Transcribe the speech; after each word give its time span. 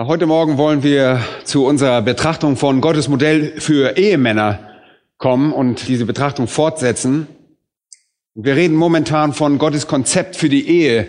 Heute 0.00 0.26
Morgen 0.26 0.58
wollen 0.58 0.84
wir 0.84 1.24
zu 1.42 1.66
unserer 1.66 2.02
Betrachtung 2.02 2.56
von 2.56 2.80
Gottes 2.80 3.08
Modell 3.08 3.60
für 3.60 3.96
Ehemänner 3.96 4.60
kommen 5.16 5.52
und 5.52 5.88
diese 5.88 6.06
Betrachtung 6.06 6.46
fortsetzen. 6.46 7.26
Wir 8.32 8.54
reden 8.54 8.76
momentan 8.76 9.32
von 9.32 9.58
Gottes 9.58 9.88
Konzept 9.88 10.36
für 10.36 10.48
die 10.48 10.68
Ehe 10.68 11.08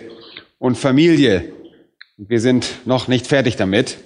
und 0.58 0.76
Familie. 0.76 1.52
Wir 2.16 2.40
sind 2.40 2.84
noch 2.84 3.06
nicht 3.06 3.28
fertig 3.28 3.54
damit. 3.54 3.98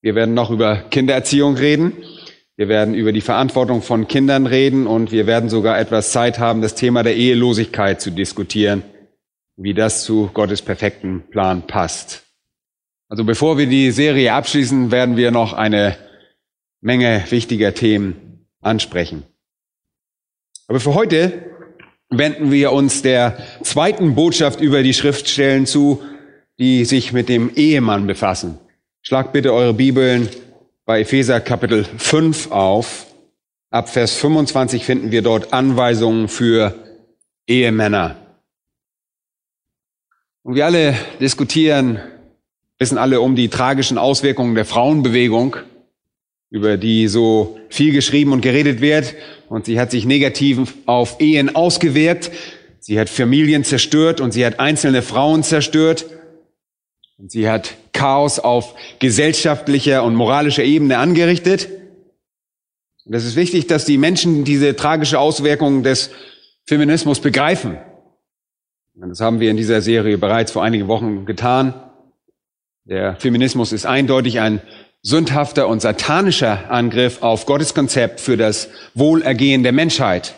Wir 0.00 0.16
werden 0.16 0.34
noch 0.34 0.50
über 0.50 0.78
Kindererziehung 0.78 1.54
reden. 1.54 1.92
Wir 2.56 2.66
werden 2.66 2.94
über 2.94 3.12
die 3.12 3.20
Verantwortung 3.20 3.82
von 3.82 4.08
Kindern 4.08 4.46
reden 4.46 4.88
und 4.88 5.12
wir 5.12 5.28
werden 5.28 5.48
sogar 5.48 5.78
etwas 5.78 6.10
Zeit 6.10 6.40
haben, 6.40 6.60
das 6.60 6.74
Thema 6.74 7.04
der 7.04 7.14
Ehelosigkeit 7.14 8.00
zu 8.00 8.10
diskutieren, 8.10 8.82
wie 9.56 9.74
das 9.74 10.02
zu 10.02 10.28
Gottes 10.34 10.60
perfekten 10.60 11.22
Plan 11.30 11.68
passt. 11.68 12.21
Also 13.12 13.24
bevor 13.24 13.58
wir 13.58 13.66
die 13.66 13.90
Serie 13.90 14.32
abschließen, 14.32 14.90
werden 14.90 15.18
wir 15.18 15.32
noch 15.32 15.52
eine 15.52 15.98
Menge 16.80 17.22
wichtiger 17.28 17.74
Themen 17.74 18.46
ansprechen. 18.62 19.24
Aber 20.66 20.80
für 20.80 20.94
heute 20.94 21.44
wenden 22.08 22.50
wir 22.50 22.72
uns 22.72 23.02
der 23.02 23.36
zweiten 23.62 24.14
Botschaft 24.14 24.62
über 24.62 24.82
die 24.82 24.94
Schriftstellen 24.94 25.66
zu, 25.66 26.02
die 26.58 26.86
sich 26.86 27.12
mit 27.12 27.28
dem 27.28 27.54
Ehemann 27.54 28.06
befassen. 28.06 28.56
Schlag 29.02 29.30
bitte 29.34 29.52
eure 29.52 29.74
Bibeln 29.74 30.30
bei 30.86 31.02
Epheser 31.02 31.42
Kapitel 31.42 31.84
5 31.84 32.50
auf. 32.50 33.08
Ab 33.68 33.90
Vers 33.90 34.14
25 34.14 34.86
finden 34.86 35.10
wir 35.10 35.20
dort 35.20 35.52
Anweisungen 35.52 36.28
für 36.28 36.74
Ehemänner. 37.46 38.16
Und 40.44 40.54
wir 40.54 40.64
alle 40.64 40.94
diskutieren, 41.20 42.00
wissen 42.82 42.98
alle 42.98 43.20
um 43.20 43.36
die 43.36 43.48
tragischen 43.48 43.96
Auswirkungen 43.96 44.56
der 44.56 44.64
Frauenbewegung, 44.64 45.56
über 46.50 46.76
die 46.76 47.06
so 47.06 47.60
viel 47.68 47.92
geschrieben 47.92 48.32
und 48.32 48.40
geredet 48.40 48.80
wird. 48.80 49.14
Und 49.48 49.66
sie 49.66 49.78
hat 49.78 49.92
sich 49.92 50.04
negativ 50.04 50.74
auf 50.86 51.20
Ehen 51.20 51.54
ausgewirkt. 51.54 52.32
Sie 52.80 52.98
hat 52.98 53.08
Familien 53.08 53.62
zerstört 53.62 54.20
und 54.20 54.32
sie 54.32 54.44
hat 54.44 54.58
einzelne 54.58 55.02
Frauen 55.02 55.44
zerstört. 55.44 56.06
Und 57.18 57.30
sie 57.30 57.48
hat 57.48 57.74
Chaos 57.92 58.40
auf 58.40 58.74
gesellschaftlicher 58.98 60.02
und 60.02 60.16
moralischer 60.16 60.64
Ebene 60.64 60.98
angerichtet. 60.98 61.68
Und 63.04 63.14
es 63.14 63.24
ist 63.24 63.36
wichtig, 63.36 63.68
dass 63.68 63.84
die 63.84 63.96
Menschen 63.96 64.42
diese 64.42 64.74
tragische 64.74 65.20
Auswirkung 65.20 65.84
des 65.84 66.10
Feminismus 66.64 67.20
begreifen. 67.20 67.78
Das 68.94 69.20
haben 69.20 69.38
wir 69.38 69.52
in 69.52 69.56
dieser 69.56 69.82
Serie 69.82 70.18
bereits 70.18 70.50
vor 70.50 70.64
einigen 70.64 70.88
Wochen 70.88 71.26
getan. 71.26 71.91
Der 72.84 73.14
Feminismus 73.16 73.72
ist 73.72 73.86
eindeutig 73.86 74.40
ein 74.40 74.60
sündhafter 75.02 75.68
und 75.68 75.80
satanischer 75.80 76.70
Angriff 76.70 77.22
auf 77.22 77.46
Gottes 77.46 77.74
Konzept 77.74 78.20
für 78.20 78.36
das 78.36 78.68
Wohlergehen 78.94 79.62
der 79.62 79.72
Menschheit. 79.72 80.34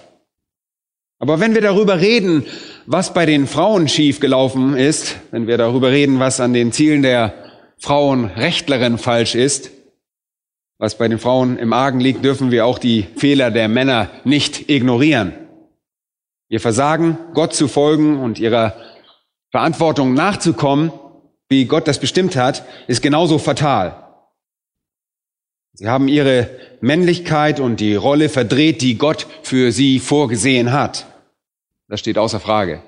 Aber 1.19 1.41
wenn 1.41 1.55
wir 1.55 1.63
darüber 1.63 2.01
reden, 2.01 2.45
was 2.85 3.15
bei 3.15 3.25
den 3.25 3.47
Frauen 3.47 3.89
schiefgelaufen 3.89 4.77
ist, 4.77 5.17
wenn 5.31 5.47
wir 5.47 5.57
darüber 5.57 5.91
reden, 5.91 6.21
was 6.21 6.41
an 6.41 6.53
den 6.53 6.71
Zielen 6.73 7.03
der 7.03 7.33
Frauenrechtlerin 7.79 8.99
falsch 8.99 9.35
ist, 9.35 9.71
was 10.79 10.99
bei 10.99 11.09
den 11.09 11.19
Frauen 11.19 11.59
im 11.59 11.73
Argen 11.73 12.01
liegt, 12.01 12.25
dürfen 12.25 12.51
wir 12.51 12.67
auch 12.67 12.79
die 12.79 13.07
Fehler 13.17 13.51
der 13.51 13.69
Männer 13.69 14.11
nicht 14.25 14.69
ignorieren. 14.69 15.33
Ihr 16.51 16.61
Versagen, 16.61 17.17
Gott 17.33 17.55
zu 17.55 17.69
folgen 17.69 18.19
und 18.19 18.39
ihrer 18.39 18.77
Verantwortung 19.51 20.13
nachzukommen, 20.13 20.93
wie 21.49 21.67
Gott 21.67 21.87
das 21.87 21.99
bestimmt 21.99 22.37
hat, 22.37 22.65
ist 22.87 23.03
genauso 23.03 23.39
fatal. 23.39 24.05
Sie 25.75 25.89
haben 25.89 26.07
ihre 26.07 26.51
Männlichkeit 26.81 27.59
und 27.59 27.81
die 27.81 27.97
Rolle 27.97 28.29
verdreht, 28.29 28.81
die 28.81 28.97
Gott 28.97 29.27
für 29.43 29.73
sie 29.73 29.99
vorgesehen 29.99 30.73
hat. 30.73 31.07
Das 31.89 32.01
steht 32.01 32.17
außer 32.17 32.41
Frage. 32.41 32.83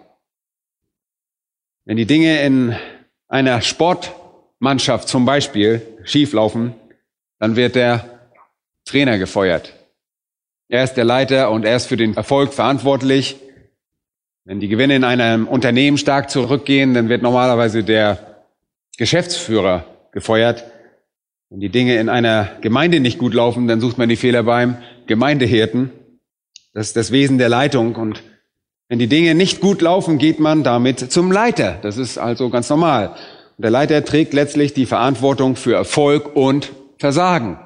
Wenn 1.84 1.96
die 1.96 2.06
Dinge 2.06 2.40
in 2.42 2.76
einer 3.28 3.60
Sportmannschaft 3.60 5.08
zum 5.08 5.24
Beispiel 5.24 5.82
schieflaufen, 6.04 6.74
dann 7.38 7.56
wird 7.56 7.74
der 7.74 8.30
Trainer 8.84 9.18
gefeuert. 9.18 9.72
Er 10.68 10.84
ist 10.84 10.94
der 10.94 11.04
Leiter 11.04 11.50
und 11.50 11.64
er 11.64 11.76
ist 11.76 11.86
für 11.86 11.96
den 11.96 12.16
Erfolg 12.16 12.52
verantwortlich. 12.52 13.36
Wenn 14.44 14.60
die 14.60 14.68
Gewinne 14.68 14.96
in 14.96 15.04
einem 15.04 15.48
Unternehmen 15.48 15.98
stark 15.98 16.30
zurückgehen, 16.30 16.94
dann 16.94 17.08
wird 17.08 17.22
normalerweise 17.22 17.82
der 17.82 18.35
Geschäftsführer 18.96 19.84
gefeuert. 20.12 20.64
Wenn 21.50 21.60
die 21.60 21.68
Dinge 21.68 21.96
in 21.96 22.08
einer 22.08 22.50
Gemeinde 22.60 23.00
nicht 23.00 23.18
gut 23.18 23.34
laufen, 23.34 23.68
dann 23.68 23.80
sucht 23.80 23.98
man 23.98 24.08
die 24.08 24.16
Fehler 24.16 24.42
beim 24.42 24.78
Gemeindehirten. 25.06 25.92
Das 26.74 26.88
ist 26.88 26.96
das 26.96 27.12
Wesen 27.12 27.38
der 27.38 27.48
Leitung 27.48 27.94
und 27.94 28.22
wenn 28.88 28.98
die 29.00 29.08
Dinge 29.08 29.34
nicht 29.34 29.60
gut 29.60 29.82
laufen, 29.82 30.18
geht 30.18 30.38
man 30.38 30.62
damit 30.62 31.10
zum 31.10 31.32
Leiter. 31.32 31.78
Das 31.82 31.96
ist 31.96 32.18
also 32.18 32.50
ganz 32.50 32.70
normal. 32.70 33.16
Und 33.56 33.62
der 33.62 33.70
Leiter 33.70 34.04
trägt 34.04 34.32
letztlich 34.32 34.74
die 34.74 34.86
Verantwortung 34.86 35.56
für 35.56 35.74
Erfolg 35.74 36.36
und 36.36 36.72
Versagen. 36.98 37.58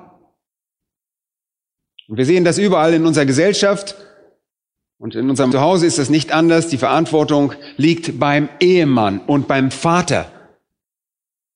Und 2.08 2.16
wir 2.16 2.24
sehen 2.24 2.44
das 2.44 2.58
überall 2.58 2.94
in 2.94 3.04
unserer 3.04 3.26
Gesellschaft. 3.26 3.96
Und 4.98 5.14
in 5.14 5.28
unserem 5.28 5.52
Zuhause 5.52 5.86
ist 5.86 5.98
das 5.98 6.08
nicht 6.08 6.32
anders. 6.32 6.69
Die 6.69 6.78
Verantwortung 6.78 7.52
liegt 7.76 8.19
beim 8.19 8.48
Ehemann 8.58 9.20
und 9.20 9.46
beim 9.46 9.70
Vater. 9.70 10.30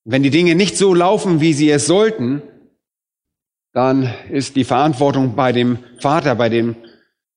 Wenn 0.05 0.21
die 0.21 0.29
Dinge 0.29 0.53
nicht 0.53 0.77
so 0.77 0.93
laufen, 0.93 1.41
wie 1.41 1.53
sie 1.53 1.69
es 1.71 1.87
sollten, 1.87 2.43
dann 3.73 4.13
ist 4.29 4.55
die 4.55 4.63
Verantwortung 4.63 5.35
bei 5.35 5.51
dem 5.51 5.79
Vater, 5.99 6.35
bei 6.35 6.47
dem 6.47 6.75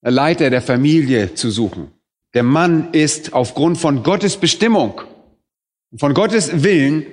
Leiter 0.01 0.51
der 0.51 0.61
Familie 0.61 1.33
zu 1.33 1.49
suchen. 1.49 1.91
Der 2.35 2.43
Mann 2.43 2.93
ist 2.93 3.33
aufgrund 3.33 3.79
von 3.79 4.03
Gottes 4.03 4.37
Bestimmung, 4.37 5.01
von 5.97 6.13
Gottes 6.13 6.63
Willen 6.63 7.07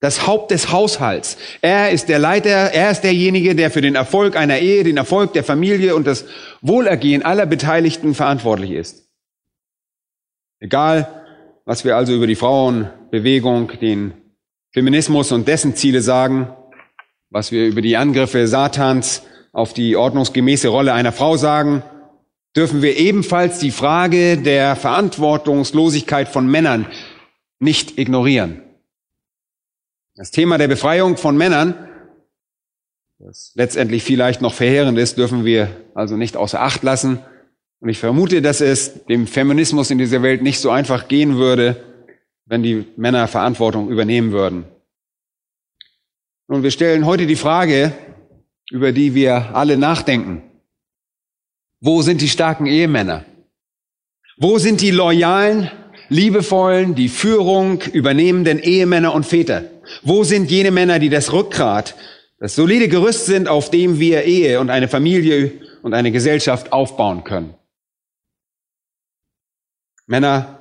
das 0.00 0.26
Haupt 0.26 0.50
des 0.50 0.72
Haushalts. 0.72 1.38
Er 1.62 1.90
ist 1.90 2.08
der 2.08 2.18
Leiter, 2.18 2.50
er 2.50 2.90
ist 2.90 3.02
derjenige, 3.02 3.54
der 3.54 3.70
für 3.70 3.80
den 3.80 3.94
Erfolg 3.94 4.36
einer 4.36 4.58
Ehe, 4.58 4.82
den 4.82 4.96
Erfolg 4.96 5.32
der 5.32 5.44
Familie 5.44 5.94
und 5.94 6.06
das 6.06 6.24
Wohlergehen 6.60 7.22
aller 7.22 7.46
Beteiligten 7.46 8.14
verantwortlich 8.14 8.72
ist. 8.72 9.08
Egal, 10.58 11.24
was 11.64 11.84
wir 11.84 11.96
also 11.96 12.12
über 12.12 12.26
die 12.26 12.34
Frauenbewegung, 12.34 13.72
den 13.80 14.12
Feminismus 14.76 15.32
und 15.32 15.48
dessen 15.48 15.74
Ziele 15.74 16.02
sagen, 16.02 16.54
was 17.30 17.50
wir 17.50 17.66
über 17.66 17.80
die 17.80 17.96
Angriffe 17.96 18.46
Satans 18.46 19.22
auf 19.54 19.72
die 19.72 19.96
ordnungsgemäße 19.96 20.68
Rolle 20.68 20.92
einer 20.92 21.12
Frau 21.12 21.38
sagen, 21.38 21.82
dürfen 22.54 22.82
wir 22.82 22.98
ebenfalls 22.98 23.58
die 23.58 23.70
Frage 23.70 24.36
der 24.36 24.76
Verantwortungslosigkeit 24.76 26.28
von 26.28 26.46
Männern 26.46 26.86
nicht 27.58 27.96
ignorieren. 27.96 28.60
Das 30.14 30.30
Thema 30.30 30.58
der 30.58 30.68
Befreiung 30.68 31.16
von 31.16 31.38
Männern, 31.38 31.88
das 33.18 33.52
letztendlich 33.54 34.02
vielleicht 34.02 34.42
noch 34.42 34.52
verheerend 34.52 34.98
ist, 34.98 35.16
dürfen 35.16 35.46
wir 35.46 35.70
also 35.94 36.18
nicht 36.18 36.36
außer 36.36 36.60
Acht 36.60 36.82
lassen. 36.82 37.20
Und 37.80 37.88
ich 37.88 37.98
vermute, 37.98 38.42
dass 38.42 38.60
es 38.60 39.06
dem 39.06 39.26
Feminismus 39.26 39.90
in 39.90 39.96
dieser 39.96 40.20
Welt 40.20 40.42
nicht 40.42 40.60
so 40.60 40.68
einfach 40.68 41.08
gehen 41.08 41.38
würde, 41.38 41.82
wenn 42.46 42.62
die 42.62 42.86
Männer 42.96 43.28
Verantwortung 43.28 43.90
übernehmen 43.90 44.32
würden. 44.32 44.64
Nun, 46.48 46.62
wir 46.62 46.70
stellen 46.70 47.04
heute 47.04 47.26
die 47.26 47.36
Frage, 47.36 47.92
über 48.70 48.92
die 48.92 49.14
wir 49.14 49.54
alle 49.54 49.76
nachdenken. 49.76 50.42
Wo 51.80 52.02
sind 52.02 52.20
die 52.20 52.28
starken 52.28 52.66
Ehemänner? 52.66 53.24
Wo 54.38 54.58
sind 54.58 54.80
die 54.80 54.92
loyalen, 54.92 55.70
liebevollen, 56.08 56.94
die 56.94 57.08
Führung 57.08 57.80
übernehmenden 57.80 58.60
Ehemänner 58.60 59.12
und 59.12 59.26
Väter? 59.26 59.64
Wo 60.02 60.24
sind 60.24 60.50
jene 60.50 60.70
Männer, 60.70 60.98
die 60.98 61.08
das 61.08 61.32
Rückgrat, 61.32 61.96
das 62.38 62.54
solide 62.54 62.88
Gerüst 62.88 63.26
sind, 63.26 63.48
auf 63.48 63.70
dem 63.70 63.98
wir 63.98 64.24
Ehe 64.24 64.60
und 64.60 64.70
eine 64.70 64.88
Familie 64.88 65.52
und 65.82 65.94
eine 65.94 66.12
Gesellschaft 66.12 66.72
aufbauen 66.72 67.24
können? 67.24 67.54
Männer 70.06 70.55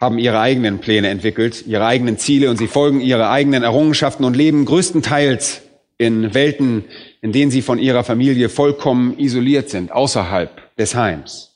haben 0.00 0.18
ihre 0.18 0.40
eigenen 0.40 0.80
Pläne 0.80 1.08
entwickelt, 1.08 1.66
ihre 1.66 1.86
eigenen 1.86 2.18
Ziele 2.18 2.50
und 2.50 2.56
sie 2.56 2.66
folgen 2.66 3.00
ihre 3.00 3.30
eigenen 3.30 3.62
Errungenschaften 3.62 4.24
und 4.24 4.36
leben 4.36 4.64
größtenteils 4.64 5.62
in 5.98 6.34
Welten, 6.34 6.84
in 7.22 7.32
denen 7.32 7.50
sie 7.50 7.62
von 7.62 7.78
ihrer 7.78 8.04
Familie 8.04 8.48
vollkommen 8.48 9.18
isoliert 9.18 9.70
sind, 9.70 9.92
außerhalb 9.92 10.76
des 10.76 10.94
Heims. 10.94 11.54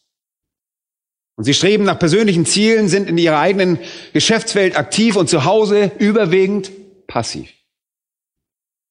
Und 1.37 1.45
sie 1.45 1.55
streben 1.55 1.85
nach 1.85 1.99
persönlichen 1.99 2.47
Zielen, 2.47 2.89
sind 2.89 3.09
in 3.09 3.19
ihrer 3.19 3.39
eigenen 3.39 3.79
Geschäftswelt 4.13 4.77
aktiv 4.77 5.17
und 5.17 5.29
zu 5.29 5.45
Hause 5.45 5.93
überwiegend 5.99 6.71
passiv. 7.07 7.49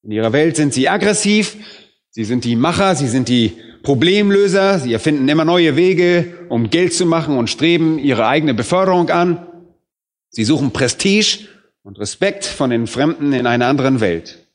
In 0.02 0.12
ihrer 0.12 0.32
Welt 0.32 0.56
sind 0.56 0.72
sie 0.72 0.88
aggressiv, 0.88 1.56
sie 2.10 2.24
sind 2.24 2.44
die 2.44 2.56
Macher, 2.56 2.94
sie 2.94 3.08
sind 3.08 3.28
die 3.28 3.58
Problemlöser, 3.88 4.78
sie 4.80 4.92
erfinden 4.92 5.26
immer 5.30 5.46
neue 5.46 5.74
Wege, 5.74 6.46
um 6.50 6.68
Geld 6.68 6.92
zu 6.92 7.06
machen 7.06 7.38
und 7.38 7.48
streben 7.48 7.98
ihre 7.98 8.26
eigene 8.26 8.52
Beförderung 8.52 9.08
an. 9.08 9.46
Sie 10.28 10.44
suchen 10.44 10.74
Prestige 10.74 11.48
und 11.82 11.98
Respekt 11.98 12.44
von 12.44 12.68
den 12.68 12.86
Fremden 12.86 13.32
in 13.32 13.46
einer 13.46 13.66
anderen 13.66 14.00
Welt. 14.00 14.46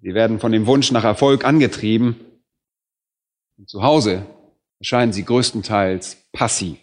Sie 0.00 0.14
werden 0.14 0.38
von 0.38 0.52
dem 0.52 0.66
Wunsch 0.66 0.92
nach 0.92 1.02
Erfolg 1.02 1.44
angetrieben. 1.44 2.14
Und 3.58 3.68
zu 3.68 3.82
Hause 3.82 4.24
erscheinen 4.78 5.12
sie 5.12 5.24
größtenteils 5.24 6.18
passiv, 6.30 6.78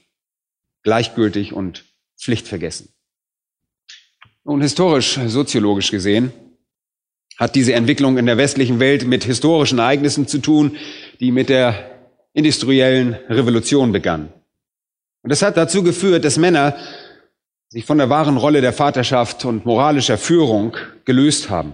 gleichgültig 0.84 1.54
und 1.54 1.86
pflichtvergessen. 2.20 2.90
Nun, 4.44 4.62
historisch, 4.62 5.18
soziologisch 5.28 5.92
gesehen, 5.92 6.34
hat 7.38 7.56
diese 7.56 7.74
Entwicklung 7.74 8.18
in 8.18 8.26
der 8.26 8.38
westlichen 8.38 8.80
Welt 8.80 9.08
mit 9.08 9.24
historischen 9.24 9.80
Ereignissen 9.80 10.28
zu 10.28 10.40
tun, 10.40 10.76
die 11.20 11.32
mit 11.32 11.50
der 11.50 11.92
industriellen 12.34 13.14
Revolution 13.30 13.92
begannen. 13.92 14.30
Und 15.22 15.32
das 15.32 15.42
hat 15.42 15.58
dazu 15.58 15.84
geführt, 15.84 16.26
dass 16.26 16.38
Männer 16.38 16.76
sich 17.70 17.86
von 17.86 17.98
der 17.98 18.10
wahren 18.10 18.38
Rolle 18.38 18.62
der 18.62 18.74
Vaterschaft 18.74 19.46
und 19.46 19.66
moralischer 19.66 20.18
Führung 20.18 20.76
gelöst 21.06 21.50
haben. 21.50 21.74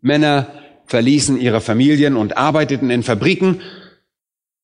Männer 0.00 0.46
verließen 0.86 1.38
ihre 1.40 1.60
Familien 1.60 2.16
und 2.16 2.36
arbeiteten 2.36 2.90
in 2.90 3.02
Fabriken. 3.02 3.60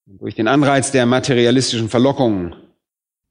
Und 0.07 0.21
durch 0.21 0.35
den 0.35 0.49
Anreiz 0.49 0.93
der 0.93 1.07
materialistischen 1.07 1.89
Verlockungen, 1.89 2.55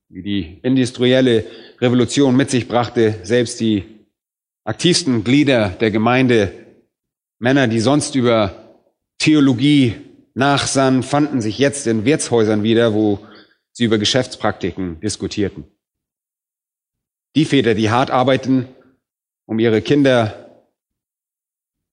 wie 0.10 0.24
die 0.24 0.60
industrielle 0.62 1.46
Revolution 1.80 2.36
mit 2.36 2.50
sich 2.50 2.68
brachte, 2.68 3.20
selbst 3.24 3.60
die 3.60 3.93
aktivsten 4.64 5.24
Glieder 5.24 5.70
der 5.70 5.92
Gemeinde, 5.92 6.52
Männer, 7.40 7.68
die 7.68 7.80
sonst 7.80 8.16
über 8.16 8.80
Theologie 9.18 9.96
nachsannen, 10.34 11.04
fanden 11.04 11.42
sich 11.42 11.60
jetzt 11.60 11.88
in 11.88 12.06
Wirtshäusern 12.06 12.64
wieder, 12.64 12.94
wo 12.94 13.20
sie 13.72 13.86
über 13.86 13.98
Geschäftspraktiken 13.98 15.00
diskutierten. 15.02 15.66
Die 17.36 17.46
Väter, 17.46 17.74
die 17.74 17.90
hart 17.90 18.12
arbeiten, 18.12 18.68
um 19.46 19.60
ihre 19.60 19.82
Kinder 19.82 20.66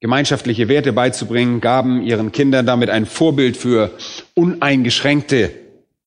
gemeinschaftliche 0.00 0.68
Werte 0.68 0.92
beizubringen, 0.92 1.60
gaben 1.60 2.02
ihren 2.02 2.32
Kindern 2.32 2.66
damit 2.66 2.90
ein 2.90 3.06
Vorbild 3.06 3.56
für 3.56 3.90
uneingeschränkte 4.34 5.50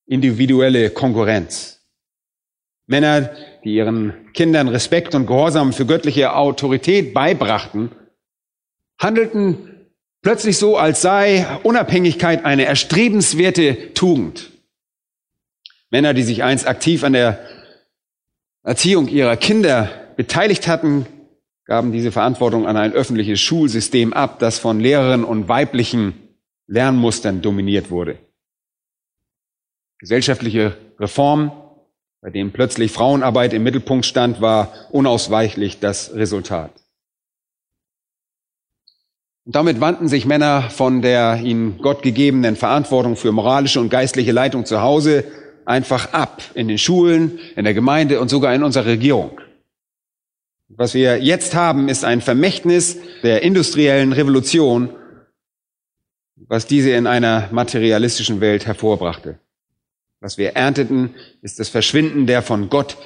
individuelle 0.06 0.90
Konkurrenz. 0.90 1.83
Männer, 2.86 3.30
die 3.64 3.74
ihren 3.74 4.32
Kindern 4.32 4.68
Respekt 4.68 5.14
und 5.14 5.26
Gehorsam 5.26 5.72
für 5.72 5.86
göttliche 5.86 6.34
Autorität 6.34 7.14
beibrachten, 7.14 7.90
handelten 8.98 9.88
plötzlich 10.22 10.58
so, 10.58 10.76
als 10.76 11.00
sei 11.02 11.46
Unabhängigkeit 11.62 12.44
eine 12.44 12.64
erstrebenswerte 12.66 13.94
Tugend. 13.94 14.50
Männer, 15.90 16.14
die 16.14 16.22
sich 16.22 16.42
einst 16.42 16.66
aktiv 16.66 17.04
an 17.04 17.12
der 17.12 17.38
Erziehung 18.62 19.08
ihrer 19.08 19.36
Kinder 19.36 19.90
beteiligt 20.16 20.68
hatten, 20.68 21.06
gaben 21.66 21.92
diese 21.92 22.12
Verantwortung 22.12 22.66
an 22.66 22.76
ein 22.76 22.92
öffentliches 22.92 23.40
Schulsystem 23.40 24.12
ab, 24.12 24.38
das 24.38 24.58
von 24.58 24.80
Lehrerinnen 24.80 25.24
und 25.24 25.48
weiblichen 25.48 26.14
Lernmustern 26.66 27.42
dominiert 27.42 27.90
wurde. 27.90 28.18
Gesellschaftliche 29.98 30.76
Reform, 30.98 31.52
bei 32.24 32.30
dem 32.30 32.52
plötzlich 32.52 32.90
Frauenarbeit 32.90 33.52
im 33.52 33.64
Mittelpunkt 33.64 34.06
stand, 34.06 34.40
war 34.40 34.72
unausweichlich 34.90 35.78
das 35.78 36.14
Resultat. 36.14 36.70
Und 39.44 39.54
damit 39.54 39.78
wandten 39.82 40.08
sich 40.08 40.24
Männer 40.24 40.70
von 40.70 41.02
der 41.02 41.42
ihnen 41.44 41.76
Gott 41.82 42.02
gegebenen 42.02 42.56
Verantwortung 42.56 43.16
für 43.16 43.30
moralische 43.30 43.78
und 43.78 43.90
geistliche 43.90 44.32
Leitung 44.32 44.64
zu 44.64 44.80
Hause 44.80 45.24
einfach 45.66 46.14
ab, 46.14 46.42
in 46.54 46.66
den 46.66 46.78
Schulen, 46.78 47.40
in 47.56 47.64
der 47.64 47.74
Gemeinde 47.74 48.18
und 48.22 48.30
sogar 48.30 48.54
in 48.54 48.62
unserer 48.62 48.86
Regierung. 48.86 49.38
Was 50.68 50.94
wir 50.94 51.22
jetzt 51.22 51.54
haben, 51.54 51.90
ist 51.90 52.06
ein 52.06 52.22
Vermächtnis 52.22 52.96
der 53.22 53.42
industriellen 53.42 54.14
Revolution, 54.14 54.88
was 56.36 56.66
diese 56.66 56.92
in 56.92 57.06
einer 57.06 57.50
materialistischen 57.52 58.40
Welt 58.40 58.64
hervorbrachte. 58.64 59.40
Was 60.24 60.38
wir 60.38 60.56
ernteten, 60.56 61.14
ist 61.42 61.60
das 61.60 61.68
Verschwinden 61.68 62.26
der 62.26 62.40
von 62.40 62.70
Gott 62.70 62.96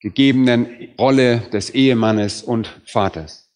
gegebenen 0.00 0.90
Rolle 0.98 1.38
des 1.50 1.70
Ehemannes 1.70 2.42
und 2.42 2.68
Vaters. 2.84 3.50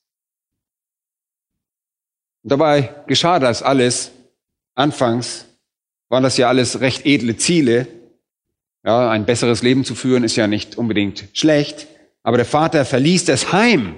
Und 2.42 2.52
dabei 2.52 3.04
geschah 3.08 3.38
das 3.38 3.62
alles. 3.62 4.12
Anfangs 4.74 5.44
waren 6.08 6.22
das 6.22 6.38
ja 6.38 6.48
alles 6.48 6.80
recht 6.80 7.04
edle 7.04 7.36
Ziele. 7.36 7.86
Ja, 8.82 9.10
ein 9.10 9.26
besseres 9.26 9.60
Leben 9.60 9.84
zu 9.84 9.94
führen 9.94 10.24
ist 10.24 10.36
ja 10.36 10.46
nicht 10.46 10.78
unbedingt 10.78 11.28
schlecht. 11.34 11.88
Aber 12.22 12.38
der 12.38 12.46
Vater 12.46 12.86
verließ 12.86 13.26
das 13.26 13.52
Heim 13.52 13.94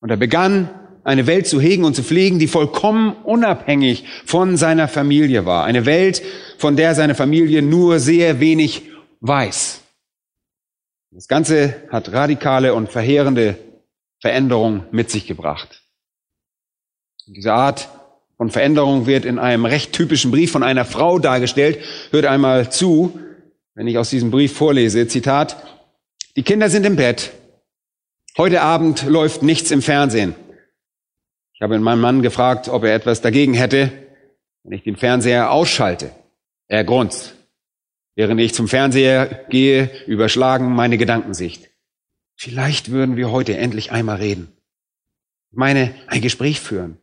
und 0.00 0.08
er 0.08 0.16
begann, 0.16 0.70
eine 1.06 1.28
Welt 1.28 1.46
zu 1.46 1.60
hegen 1.60 1.84
und 1.84 1.94
zu 1.94 2.02
pflegen, 2.02 2.40
die 2.40 2.48
vollkommen 2.48 3.14
unabhängig 3.22 4.04
von 4.24 4.56
seiner 4.56 4.88
Familie 4.88 5.46
war. 5.46 5.64
Eine 5.64 5.86
Welt, 5.86 6.20
von 6.58 6.74
der 6.74 6.96
seine 6.96 7.14
Familie 7.14 7.62
nur 7.62 8.00
sehr 8.00 8.40
wenig 8.40 8.82
weiß. 9.20 9.82
Das 11.12 11.28
Ganze 11.28 11.76
hat 11.90 12.12
radikale 12.12 12.74
und 12.74 12.90
verheerende 12.90 13.56
Veränderungen 14.20 14.82
mit 14.90 15.08
sich 15.10 15.28
gebracht. 15.28 15.82
diese 17.26 17.52
Art 17.52 17.88
von 18.36 18.50
Veränderung 18.50 19.06
wird 19.06 19.24
in 19.24 19.38
einem 19.38 19.64
recht 19.64 19.92
typischen 19.92 20.32
Brief 20.32 20.50
von 20.50 20.64
einer 20.64 20.84
Frau 20.84 21.20
dargestellt. 21.20 21.78
Hört 22.10 22.26
einmal 22.26 22.70
zu, 22.72 23.18
wenn 23.74 23.86
ich 23.86 23.96
aus 23.96 24.10
diesem 24.10 24.32
Brief 24.32 24.54
vorlese. 24.54 25.06
Zitat. 25.06 25.56
Die 26.34 26.42
Kinder 26.42 26.68
sind 26.68 26.84
im 26.84 26.96
Bett. 26.96 27.30
Heute 28.36 28.60
Abend 28.60 29.04
läuft 29.04 29.42
nichts 29.42 29.70
im 29.70 29.80
Fernsehen. 29.80 30.34
Ich 31.56 31.62
habe 31.62 31.78
meinen 31.78 32.02
Mann 32.02 32.20
gefragt, 32.20 32.68
ob 32.68 32.84
er 32.84 32.94
etwas 32.94 33.22
dagegen 33.22 33.54
hätte, 33.54 33.90
wenn 34.62 34.72
ich 34.72 34.84
den 34.84 34.96
Fernseher 34.96 35.50
ausschalte. 35.50 36.10
Er 36.68 36.84
grunzt. 36.84 37.34
Während 38.14 38.38
ich 38.42 38.52
zum 38.52 38.68
Fernseher 38.68 39.46
gehe, 39.48 39.90
überschlagen 40.06 40.74
meine 40.74 40.98
Gedankensicht. 40.98 41.70
Vielleicht 42.34 42.90
würden 42.90 43.16
wir 43.16 43.30
heute 43.30 43.56
endlich 43.56 43.90
einmal 43.90 44.16
reden. 44.16 44.52
Ich 45.50 45.56
meine, 45.56 45.94
ein 46.08 46.20
Gespräch 46.20 46.60
führen, 46.60 46.98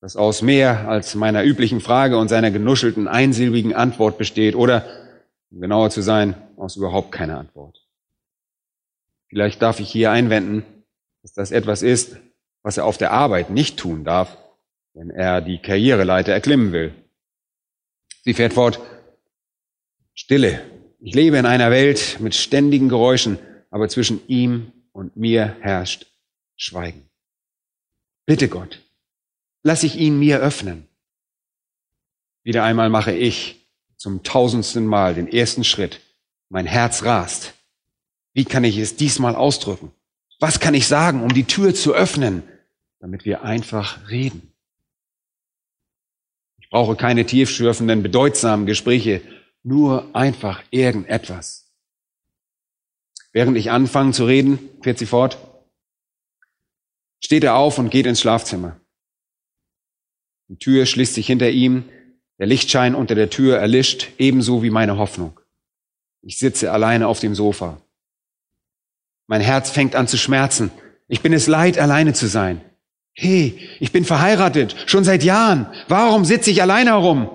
das 0.00 0.16
aus 0.16 0.40
mehr 0.40 0.88
als 0.88 1.14
meiner 1.14 1.44
üblichen 1.44 1.82
Frage 1.82 2.16
und 2.16 2.28
seiner 2.28 2.50
genuschelten 2.50 3.06
einsilbigen 3.06 3.74
Antwort 3.74 4.16
besteht 4.16 4.54
oder, 4.54 4.86
um 5.50 5.60
genauer 5.60 5.90
zu 5.90 6.00
sein, 6.00 6.34
aus 6.56 6.76
überhaupt 6.76 7.12
keiner 7.12 7.38
Antwort. 7.38 7.86
Vielleicht 9.28 9.60
darf 9.60 9.78
ich 9.78 9.90
hier 9.90 10.10
einwenden, 10.10 10.64
dass 11.20 11.34
das 11.34 11.50
etwas 11.50 11.82
ist, 11.82 12.16
was 12.68 12.76
er 12.76 12.84
auf 12.84 12.98
der 12.98 13.12
Arbeit 13.12 13.48
nicht 13.48 13.78
tun 13.78 14.04
darf, 14.04 14.36
wenn 14.92 15.08
er 15.08 15.40
die 15.40 15.56
Karriereleiter 15.56 16.34
erklimmen 16.34 16.70
will. 16.70 16.94
Sie 18.24 18.34
fährt 18.34 18.52
fort, 18.52 18.78
Stille. 20.12 20.60
Ich 21.00 21.14
lebe 21.14 21.38
in 21.38 21.46
einer 21.46 21.70
Welt 21.70 22.18
mit 22.20 22.34
ständigen 22.34 22.90
Geräuschen, 22.90 23.38
aber 23.70 23.88
zwischen 23.88 24.20
ihm 24.28 24.70
und 24.92 25.16
mir 25.16 25.56
herrscht 25.60 26.08
Schweigen. 26.56 27.08
Bitte 28.26 28.48
Gott, 28.48 28.82
lass 29.62 29.82
ich 29.82 29.96
ihn 29.96 30.18
mir 30.18 30.40
öffnen. 30.40 30.86
Wieder 32.42 32.64
einmal 32.64 32.90
mache 32.90 33.12
ich 33.12 33.66
zum 33.96 34.22
tausendsten 34.24 34.84
Mal 34.84 35.14
den 35.14 35.28
ersten 35.28 35.64
Schritt. 35.64 36.02
Mein 36.50 36.66
Herz 36.66 37.02
rast. 37.02 37.54
Wie 38.34 38.44
kann 38.44 38.64
ich 38.64 38.76
es 38.76 38.94
diesmal 38.94 39.36
ausdrücken? 39.36 39.90
Was 40.38 40.60
kann 40.60 40.74
ich 40.74 40.86
sagen, 40.86 41.22
um 41.22 41.32
die 41.32 41.44
Tür 41.44 41.74
zu 41.74 41.94
öffnen, 41.94 42.42
damit 43.00 43.24
wir 43.24 43.42
einfach 43.42 44.08
reden? 44.10 44.52
Ich 46.60 46.70
brauche 46.70 46.96
keine 46.96 47.24
tiefschürfenden, 47.24 48.02
bedeutsamen 48.02 48.66
Gespräche, 48.66 49.22
nur 49.62 50.14
einfach 50.14 50.62
irgendetwas. 50.70 51.72
Während 53.32 53.56
ich 53.56 53.70
anfange 53.70 54.12
zu 54.12 54.24
reden, 54.24 54.58
fährt 54.82 54.98
sie 54.98 55.06
fort, 55.06 55.38
steht 57.20 57.44
er 57.44 57.56
auf 57.56 57.78
und 57.78 57.90
geht 57.90 58.06
ins 58.06 58.20
Schlafzimmer. 58.20 58.80
Die 60.48 60.58
Tür 60.58 60.86
schließt 60.86 61.14
sich 61.14 61.26
hinter 61.26 61.50
ihm, 61.50 61.84
der 62.38 62.46
Lichtschein 62.46 62.94
unter 62.94 63.14
der 63.14 63.30
Tür 63.30 63.58
erlischt, 63.58 64.08
ebenso 64.18 64.62
wie 64.62 64.70
meine 64.70 64.96
Hoffnung. 64.96 65.38
Ich 66.22 66.38
sitze 66.38 66.72
alleine 66.72 67.08
auf 67.08 67.20
dem 67.20 67.34
Sofa. 67.34 67.80
Mein 69.26 69.40
Herz 69.40 69.70
fängt 69.70 69.94
an 69.94 70.08
zu 70.08 70.16
schmerzen. 70.16 70.70
Ich 71.06 71.20
bin 71.20 71.32
es 71.32 71.46
leid, 71.46 71.78
alleine 71.78 72.14
zu 72.14 72.26
sein. 72.26 72.60
Hey, 73.20 73.58
ich 73.80 73.90
bin 73.90 74.04
verheiratet, 74.04 74.76
schon 74.86 75.02
seit 75.02 75.24
Jahren. 75.24 75.66
Warum 75.88 76.24
sitze 76.24 76.52
ich 76.52 76.62
alleine 76.62 76.90
herum? 76.90 77.28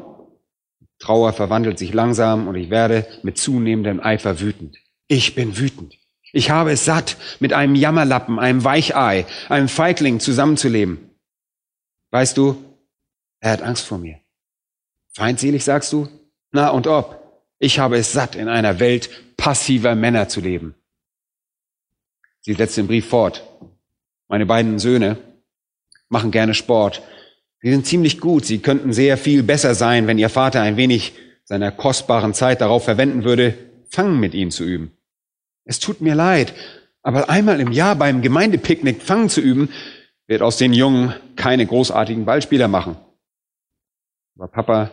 Trauer 0.98 1.34
verwandelt 1.34 1.78
sich 1.78 1.94
langsam 1.94 2.48
und 2.48 2.56
ich 2.56 2.70
werde 2.70 3.06
mit 3.22 3.38
zunehmendem 3.38 4.00
Eifer 4.00 4.40
wütend. 4.40 4.78
Ich 5.10 5.36
bin 5.36 5.58
wütend. 5.58 5.96
Ich 6.32 6.50
habe 6.50 6.72
es 6.72 6.86
satt, 6.86 7.18
mit 7.42 7.52
einem 7.52 7.76
Jammerlappen, 7.76 8.40
einem 8.40 8.64
Weichei, 8.64 9.26
einem 9.50 9.68
Feigling 9.68 10.22
zusammenzuleben. 10.22 11.10
Weißt 12.12 12.38
du, 12.38 12.64
er 13.42 13.52
hat 13.52 13.62
Angst 13.62 13.86
vor 13.86 13.98
mir. 13.98 14.22
Feindselig, 15.14 15.66
sagst 15.66 15.92
du? 15.92 16.08
Na 16.54 16.70
und 16.70 16.88
ob. 16.88 17.42
Ich 17.60 17.80
habe 17.80 17.98
es 17.98 18.14
satt, 18.14 18.36
in 18.36 18.48
einer 18.48 18.80
Welt 18.80 19.10
passiver 19.36 19.96
Männer 19.96 20.30
zu 20.30 20.40
leben. 20.40 20.76
Sie 22.40 22.54
setzt 22.54 22.78
den 22.78 22.88
Brief 22.88 23.10
fort. 23.10 23.46
Meine 24.30 24.46
beiden 24.46 24.80
Söhne 24.80 25.18
machen 26.14 26.32
gerne 26.32 26.54
Sport. 26.54 27.02
Sie 27.62 27.70
sind 27.70 27.86
ziemlich 27.86 28.22
gut. 28.22 28.46
Sie 28.46 28.60
könnten 28.60 28.94
sehr 28.94 29.18
viel 29.18 29.44
besser 29.44 29.76
sein, 29.76 30.08
wenn 30.08 30.18
ihr 30.18 30.30
Vater 30.30 30.62
ein 30.62 30.78
wenig 30.78 31.14
seiner 31.44 31.72
kostbaren 31.72 32.34
Zeit 32.34 32.62
darauf 32.62 32.86
verwenden 32.86 33.26
würde, 33.26 33.58
Fangen 33.90 34.20
mit 34.20 34.34
ihnen 34.34 34.50
zu 34.50 34.64
üben. 34.64 34.98
Es 35.66 35.80
tut 35.80 36.02
mir 36.02 36.16
leid, 36.16 36.56
aber 37.04 37.30
einmal 37.30 37.60
im 37.60 37.72
Jahr 37.72 37.96
beim 37.96 38.24
Gemeindepicknick 38.24 39.04
Fangen 39.04 39.30
zu 39.30 39.40
üben, 39.40 39.70
wird 40.26 40.42
aus 40.42 40.58
den 40.58 40.74
Jungen 40.74 41.14
keine 41.36 41.66
großartigen 41.66 42.26
Ballspieler 42.26 42.68
machen. 42.68 42.96
Aber 44.36 44.48
Papa 44.48 44.90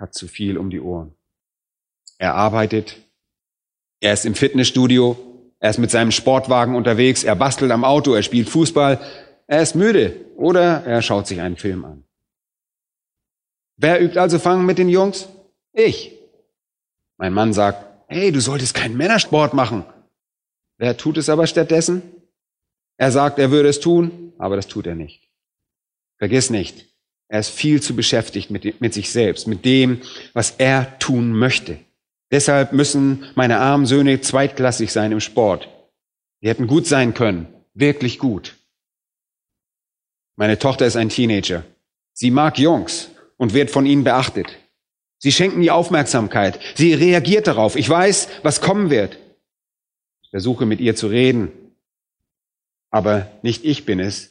hat 0.00 0.14
zu 0.14 0.26
viel 0.26 0.58
um 0.58 0.68
die 0.68 0.80
Ohren. 0.80 1.14
Er 2.18 2.34
arbeitet, 2.34 2.96
er 4.00 4.14
ist 4.14 4.26
im 4.26 4.34
Fitnessstudio, 4.34 5.16
er 5.60 5.70
ist 5.70 5.78
mit 5.78 5.90
seinem 5.90 6.10
Sportwagen 6.10 6.74
unterwegs, 6.74 7.22
er 7.22 7.36
bastelt 7.36 7.70
am 7.70 7.84
Auto, 7.84 8.14
er 8.14 8.22
spielt 8.22 8.48
Fußball, 8.48 8.98
er 9.50 9.62
ist 9.62 9.74
müde 9.74 10.14
oder 10.36 10.84
er 10.84 11.02
schaut 11.02 11.26
sich 11.26 11.40
einen 11.40 11.56
Film 11.56 11.84
an. 11.84 12.04
Wer 13.76 14.00
übt 14.00 14.16
also 14.16 14.38
Fangen 14.38 14.64
mit 14.64 14.78
den 14.78 14.88
Jungs? 14.88 15.28
Ich. 15.72 16.12
Mein 17.16 17.32
Mann 17.32 17.52
sagt, 17.52 17.84
hey, 18.06 18.30
du 18.30 18.40
solltest 18.40 18.74
keinen 18.74 18.96
Männersport 18.96 19.52
machen. 19.52 19.84
Wer 20.78 20.96
tut 20.96 21.16
es 21.16 21.28
aber 21.28 21.48
stattdessen? 21.48 22.02
Er 22.96 23.10
sagt, 23.10 23.40
er 23.40 23.50
würde 23.50 23.68
es 23.68 23.80
tun, 23.80 24.32
aber 24.38 24.54
das 24.54 24.68
tut 24.68 24.86
er 24.86 24.94
nicht. 24.94 25.28
Vergiss 26.18 26.50
nicht, 26.50 26.86
er 27.26 27.40
ist 27.40 27.50
viel 27.50 27.82
zu 27.82 27.96
beschäftigt 27.96 28.50
mit, 28.50 28.80
mit 28.80 28.94
sich 28.94 29.10
selbst, 29.10 29.48
mit 29.48 29.64
dem, 29.64 30.00
was 30.32 30.54
er 30.58 30.96
tun 31.00 31.32
möchte. 31.32 31.78
Deshalb 32.30 32.72
müssen 32.72 33.24
meine 33.34 33.58
armen 33.58 33.86
Söhne 33.86 34.20
zweitklassig 34.20 34.92
sein 34.92 35.10
im 35.10 35.20
Sport. 35.20 35.68
Die 36.40 36.48
hätten 36.48 36.68
gut 36.68 36.86
sein 36.86 37.14
können, 37.14 37.48
wirklich 37.74 38.20
gut. 38.20 38.59
Meine 40.40 40.58
Tochter 40.58 40.86
ist 40.86 40.96
ein 40.96 41.10
Teenager. 41.10 41.64
Sie 42.14 42.30
mag 42.30 42.58
Jungs 42.58 43.10
und 43.36 43.52
wird 43.52 43.70
von 43.70 43.84
ihnen 43.84 44.04
beachtet. 44.04 44.46
Sie 45.18 45.32
schenken 45.32 45.60
ihr 45.60 45.74
Aufmerksamkeit. 45.74 46.58
Sie 46.76 46.94
reagiert 46.94 47.46
darauf. 47.46 47.76
Ich 47.76 47.86
weiß, 47.86 48.26
was 48.42 48.62
kommen 48.62 48.88
wird. 48.88 49.18
Ich 50.22 50.30
versuche 50.30 50.64
mit 50.64 50.80
ihr 50.80 50.96
zu 50.96 51.08
reden. 51.08 51.52
Aber 52.90 53.30
nicht 53.42 53.66
ich 53.66 53.84
bin 53.84 54.00
es, 54.00 54.30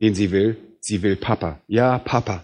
den 0.00 0.16
sie 0.16 0.32
will. 0.32 0.56
Sie 0.80 1.02
will 1.02 1.14
Papa. 1.14 1.60
Ja, 1.68 2.00
Papa. 2.00 2.42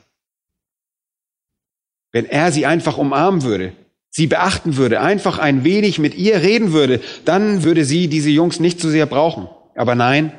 Wenn 2.13 2.27
er 2.27 2.53
sie 2.53 2.65
einfach 2.65 2.97
umarmen 2.97 3.43
würde, 3.43 3.73
sie 4.09 4.29
beachten 4.29 4.77
würde, 4.77 5.01
einfach 5.01 5.41
ein 5.41 5.65
wenig 5.65 5.99
mit 5.99 6.15
ihr 6.15 6.43
reden 6.43 6.73
würde, 6.73 7.01
dann 7.25 7.65
würde 7.65 7.85
sie 7.85 8.07
diese 8.07 8.31
Jungs 8.31 8.61
nicht 8.61 8.79
so 8.79 8.89
sehr 8.89 9.07
brauchen. 9.07 9.49
Aber 9.75 9.97
nein, 9.97 10.33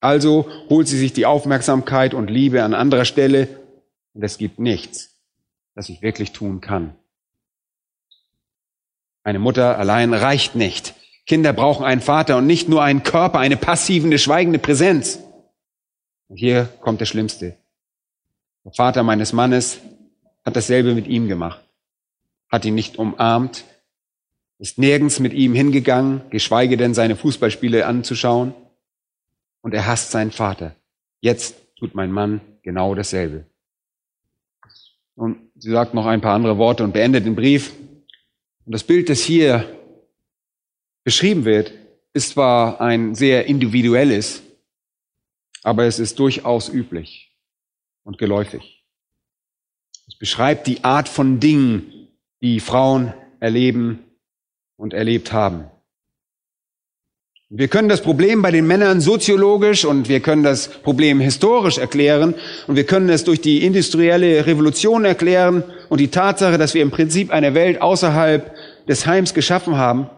also 0.00 0.48
holt 0.68 0.88
sie 0.88 0.98
sich 0.98 1.12
die 1.12 1.26
Aufmerksamkeit 1.26 2.14
und 2.14 2.30
Liebe 2.30 2.62
an 2.62 2.74
anderer 2.74 3.04
Stelle 3.04 3.48
und 4.14 4.22
es 4.22 4.38
gibt 4.38 4.58
nichts, 4.58 5.16
das 5.74 5.88
ich 5.88 6.02
wirklich 6.02 6.32
tun 6.32 6.60
kann. 6.60 6.94
Eine 9.22 9.38
Mutter 9.38 9.78
allein 9.78 10.14
reicht 10.14 10.54
nicht. 10.54 10.94
Kinder 11.26 11.52
brauchen 11.52 11.84
einen 11.84 12.00
Vater 12.00 12.38
und 12.38 12.46
nicht 12.46 12.68
nur 12.68 12.82
einen 12.82 13.02
Körper, 13.02 13.38
eine 13.38 13.56
passive, 13.56 14.18
schweigende 14.18 14.58
Präsenz. 14.58 15.20
Und 16.28 16.36
hier 16.36 16.68
kommt 16.80 17.00
das 17.00 17.08
Schlimmste. 17.08 17.56
Der 18.64 18.72
Vater 18.72 19.02
meines 19.02 19.32
Mannes 19.32 19.78
hat 20.44 20.56
dasselbe 20.56 20.94
mit 20.94 21.06
ihm 21.06 21.28
gemacht 21.28 21.60
hat 22.50 22.64
ihn 22.64 22.74
nicht 22.74 22.98
umarmt, 22.98 23.64
ist 24.58 24.76
nirgends 24.76 25.20
mit 25.20 25.32
ihm 25.32 25.54
hingegangen, 25.54 26.22
geschweige 26.30 26.76
denn 26.76 26.92
seine 26.92 27.16
Fußballspiele 27.16 27.86
anzuschauen. 27.86 28.52
Und 29.62 29.74
er 29.74 29.86
hasst 29.86 30.10
seinen 30.10 30.30
Vater. 30.30 30.74
Jetzt 31.20 31.56
tut 31.76 31.94
mein 31.94 32.10
Mann 32.10 32.40
genau 32.62 32.94
dasselbe. 32.94 33.46
Und 35.14 35.50
sie 35.56 35.70
sagt 35.70 35.92
noch 35.92 36.06
ein 36.06 36.20
paar 36.20 36.34
andere 36.34 36.56
Worte 36.56 36.82
und 36.84 36.92
beendet 36.92 37.26
den 37.26 37.36
Brief. 37.36 37.74
Und 38.64 38.72
das 38.72 38.84
Bild, 38.84 39.08
das 39.08 39.20
hier 39.20 39.68
beschrieben 41.04 41.44
wird, 41.44 41.72
ist 42.12 42.30
zwar 42.30 42.80
ein 42.80 43.14
sehr 43.14 43.46
individuelles, 43.46 44.42
aber 45.62 45.84
es 45.84 45.98
ist 45.98 46.18
durchaus 46.18 46.68
üblich 46.68 47.36
und 48.02 48.18
geläufig. 48.18 48.84
Es 50.08 50.16
beschreibt 50.16 50.66
die 50.66 50.82
Art 50.82 51.08
von 51.08 51.38
Dingen, 51.38 52.08
die 52.40 52.60
Frauen 52.60 53.14
erleben 53.38 54.00
und 54.76 54.94
erlebt 54.94 55.32
haben. 55.32 55.70
Wir 57.52 57.68
können 57.68 57.88
das 57.88 58.00
Problem 58.00 58.42
bei 58.42 58.52
den 58.52 58.66
Männern 58.66 59.00
soziologisch 59.00 59.84
und 59.84 60.08
wir 60.08 60.20
können 60.20 60.44
das 60.44 60.68
Problem 60.68 61.20
historisch 61.20 61.78
erklären 61.78 62.34
und 62.68 62.76
wir 62.76 62.84
können 62.84 63.08
es 63.08 63.24
durch 63.24 63.40
die 63.40 63.64
industrielle 63.64 64.46
Revolution 64.46 65.04
erklären 65.04 65.64
und 65.88 65.98
die 65.98 66.08
Tatsache, 66.08 66.58
dass 66.58 66.74
wir 66.74 66.82
im 66.82 66.92
Prinzip 66.92 67.30
eine 67.30 67.54
Welt 67.54 67.82
außerhalb 67.82 68.54
des 68.86 69.04
Heims 69.04 69.34
geschaffen 69.34 69.76
haben 69.76 70.08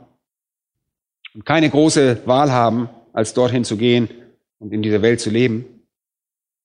und 1.34 1.46
keine 1.46 1.70
große 1.70 2.18
Wahl 2.26 2.52
haben, 2.52 2.90
als 3.14 3.32
dorthin 3.32 3.64
zu 3.64 3.78
gehen 3.78 4.10
und 4.58 4.72
in 4.72 4.82
dieser 4.82 5.00
Welt 5.00 5.20
zu 5.20 5.30
leben. 5.30 5.64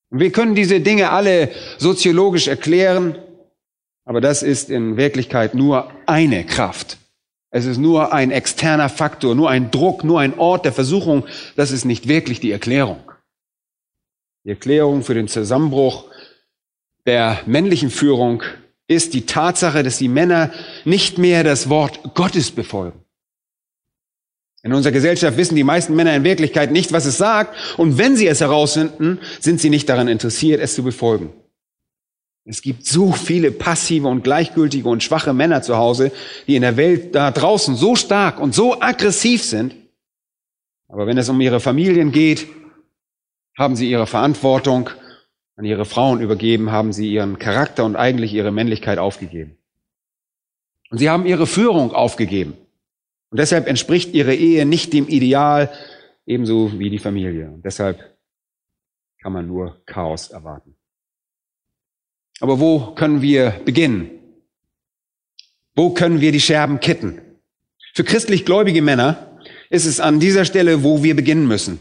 Und 0.09 0.19
wir 0.19 0.31
können 0.31 0.53
diese 0.53 0.81
Dinge 0.81 1.12
alle 1.12 1.50
soziologisch 1.77 2.47
erklären 2.47 3.15
aber 4.07 4.21
das 4.21 4.41
ist 4.41 4.69
in 4.69 4.95
Wirklichkeit 4.95 5.53
nur 5.53 5.91
eine 6.05 6.45
Kraft. 6.45 6.97
Es 7.57 7.65
ist 7.65 7.79
nur 7.79 8.13
ein 8.13 8.29
externer 8.29 8.87
Faktor, 8.87 9.33
nur 9.33 9.49
ein 9.49 9.71
Druck, 9.71 10.03
nur 10.03 10.19
ein 10.19 10.37
Ort 10.37 10.63
der 10.63 10.71
Versuchung. 10.71 11.25
Das 11.55 11.71
ist 11.71 11.85
nicht 11.85 12.07
wirklich 12.07 12.39
die 12.39 12.51
Erklärung. 12.51 12.99
Die 14.43 14.51
Erklärung 14.51 15.03
für 15.03 15.15
den 15.15 15.27
Zusammenbruch 15.27 16.05
der 17.07 17.39
männlichen 17.47 17.89
Führung 17.89 18.43
ist 18.87 19.15
die 19.15 19.25
Tatsache, 19.25 19.81
dass 19.81 19.97
die 19.97 20.07
Männer 20.07 20.51
nicht 20.85 21.17
mehr 21.17 21.43
das 21.43 21.67
Wort 21.67 22.13
Gottes 22.13 22.51
befolgen. 22.51 23.03
In 24.61 24.71
unserer 24.71 24.93
Gesellschaft 24.93 25.35
wissen 25.35 25.55
die 25.55 25.63
meisten 25.63 25.95
Männer 25.95 26.15
in 26.15 26.23
Wirklichkeit 26.23 26.71
nicht, 26.71 26.91
was 26.91 27.07
es 27.07 27.17
sagt, 27.17 27.55
und 27.77 27.97
wenn 27.97 28.15
sie 28.15 28.27
es 28.27 28.39
herausfinden, 28.39 29.17
sind 29.39 29.59
sie 29.59 29.71
nicht 29.71 29.89
daran 29.89 30.07
interessiert, 30.07 30.61
es 30.61 30.75
zu 30.75 30.83
befolgen. 30.83 31.33
Es 32.49 32.61
gibt 32.61 32.85
so 32.85 33.11
viele 33.11 33.51
passive 33.51 34.07
und 34.07 34.23
gleichgültige 34.23 34.87
und 34.87 35.03
schwache 35.03 35.33
Männer 35.33 35.61
zu 35.63 35.75
Hause, 35.75 36.13
die 36.47 36.55
in 36.55 36.61
der 36.61 36.77
Welt 36.77 37.13
da 37.13 37.29
draußen 37.29 37.75
so 37.75 37.97
stark 37.97 38.39
und 38.39 38.55
so 38.55 38.79
aggressiv 38.79 39.43
sind. 39.43 39.75
Aber 40.87 41.07
wenn 41.07 41.17
es 41.17 41.27
um 41.27 41.41
ihre 41.41 41.59
Familien 41.59 42.13
geht, 42.13 42.47
haben 43.57 43.75
sie 43.75 43.91
ihre 43.91 44.07
Verantwortung 44.07 44.89
an 45.57 45.65
ihre 45.65 45.83
Frauen 45.83 46.21
übergeben, 46.21 46.71
haben 46.71 46.93
sie 46.93 47.11
ihren 47.11 47.37
Charakter 47.37 47.83
und 47.83 47.97
eigentlich 47.97 48.33
ihre 48.33 48.51
Männlichkeit 48.51 48.97
aufgegeben. 48.97 49.57
Und 50.89 50.99
sie 50.99 51.09
haben 51.09 51.25
ihre 51.25 51.47
Führung 51.47 51.91
aufgegeben. 51.91 52.53
Und 53.29 53.41
deshalb 53.41 53.67
entspricht 53.67 54.13
ihre 54.13 54.33
Ehe 54.33 54.65
nicht 54.65 54.93
dem 54.93 55.09
Ideal, 55.09 55.69
ebenso 56.25 56.79
wie 56.79 56.89
die 56.89 56.99
Familie. 56.99 57.49
Und 57.49 57.65
deshalb 57.65 58.17
kann 59.21 59.33
man 59.33 59.47
nur 59.47 59.81
Chaos 59.85 60.29
erwarten. 60.29 60.76
Aber 62.39 62.60
wo 62.60 62.94
können 62.94 63.22
wir 63.22 63.51
beginnen? 63.65 64.12
Wo 65.75 65.91
können 65.91 66.22
wir 66.22 66.32
die 66.32 66.41
Scherben 66.41 66.79
kitten? 66.79 67.22
Für 67.94 68.03
christlich 68.03 68.46
gläubige 68.46 68.82
Männer 68.82 69.39
ist 69.70 69.86
es 69.86 70.00
an 70.00 70.20
dieser 70.20 70.46
Stelle, 70.46 70.84
wo 70.84 71.03
wir 71.03 71.15
beginnen 71.15 71.48
müssen. 71.48 71.79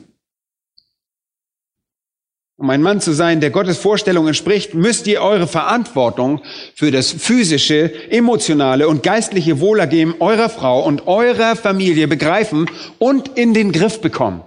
Um 2.59 2.71
ein 2.71 2.81
Mann 2.81 3.03
zu 3.03 3.13
sein, 3.13 3.43
der 3.43 3.51
Gottes 3.51 3.77
Vorstellung 3.77 4.27
entspricht, 4.29 4.73
müsst 4.73 5.07
ihr 5.07 5.21
eure 5.21 5.47
Verantwortung 5.47 6.43
für 6.75 6.91
das 6.91 7.13
physische, 7.13 8.11
emotionale 8.11 8.89
und 8.89 9.03
geistliche 9.03 9.61
Wohlergehen 9.61 10.15
eurer 10.21 10.49
Frau 10.49 10.83
und 10.83 11.07
eurer 11.07 11.55
Familie 11.55 12.09
begreifen 12.09 12.71
und 12.99 13.37
in 13.37 13.53
den 13.53 13.73
Griff 13.73 14.01
bekommen. 14.01 14.43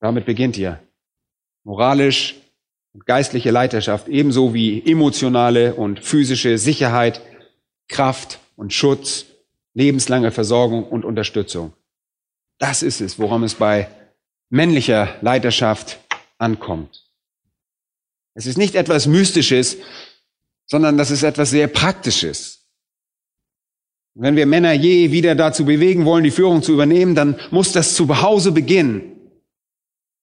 Damit 0.00 0.26
beginnt 0.26 0.58
ihr. 0.58 0.78
Moralisch, 1.64 2.34
und 2.92 3.06
geistliche 3.06 3.50
Leiterschaft 3.50 4.08
ebenso 4.08 4.54
wie 4.54 4.82
emotionale 4.84 5.74
und 5.74 6.00
physische 6.00 6.58
Sicherheit, 6.58 7.20
Kraft 7.88 8.40
und 8.56 8.72
Schutz, 8.72 9.26
lebenslange 9.74 10.32
Versorgung 10.32 10.84
und 10.84 11.04
Unterstützung. 11.04 11.72
Das 12.58 12.82
ist 12.82 13.00
es, 13.00 13.18
worum 13.18 13.42
es 13.44 13.54
bei 13.54 13.88
männlicher 14.50 15.16
Leiterschaft 15.22 15.98
ankommt. 16.38 17.06
Es 18.34 18.46
ist 18.46 18.58
nicht 18.58 18.74
etwas 18.74 19.06
Mystisches, 19.06 19.76
sondern 20.66 20.96
das 20.96 21.10
ist 21.10 21.22
etwas 21.22 21.50
sehr 21.50 21.68
Praktisches. 21.68 22.60
Wenn 24.14 24.36
wir 24.36 24.46
Männer 24.46 24.72
je 24.72 25.12
wieder 25.12 25.34
dazu 25.34 25.64
bewegen 25.64 26.04
wollen, 26.04 26.24
die 26.24 26.30
Führung 26.30 26.62
zu 26.62 26.72
übernehmen, 26.72 27.14
dann 27.14 27.38
muss 27.50 27.72
das 27.72 27.94
zu 27.94 28.22
Hause 28.22 28.52
beginnen. 28.52 29.09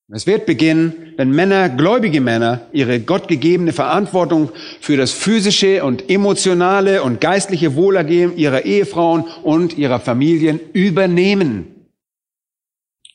Es 0.10 0.26
wird 0.26 0.46
beginnen, 0.46 1.14
wenn 1.18 1.32
Männer, 1.32 1.68
gläubige 1.68 2.22
Männer, 2.22 2.62
ihre 2.72 3.02
gottgegebene 3.02 3.74
Verantwortung 3.74 4.52
für 4.80 4.96
das 4.96 5.12
physische 5.12 5.84
und 5.84 6.10
emotionale 6.10 7.04
und 7.04 7.20
geistliche 7.20 7.76
Wohlergehen 7.76 8.38
ihrer 8.38 8.64
Ehefrauen 8.64 9.26
und 9.44 9.78
ihrer 9.78 10.00
Familien 10.00 10.62
übernehmen. 10.72 11.88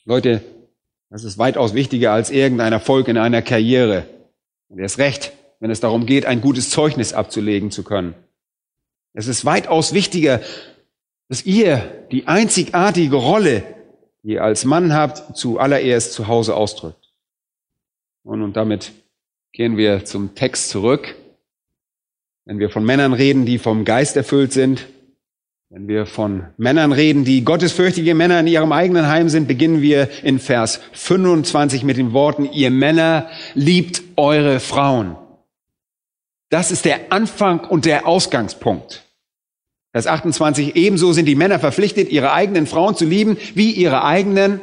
Leute, 0.05 0.43
das 1.09 1.23
ist 1.23 1.39
weitaus 1.39 1.73
wichtiger 1.73 2.11
als 2.11 2.29
irgendein 2.29 2.73
Erfolg 2.73 3.07
in 3.07 3.17
einer 3.17 3.41
Karriere. 3.41 4.05
Und 4.67 4.77
erst 4.77 4.99
recht, 4.99 5.31
wenn 5.59 5.71
es 5.71 5.79
darum 5.79 6.05
geht, 6.05 6.27
ein 6.27 6.41
gutes 6.41 6.69
Zeugnis 6.69 7.13
abzulegen 7.13 7.71
zu 7.71 7.83
können. 7.83 8.13
Es 9.13 9.27
ist 9.27 9.45
weitaus 9.45 9.93
wichtiger, 9.93 10.41
dass 11.27 11.43
ihr 11.43 12.05
die 12.11 12.27
einzigartige 12.27 13.15
Rolle 13.15 13.63
ihr 14.23 14.43
als 14.43 14.65
Mann 14.65 14.93
habt, 14.93 15.37
zuallererst 15.37 16.13
zu 16.13 16.27
Hause 16.27 16.55
ausdrückt. 16.55 17.11
Und, 18.23 18.41
und 18.41 18.55
damit 18.55 18.93
gehen 19.51 19.77
wir 19.77 20.05
zum 20.05 20.33
Text 20.33 20.69
zurück. 20.69 21.15
Wenn 22.45 22.59
wir 22.59 22.69
von 22.69 22.83
Männern 22.83 23.13
reden, 23.13 23.45
die 23.45 23.59
vom 23.59 23.85
Geist 23.85 24.17
erfüllt 24.17 24.53
sind, 24.53 24.87
wenn 25.69 25.87
wir 25.87 26.05
von 26.05 26.45
Männern 26.57 26.91
reden, 26.91 27.25
die 27.25 27.43
gottesfürchtige 27.43 28.13
Männer 28.13 28.39
in 28.39 28.47
ihrem 28.47 28.71
eigenen 28.71 29.07
Heim 29.07 29.27
sind, 29.29 29.47
beginnen 29.47 29.81
wir 29.81 30.07
in 30.23 30.39
Vers 30.39 30.79
25 30.91 31.83
mit 31.83 31.97
den 31.97 32.13
Worten, 32.13 32.45
ihr 32.45 32.69
Männer 32.69 33.29
liebt 33.55 34.03
eure 34.15 34.59
Frauen. 34.59 35.15
Das 36.49 36.69
ist 36.69 36.85
der 36.85 37.11
Anfang 37.11 37.61
und 37.61 37.85
der 37.85 38.05
Ausgangspunkt. 38.05 39.03
Vers 39.93 40.07
28, 40.07 40.75
ebenso 40.75 41.13
sind 41.13 41.27
die 41.27 41.35
Männer 41.35 41.59
verpflichtet, 41.59 42.09
ihre 42.09 42.33
eigenen 42.33 42.65
Frauen 42.65 42.95
zu 42.95 43.05
lieben, 43.05 43.37
wie 43.53 43.71
ihre 43.71 44.03
eigenen 44.03 44.59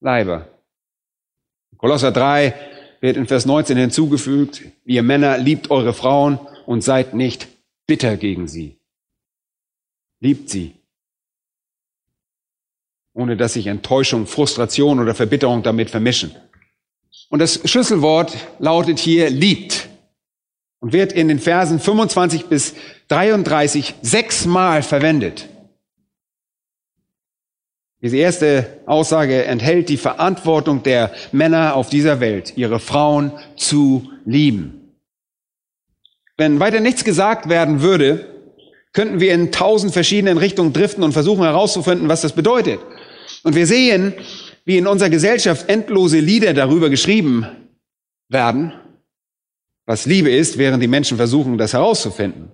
Leiber. 0.00 0.48
Kolosser 1.76 2.12
3 2.12 2.54
wird 3.00 3.16
in 3.16 3.26
Vers 3.26 3.46
19 3.46 3.76
hinzugefügt, 3.76 4.62
ihr 4.84 5.02
Männer 5.02 5.38
liebt 5.38 5.72
eure 5.72 5.92
Frauen 5.92 6.38
und 6.66 6.84
seid 6.84 7.14
nicht 7.14 7.48
bitter 7.88 8.16
gegen 8.16 8.46
sie. 8.46 8.78
Liebt 10.20 10.48
sie. 10.50 10.76
Ohne 13.12 13.36
dass 13.36 13.54
sich 13.54 13.66
Enttäuschung, 13.66 14.28
Frustration 14.28 15.00
oder 15.00 15.16
Verbitterung 15.16 15.64
damit 15.64 15.90
vermischen. 15.90 16.32
Und 17.28 17.40
das 17.40 17.68
Schlüsselwort 17.68 18.36
lautet 18.60 19.00
hier 19.00 19.30
liebt 19.30 19.88
und 20.78 20.92
wird 20.92 21.12
in 21.12 21.26
den 21.26 21.40
Versen 21.40 21.80
25 21.80 22.46
bis 22.46 22.74
33 23.10 23.96
sechsmal 24.02 24.82
verwendet. 24.82 25.48
Diese 28.02 28.16
erste 28.16 28.80
Aussage 28.86 29.44
enthält 29.44 29.88
die 29.88 29.96
Verantwortung 29.96 30.82
der 30.82 31.12
Männer 31.32 31.74
auf 31.74 31.90
dieser 31.90 32.20
Welt, 32.20 32.54
ihre 32.56 32.78
Frauen 32.78 33.32
zu 33.56 34.10
lieben. 34.24 34.94
Wenn 36.38 36.60
weiter 36.60 36.80
nichts 36.80 37.04
gesagt 37.04 37.48
werden 37.48 37.82
würde, 37.82 38.26
könnten 38.92 39.20
wir 39.20 39.34
in 39.34 39.52
tausend 39.52 39.92
verschiedenen 39.92 40.38
Richtungen 40.38 40.72
driften 40.72 41.04
und 41.04 41.12
versuchen 41.12 41.42
herauszufinden, 41.42 42.08
was 42.08 42.22
das 42.22 42.32
bedeutet. 42.32 42.80
Und 43.42 43.54
wir 43.54 43.66
sehen, 43.66 44.14
wie 44.64 44.78
in 44.78 44.86
unserer 44.86 45.10
Gesellschaft 45.10 45.68
endlose 45.68 46.20
Lieder 46.20 46.54
darüber 46.54 46.88
geschrieben 46.90 47.44
werden, 48.28 48.72
was 49.84 50.06
Liebe 50.06 50.30
ist, 50.30 50.58
während 50.58 50.82
die 50.82 50.88
Menschen 50.88 51.16
versuchen, 51.16 51.58
das 51.58 51.72
herauszufinden. 51.72 52.52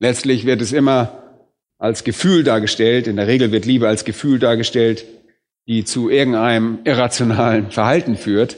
Letztlich 0.00 0.46
wird 0.46 0.60
es 0.60 0.72
immer 0.72 1.22
als 1.78 2.04
Gefühl 2.04 2.44
dargestellt, 2.44 3.06
in 3.06 3.16
der 3.16 3.26
Regel 3.26 3.52
wird 3.52 3.64
Liebe 3.64 3.88
als 3.88 4.04
Gefühl 4.04 4.38
dargestellt, 4.38 5.04
die 5.66 5.84
zu 5.84 6.08
irgendeinem 6.08 6.80
irrationalen 6.84 7.70
Verhalten 7.70 8.16
führt. 8.16 8.56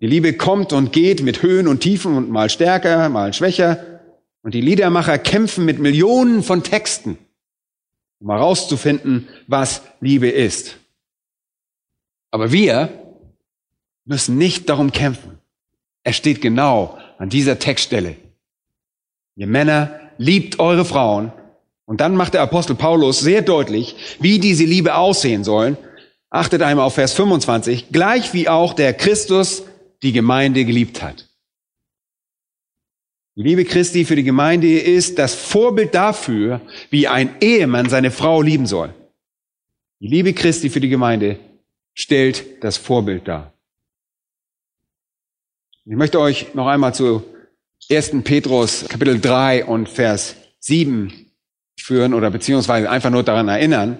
Die 0.00 0.06
Liebe 0.06 0.34
kommt 0.34 0.72
und 0.72 0.92
geht 0.92 1.22
mit 1.22 1.42
Höhen 1.42 1.66
und 1.66 1.80
Tiefen 1.80 2.16
und 2.16 2.30
mal 2.30 2.50
stärker, 2.50 3.08
mal 3.08 3.32
schwächer. 3.32 4.00
Und 4.42 4.54
die 4.54 4.60
Liedermacher 4.60 5.18
kämpfen 5.18 5.64
mit 5.64 5.78
Millionen 5.78 6.42
von 6.42 6.62
Texten, 6.62 7.16
um 8.20 8.30
herauszufinden, 8.30 9.28
was 9.46 9.82
Liebe 10.00 10.28
ist. 10.28 10.76
Aber 12.30 12.52
wir 12.52 12.90
müssen 14.04 14.36
nicht 14.36 14.68
darum 14.68 14.92
kämpfen. 14.92 15.38
Er 16.02 16.12
steht 16.12 16.42
genau 16.42 16.98
an 17.16 17.30
dieser 17.30 17.58
Textstelle. 17.58 18.16
Ihr 19.36 19.46
Männer 19.46 19.98
liebt 20.18 20.58
eure 20.58 20.84
Frauen. 20.84 21.32
Und 21.86 22.00
dann 22.00 22.16
macht 22.16 22.34
der 22.34 22.42
Apostel 22.42 22.74
Paulus 22.74 23.20
sehr 23.20 23.42
deutlich, 23.42 23.96
wie 24.20 24.38
diese 24.38 24.64
Liebe 24.64 24.94
aussehen 24.94 25.44
sollen. 25.44 25.76
Achtet 26.30 26.62
einmal 26.62 26.86
auf 26.86 26.94
Vers 26.94 27.12
25. 27.12 27.90
Gleich 27.92 28.32
wie 28.32 28.48
auch 28.48 28.72
der 28.72 28.94
Christus 28.94 29.64
die 30.02 30.12
Gemeinde 30.12 30.64
geliebt 30.64 31.02
hat. 31.02 31.28
Die 33.36 33.42
Liebe 33.42 33.64
Christi 33.64 34.04
für 34.04 34.16
die 34.16 34.22
Gemeinde 34.22 34.78
ist 34.78 35.18
das 35.18 35.34
Vorbild 35.34 35.94
dafür, 35.94 36.60
wie 36.90 37.08
ein 37.08 37.36
Ehemann 37.40 37.88
seine 37.88 38.10
Frau 38.10 38.42
lieben 38.42 38.66
soll. 38.66 38.94
Die 40.00 40.06
Liebe 40.06 40.32
Christi 40.34 40.70
für 40.70 40.80
die 40.80 40.88
Gemeinde 40.88 41.38
stellt 41.94 42.62
das 42.62 42.76
Vorbild 42.76 43.26
dar. 43.26 43.52
Ich 45.84 45.96
möchte 45.96 46.20
euch 46.20 46.54
noch 46.54 46.66
einmal 46.66 46.94
zu 46.94 47.24
1. 47.90 48.22
Petrus 48.24 48.86
Kapitel 48.88 49.20
3 49.20 49.66
und 49.66 49.88
Vers 49.88 50.36
7 50.60 51.12
führen 51.78 52.14
oder 52.14 52.30
beziehungsweise 52.30 52.88
einfach 52.88 53.10
nur 53.10 53.22
daran 53.22 53.48
erinnern, 53.48 53.98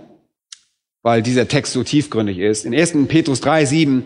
weil 1.02 1.22
dieser 1.22 1.48
Text 1.48 1.74
so 1.74 1.84
tiefgründig 1.84 2.38
ist. 2.38 2.64
In 2.64 2.74
1. 2.74 2.94
Petrus 3.08 3.42
3, 3.42 3.66
7 3.66 4.04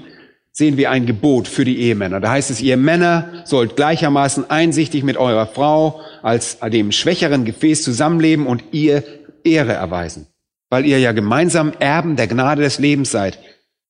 sehen 0.51 0.77
wir 0.77 0.91
ein 0.91 1.07
Gebot 1.07 1.47
für 1.47 1.65
die 1.65 1.79
Ehemänner. 1.79 2.19
Da 2.19 2.31
heißt 2.31 2.51
es, 2.51 2.61
ihr 2.61 2.77
Männer 2.77 3.43
sollt 3.45 3.77
gleichermaßen 3.77 4.51
einsichtig 4.51 5.05
mit 5.05 5.17
eurer 5.17 5.47
Frau 5.47 6.01
als 6.23 6.59
dem 6.59 6.91
schwächeren 6.91 7.45
Gefäß 7.45 7.85
zusammenleben 7.85 8.49
und 8.49 8.65
ihr 8.73 9.05
Ehre 9.45 9.75
erweisen, 9.75 10.27
weil 10.71 10.85
ihr 10.85 10.99
ja 10.99 11.13
gemeinsam 11.13 11.73
Erben 11.79 12.17
der 12.17 12.27
Gnade 12.27 12.63
des 12.63 12.81
Lebens 12.81 13.13
seid, 13.13 13.39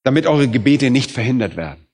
damit 0.04 0.26
eure 0.26 0.48
Gebete 0.48 0.90
nicht 0.90 1.10
verhindert 1.10 1.56
werden. 1.56 1.87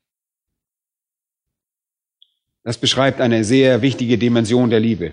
Das 2.65 2.79
beschreibt 2.79 3.21
eine 3.21 3.45
sehr 3.45 3.83
wichtige 3.83 4.19
Dimension 4.19 4.71
der 4.71 4.81
Liebe. 4.81 5.13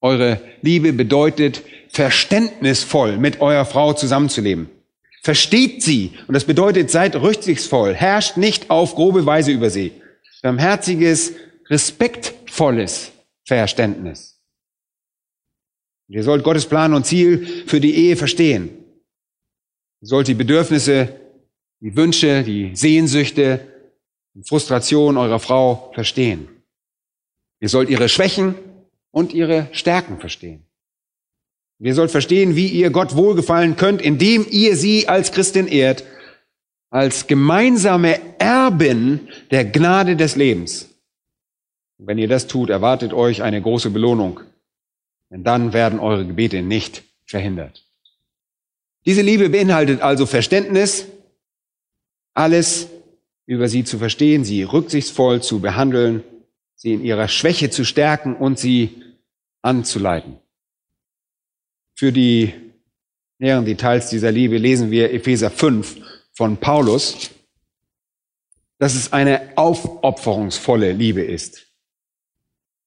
Eure 0.00 0.40
Liebe 0.62 0.92
bedeutet, 0.92 1.62
verständnisvoll 1.88 3.16
mit 3.16 3.40
eurer 3.40 3.64
Frau 3.64 3.94
zusammenzuleben. 3.94 4.68
Versteht 5.22 5.82
sie. 5.82 6.12
Und 6.28 6.34
das 6.34 6.44
bedeutet, 6.44 6.90
seid 6.90 7.16
rücksichtsvoll. 7.16 7.94
Herrscht 7.94 8.36
nicht 8.36 8.70
auf 8.70 8.94
grobe 8.94 9.26
Weise 9.26 9.50
über 9.50 9.70
sie. 9.70 9.92
Barmherziges, 10.42 11.32
respektvolles 11.68 13.10
Verständnis. 13.44 14.38
Ihr 16.08 16.22
sollt 16.22 16.44
Gottes 16.44 16.66
Plan 16.66 16.94
und 16.94 17.04
Ziel 17.04 17.64
für 17.66 17.80
die 17.80 17.94
Ehe 17.94 18.16
verstehen. 18.16 18.70
Ihr 20.00 20.08
sollt 20.08 20.28
die 20.28 20.34
Bedürfnisse, 20.34 21.20
die 21.80 21.96
Wünsche, 21.96 22.42
die 22.44 22.74
Sehnsüchte, 22.74 23.60
Frustration 24.44 25.16
eurer 25.16 25.40
Frau 25.40 25.90
verstehen. 25.94 26.48
Ihr 27.60 27.68
sollt 27.68 27.90
ihre 27.90 28.08
Schwächen 28.08 28.54
und 29.10 29.32
ihre 29.32 29.68
Stärken 29.72 30.20
verstehen. 30.20 30.64
Ihr 31.80 31.94
sollt 31.94 32.10
verstehen, 32.10 32.56
wie 32.56 32.68
ihr 32.68 32.90
Gott 32.90 33.14
wohlgefallen 33.14 33.76
könnt, 33.76 34.02
indem 34.02 34.46
ihr 34.50 34.76
sie 34.76 35.08
als 35.08 35.32
Christin 35.32 35.68
ehrt, 35.68 36.04
als 36.90 37.26
gemeinsame 37.26 38.18
Erbin 38.38 39.28
der 39.50 39.64
Gnade 39.64 40.16
des 40.16 40.36
Lebens. 40.36 40.88
wenn 42.00 42.18
ihr 42.18 42.28
das 42.28 42.46
tut, 42.46 42.70
erwartet 42.70 43.12
euch 43.12 43.42
eine 43.42 43.60
große 43.60 43.90
Belohnung, 43.90 44.40
denn 45.30 45.42
dann 45.42 45.72
werden 45.72 45.98
eure 45.98 46.24
Gebete 46.24 46.62
nicht 46.62 47.02
verhindert. 47.24 47.84
Diese 49.04 49.22
Liebe 49.22 49.48
beinhaltet 49.50 50.00
also 50.00 50.24
Verständnis, 50.24 51.06
alles 52.34 52.88
über 53.48 53.66
sie 53.70 53.82
zu 53.82 53.96
verstehen, 53.98 54.44
sie 54.44 54.62
rücksichtsvoll 54.62 55.42
zu 55.42 55.60
behandeln, 55.60 56.22
sie 56.74 56.92
in 56.92 57.02
ihrer 57.02 57.28
Schwäche 57.28 57.70
zu 57.70 57.86
stärken 57.86 58.36
und 58.36 58.58
sie 58.58 59.02
anzuleiten. 59.62 60.38
Für 61.94 62.12
die 62.12 62.52
näheren 63.38 63.64
Details 63.64 64.10
dieser 64.10 64.30
Liebe 64.30 64.58
lesen 64.58 64.90
wir 64.90 65.14
Epheser 65.14 65.50
5 65.50 65.96
von 66.34 66.58
Paulus, 66.58 67.30
dass 68.78 68.94
es 68.94 69.14
eine 69.14 69.56
aufopferungsvolle 69.56 70.92
Liebe 70.92 71.22
ist. 71.22 71.68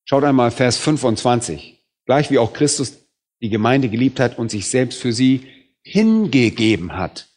Schaut 0.05 0.23
einmal 0.23 0.51
Vers 0.51 0.77
25. 0.77 1.83
Gleich 2.05 2.29
wie 2.29 2.37
auch 2.37 2.53
Christus 2.53 2.99
die 3.41 3.49
Gemeinde 3.49 3.89
geliebt 3.89 4.19
hat 4.19 4.37
und 4.37 4.51
sich 4.51 4.69
selbst 4.69 5.01
für 5.01 5.11
sie 5.11 5.41
hingegeben 5.81 6.95
hat 6.95 7.30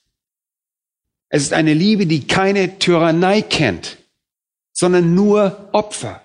es 1.29 1.43
ist 1.43 1.53
eine 1.53 1.75
Liebe, 1.75 2.07
die 2.07 2.27
keine 2.27 2.79
Tyrannei 2.79 3.43
kennt. 3.43 3.99
sondern 4.75 5.15
nur 5.15 5.69
Opfer. 5.73 6.21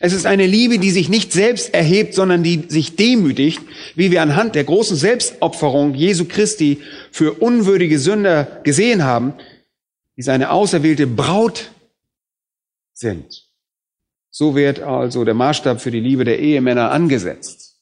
Es 0.00 0.12
ist 0.12 0.26
eine 0.26 0.46
Liebe, 0.46 0.78
die 0.78 0.90
sich 0.90 1.08
nicht 1.08 1.32
selbst 1.32 1.72
erhebt, 1.72 2.14
sondern 2.14 2.42
die 2.42 2.64
sich 2.68 2.96
demütigt, 2.96 3.60
wie 3.94 4.10
wir 4.10 4.20
anhand 4.20 4.54
der 4.54 4.64
großen 4.64 4.96
Selbstopferung 4.96 5.94
Jesu 5.94 6.26
Christi 6.26 6.82
für 7.12 7.34
unwürdige 7.34 7.98
Sünder 7.98 8.60
gesehen 8.64 9.04
haben, 9.04 9.34
die 10.16 10.22
seine 10.22 10.50
auserwählte 10.50 11.06
Braut 11.06 11.70
sind. 12.92 13.44
So 14.30 14.54
wird 14.54 14.80
also 14.80 15.24
der 15.24 15.34
Maßstab 15.34 15.80
für 15.80 15.90
die 15.90 16.00
Liebe 16.00 16.24
der 16.24 16.40
Ehemänner 16.40 16.90
angesetzt. 16.90 17.78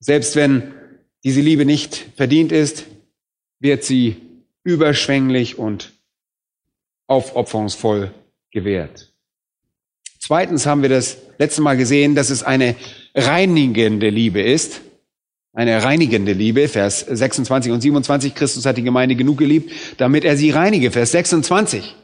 Selbst 0.00 0.34
wenn 0.34 0.74
diese 1.22 1.40
Liebe 1.40 1.64
nicht 1.64 2.06
verdient 2.16 2.50
ist, 2.50 2.84
wird 3.60 3.84
sie 3.84 4.16
überschwänglich 4.66 5.58
und 5.58 5.92
aufopferungsvoll 7.06 8.10
gewährt. 8.50 9.12
Zweitens 10.18 10.66
haben 10.66 10.82
wir 10.82 10.88
das 10.88 11.18
letzte 11.38 11.62
Mal 11.62 11.76
gesehen, 11.76 12.16
dass 12.16 12.30
es 12.30 12.42
eine 12.42 12.74
reinigende 13.14 14.10
Liebe 14.10 14.42
ist. 14.42 14.80
Eine 15.52 15.82
reinigende 15.84 16.32
Liebe, 16.32 16.68
Vers 16.68 17.00
26 17.00 17.70
und 17.70 17.80
27. 17.80 18.34
Christus 18.34 18.66
hat 18.66 18.76
die 18.76 18.82
Gemeinde 18.82 19.14
genug 19.14 19.38
geliebt, 19.38 19.72
damit 19.98 20.24
er 20.24 20.36
sie 20.36 20.50
reinige. 20.50 20.90
Vers 20.90 21.12
26. 21.12 21.94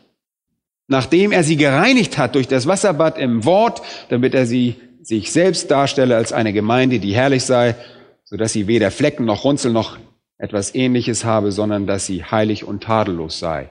Nachdem 0.87 1.33
er 1.33 1.43
sie 1.43 1.57
gereinigt 1.57 2.17
hat 2.17 2.37
durch 2.37 2.47
das 2.47 2.67
Wasserbad 2.67 3.19
im 3.19 3.45
Wort, 3.45 3.83
damit 4.09 4.35
er 4.35 4.47
sie 4.47 4.77
sich 5.03 5.33
selbst 5.33 5.71
darstelle 5.71 6.17
als 6.17 6.33
eine 6.33 6.53
Gemeinde, 6.53 7.01
die 7.01 7.13
herrlich 7.13 7.45
sei, 7.45 7.75
so 8.23 8.37
dass 8.37 8.53
sie 8.53 8.69
weder 8.69 8.93
Flecken 8.93 9.25
noch 9.25 9.45
Runzel 9.45 9.73
noch 9.73 9.99
etwas 10.43 10.75
ähnliches 10.75 11.25
habe, 11.25 11.53
sondern 11.53 11.87
dass 11.87 12.05
sie 12.05 12.25
heilig 12.25 12.65
und 12.65 12.83
tadellos 12.83 13.39
sei. 13.39 13.71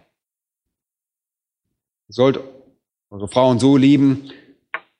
Ihr 2.07 2.13
sollt 2.13 2.39
eure 3.09 3.27
Frauen 3.27 3.59
so 3.59 3.75
lieben, 3.75 4.31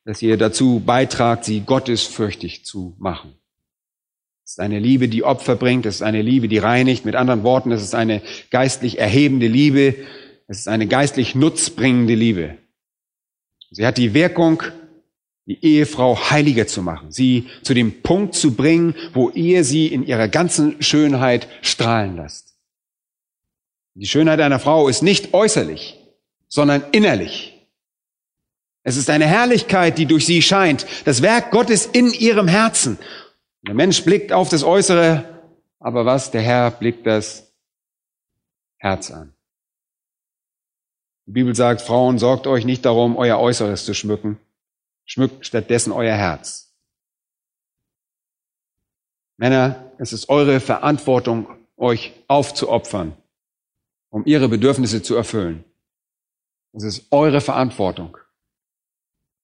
dass 0.03 0.21
ihr 0.21 0.35
dazu 0.35 0.81
beitragt, 0.85 1.45
sie 1.45 1.61
gottesfürchtig 1.61 2.65
zu 2.65 2.93
machen. 2.99 3.35
Es 4.43 4.51
ist 4.51 4.59
eine 4.59 4.79
Liebe, 4.79 5.07
die 5.07 5.23
Opfer 5.23 5.55
bringt, 5.55 5.85
es 5.85 5.95
ist 5.95 6.01
eine 6.01 6.21
Liebe, 6.21 6.49
die 6.49 6.57
reinigt. 6.57 7.05
Mit 7.05 7.15
anderen 7.15 7.43
Worten, 7.43 7.71
es 7.71 7.81
ist 7.81 7.95
eine 7.95 8.21
geistlich 8.49 8.99
erhebende 8.99 9.47
Liebe, 9.47 9.95
es 10.47 10.59
ist 10.59 10.67
eine 10.67 10.87
geistlich 10.87 11.35
nutzbringende 11.35 12.15
Liebe. 12.15 12.57
Sie 13.69 13.85
hat 13.85 13.97
die 13.97 14.13
Wirkung, 14.13 14.61
die 15.45 15.63
Ehefrau 15.65 16.29
heiliger 16.29 16.67
zu 16.67 16.81
machen, 16.81 17.11
sie 17.11 17.49
zu 17.63 17.73
dem 17.73 18.01
Punkt 18.03 18.35
zu 18.35 18.55
bringen, 18.55 18.95
wo 19.13 19.29
ihr 19.31 19.63
sie 19.63 19.87
in 19.87 20.05
ihrer 20.05 20.27
ganzen 20.27 20.81
Schönheit 20.81 21.47
strahlen 21.61 22.15
lasst. 22.15 22.55
Die 23.95 24.05
Schönheit 24.05 24.39
einer 24.39 24.59
Frau 24.59 24.87
ist 24.87 25.01
nicht 25.01 25.33
äußerlich, 25.33 25.99
sondern 26.47 26.83
innerlich. 26.91 27.51
Es 28.83 28.97
ist 28.97 29.09
eine 29.09 29.27
Herrlichkeit, 29.27 29.97
die 29.97 30.05
durch 30.05 30.25
sie 30.25 30.41
scheint, 30.41 30.85
das 31.05 31.21
Werk 31.21 31.51
Gottes 31.51 31.85
in 31.85 32.11
ihrem 32.13 32.47
Herzen. 32.47 32.97
Der 33.67 33.75
Mensch 33.75 34.03
blickt 34.03 34.31
auf 34.31 34.49
das 34.49 34.63
Äußere, 34.63 35.41
aber 35.79 36.05
was? 36.05 36.31
Der 36.31 36.41
Herr 36.41 36.71
blickt 36.71 37.05
das 37.05 37.53
Herz 38.77 39.11
an. 39.11 39.33
Die 41.27 41.31
Bibel 41.31 41.55
sagt, 41.55 41.81
Frauen, 41.81 42.17
sorgt 42.17 42.47
euch 42.47 42.65
nicht 42.65 42.85
darum, 42.85 43.15
euer 43.17 43.37
Äußeres 43.37 43.85
zu 43.85 43.93
schmücken. 43.93 44.39
Schmückt 45.05 45.45
stattdessen 45.45 45.91
euer 45.91 46.15
Herz. 46.15 46.73
Männer, 49.37 49.91
es 49.97 50.13
ist 50.13 50.29
eure 50.29 50.59
Verantwortung, 50.59 51.47
euch 51.77 52.13
aufzuopfern, 52.27 53.15
um 54.09 54.25
ihre 54.25 54.47
Bedürfnisse 54.47 55.01
zu 55.01 55.15
erfüllen. 55.15 55.63
Es 56.73 56.83
ist 56.83 57.07
eure 57.11 57.41
Verantwortung 57.41 58.17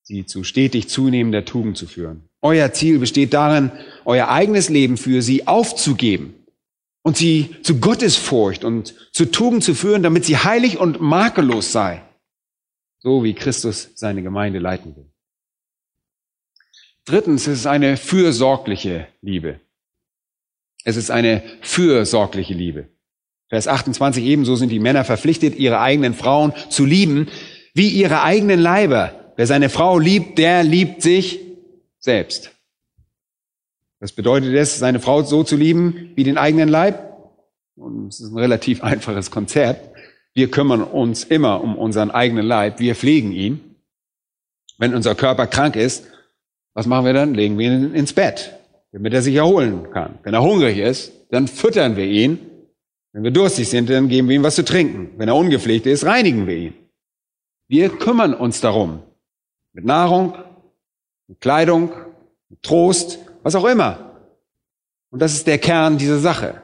sie 0.08 0.26
zu 0.26 0.46
stetig 0.46 0.88
zunehmender 0.88 1.43
Tugend 1.43 1.76
zu 1.78 1.86
führen. 1.86 2.30
Euer 2.41 2.72
Ziel 2.72 2.98
besteht 3.00 3.34
darin, 3.34 3.72
euer 4.06 4.30
eigenes 4.30 4.70
Leben 4.70 4.96
für 4.96 5.22
sie 5.22 5.48
aufzugeben 5.48 6.34
und 7.04 7.17
sie 7.17 7.56
zu 7.62 7.80
Gottesfurcht 7.82 8.63
und 8.63 8.96
zu 9.12 9.26
Tugend 9.26 9.65
zu 9.65 9.76
führen, 9.76 10.04
damit 10.04 10.24
sie 10.24 10.38
heilig 10.38 10.78
und 10.78 11.02
makellos 11.02 11.74
sei, 11.74 12.04
so 13.00 13.26
wie 13.26 13.34
Christus 13.34 13.89
seine 13.96 14.24
Gemeinde 14.24 14.60
leiten 14.60 14.96
will. 14.96 15.12
Drittens, 17.08 17.48
es 17.48 17.60
ist 17.60 17.67
eine 17.67 17.96
fürsorgliche 17.96 19.08
Liebe. 19.22 19.62
Es 20.84 20.98
ist 20.98 21.10
eine 21.10 21.41
fürsorgliche 21.62 22.54
Liebe. 22.54 22.89
Vers 23.48 23.70
28 23.70 24.26
ebenso 24.26 24.58
sind 24.58 24.70
die 24.70 24.80
Männer 24.80 25.06
verpflichtet, 25.06 25.56
ihre 25.56 25.80
eigenen 25.80 26.13
Frauen 26.13 26.52
zu 26.70 26.84
lieben, 26.84 27.30
wie 27.74 27.88
ihre 27.88 28.24
eigenen 28.24 28.60
Leiber. 28.60 29.34
Wer 29.38 29.48
seine 29.48 29.70
Frau 29.70 30.00
liebt, 30.00 30.38
der 30.38 30.63
liebt 30.63 31.02
sich 31.02 31.39
selbst. 31.98 32.52
Was 34.02 34.12
bedeutet 34.12 34.54
es, 34.54 34.78
seine 34.78 35.00
Frau 35.00 35.24
so 35.24 35.46
zu 35.46 35.56
lieben 35.56 36.12
wie 36.15 36.26
den 36.26 36.38
eigenen 36.38 36.67
Leib? 36.67 37.13
Und 37.78 38.10
es 38.10 38.20
ist 38.20 38.32
ein 38.32 38.38
relativ 38.38 38.84
einfaches 38.84 39.32
Konzept. 39.32 39.96
Wir 40.34 40.52
kümmern 40.52 40.84
uns 40.84 41.24
immer 41.24 41.62
um 41.62 41.78
unseren 41.78 42.12
eigenen 42.12 42.46
Leib. 42.46 42.82
Wir 42.82 42.96
pflegen 42.96 43.32
ihn. 43.32 43.76
Wenn 44.78 44.93
unser 44.93 45.15
Körper 45.15 45.48
krank 45.48 45.78
ist, 45.78 46.06
was 46.78 46.86
machen 46.86 47.06
wir 47.06 47.13
dann? 47.13 47.34
Legen 47.34 47.58
wir 47.58 47.72
ihn 47.72 47.96
ins 47.96 48.13
Bett, 48.13 48.54
damit 48.92 49.12
er 49.12 49.24
sich 49.24 49.34
erholen 49.34 49.90
kann. 49.90 50.20
Wenn 50.22 50.36
er 50.36 50.44
hungrig 50.44 50.78
ist, 50.78 51.12
dann 51.32 51.48
füttern 51.48 51.96
wir 51.96 52.06
ihn. 52.06 52.38
Wenn 53.13 53.24
wir 53.24 53.32
durstig 53.32 53.68
sind, 53.68 53.90
dann 53.90 54.10
geben 54.10 54.30
wir 54.30 54.36
ihm 54.36 54.44
was 54.44 54.54
zu 54.54 54.63
trinken. 54.63 55.10
Wenn 55.18 55.28
er 55.28 55.36
ungepflegt 55.36 55.88
ist, 55.88 56.06
reinigen 56.06 56.46
wir 56.46 56.56
ihn. 56.56 56.74
Wir 57.68 57.90
kümmern 57.90 58.36
uns 58.36 58.62
darum. 58.62 59.02
Mit 59.74 59.86
Nahrung, 59.86 60.36
mit 61.28 61.42
Kleidung, 61.42 61.94
mit 62.48 62.62
Trost, 62.62 63.18
was 63.42 63.56
auch 63.56 63.66
immer. 63.66 64.12
Und 65.10 65.20
das 65.20 65.34
ist 65.34 65.48
der 65.48 65.58
Kern 65.58 65.98
dieser 65.98 66.20
Sache. 66.20 66.62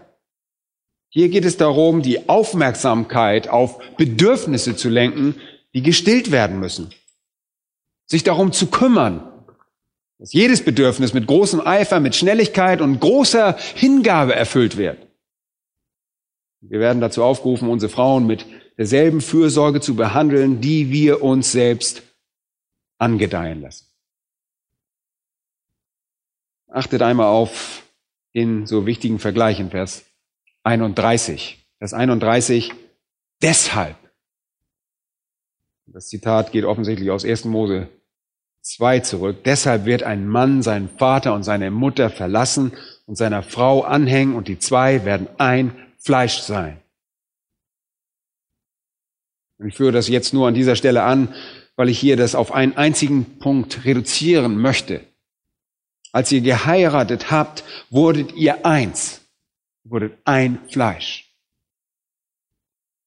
Hier 1.10 1.30
geht 1.30 1.44
es 1.44 1.58
darum, 1.58 2.04
die 2.04 2.30
Aufmerksamkeit 2.30 3.48
auf 3.48 3.80
Bedürfnisse 3.98 4.76
zu 4.76 4.90
lenken, 4.90 5.34
die 5.74 5.82
gestillt 5.82 6.30
werden 6.30 6.60
müssen. 6.60 6.94
Sich 8.06 8.24
darum 8.24 8.52
zu 8.52 8.68
kümmern, 8.68 9.33
dass 10.20 10.34
jedes 10.34 10.64
Bedürfnis 10.64 11.14
mit 11.14 11.28
großem 11.28 11.62
Eifer, 11.62 12.00
mit 12.00 12.16
Schnelligkeit 12.16 12.82
und 12.82 13.00
großer 13.00 13.58
Hingabe 13.76 14.36
erfüllt 14.36 14.78
wird. 14.78 15.06
Wir 16.62 16.80
werden 16.80 17.02
dazu 17.02 17.24
aufgerufen, 17.24 17.68
unsere 17.68 17.92
Frauen 17.92 18.26
mit 18.26 18.46
derselben 18.78 19.22
Fürsorge 19.22 19.82
zu 19.82 19.96
behandeln, 19.96 20.62
die 20.62 20.92
wir 20.92 21.22
uns 21.22 21.52
selbst 21.52 22.04
angedeihen 22.98 23.62
lassen. 23.62 23.88
Achtet 26.68 27.02
einmal 27.02 27.28
auf 27.28 27.84
den 28.34 28.66
so 28.66 28.86
wichtigen 28.86 29.20
Vergleich 29.20 29.60
in 29.60 29.70
Vers 29.70 30.06
31. 30.64 31.60
Vers 31.78 31.94
31, 31.94 32.72
deshalb. 33.42 33.98
Das 35.86 36.08
Zitat 36.08 36.52
geht 36.52 36.64
offensichtlich 36.64 37.12
aus 37.12 37.26
1. 37.26 37.46
Mose 37.46 37.90
2 38.64 39.02
zurück. 39.02 39.44
Deshalb 39.44 39.86
wird 39.86 40.04
ein 40.04 40.28
Mann 40.28 40.64
seinen 40.64 40.90
Vater 40.90 41.34
und 41.34 41.44
seine 41.44 41.70
Mutter 41.70 42.10
verlassen 42.10 42.72
und 43.06 43.16
seiner 43.16 43.44
Frau 43.44 43.82
anhängen 43.82 44.36
und 44.36 44.48
die 44.48 44.58
zwei 44.58 45.06
werden 45.06 45.28
ein 45.38 45.76
Fleisch 46.00 46.40
sein. 46.40 46.82
Ich 49.66 49.76
führe 49.76 49.92
das 49.92 50.08
jetzt 50.08 50.34
nur 50.34 50.48
an 50.48 50.54
dieser 50.54 50.76
Stelle 50.76 51.04
an, 51.04 51.34
weil 51.76 51.90
ich 51.90 52.00
hier 52.00 52.18
das 52.18 52.36
auf 52.36 52.52
einen 52.54 52.76
einzigen 52.76 53.40
Punkt 53.40 53.86
reduzieren 53.86 54.58
möchte. 54.58 55.02
Als 56.12 56.32
ihr 56.32 56.42
geheiratet 56.42 57.32
habt, 57.32 57.64
wurdet 57.90 58.34
ihr 58.34 58.66
eins, 58.66 59.22
wurdet 59.84 60.18
ein 60.26 60.60
Fleisch. 60.70 61.30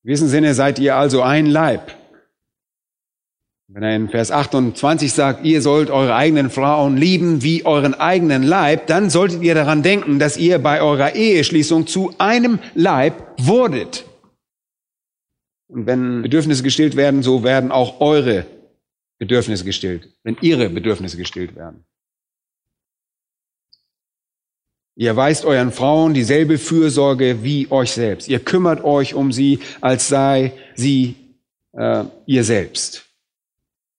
In 0.02 0.08
gewissem 0.08 0.28
Sinne 0.28 0.54
seid 0.54 0.78
ihr 0.78 0.96
also 0.96 1.22
ein 1.22 1.46
Leib. 1.46 1.96
Wenn 3.68 3.82
er 3.82 3.96
in 3.96 4.08
Vers 4.08 4.30
28 4.30 5.12
sagt, 5.12 5.44
ihr 5.44 5.60
sollt 5.60 5.90
eure 5.90 6.14
eigenen 6.14 6.50
Frauen 6.50 6.96
lieben 6.96 7.42
wie 7.42 7.66
euren 7.66 7.94
eigenen 7.94 8.44
Leib, 8.44 8.86
dann 8.86 9.10
solltet 9.10 9.42
ihr 9.42 9.56
daran 9.56 9.82
denken, 9.82 10.20
dass 10.20 10.36
ihr 10.36 10.60
bei 10.60 10.80
eurer 10.80 11.16
Eheschließung 11.16 11.88
zu 11.88 12.14
einem 12.18 12.60
Leib 12.74 13.34
wurdet. 13.38 14.04
Und 15.68 15.86
wenn 15.86 16.22
Bedürfnisse 16.22 16.62
gestillt 16.62 16.94
werden, 16.94 17.24
so 17.24 17.42
werden 17.42 17.72
auch 17.72 18.00
eure 18.00 18.46
Bedürfnisse 19.18 19.64
gestillt, 19.64 20.10
wenn 20.22 20.36
ihre 20.40 20.68
Bedürfnisse 20.68 21.16
gestillt 21.16 21.56
werden. 21.56 21.84
Ihr 24.94 25.08
erweist 25.08 25.44
euren 25.44 25.72
Frauen 25.72 26.14
dieselbe 26.14 26.56
Fürsorge 26.56 27.42
wie 27.42 27.70
euch 27.70 27.90
selbst. 27.90 28.28
Ihr 28.28 28.38
kümmert 28.38 28.84
euch 28.84 29.14
um 29.14 29.32
sie, 29.32 29.58
als 29.80 30.08
sei 30.08 30.52
sie 30.76 31.16
äh, 31.72 32.04
ihr 32.26 32.44
selbst. 32.44 33.05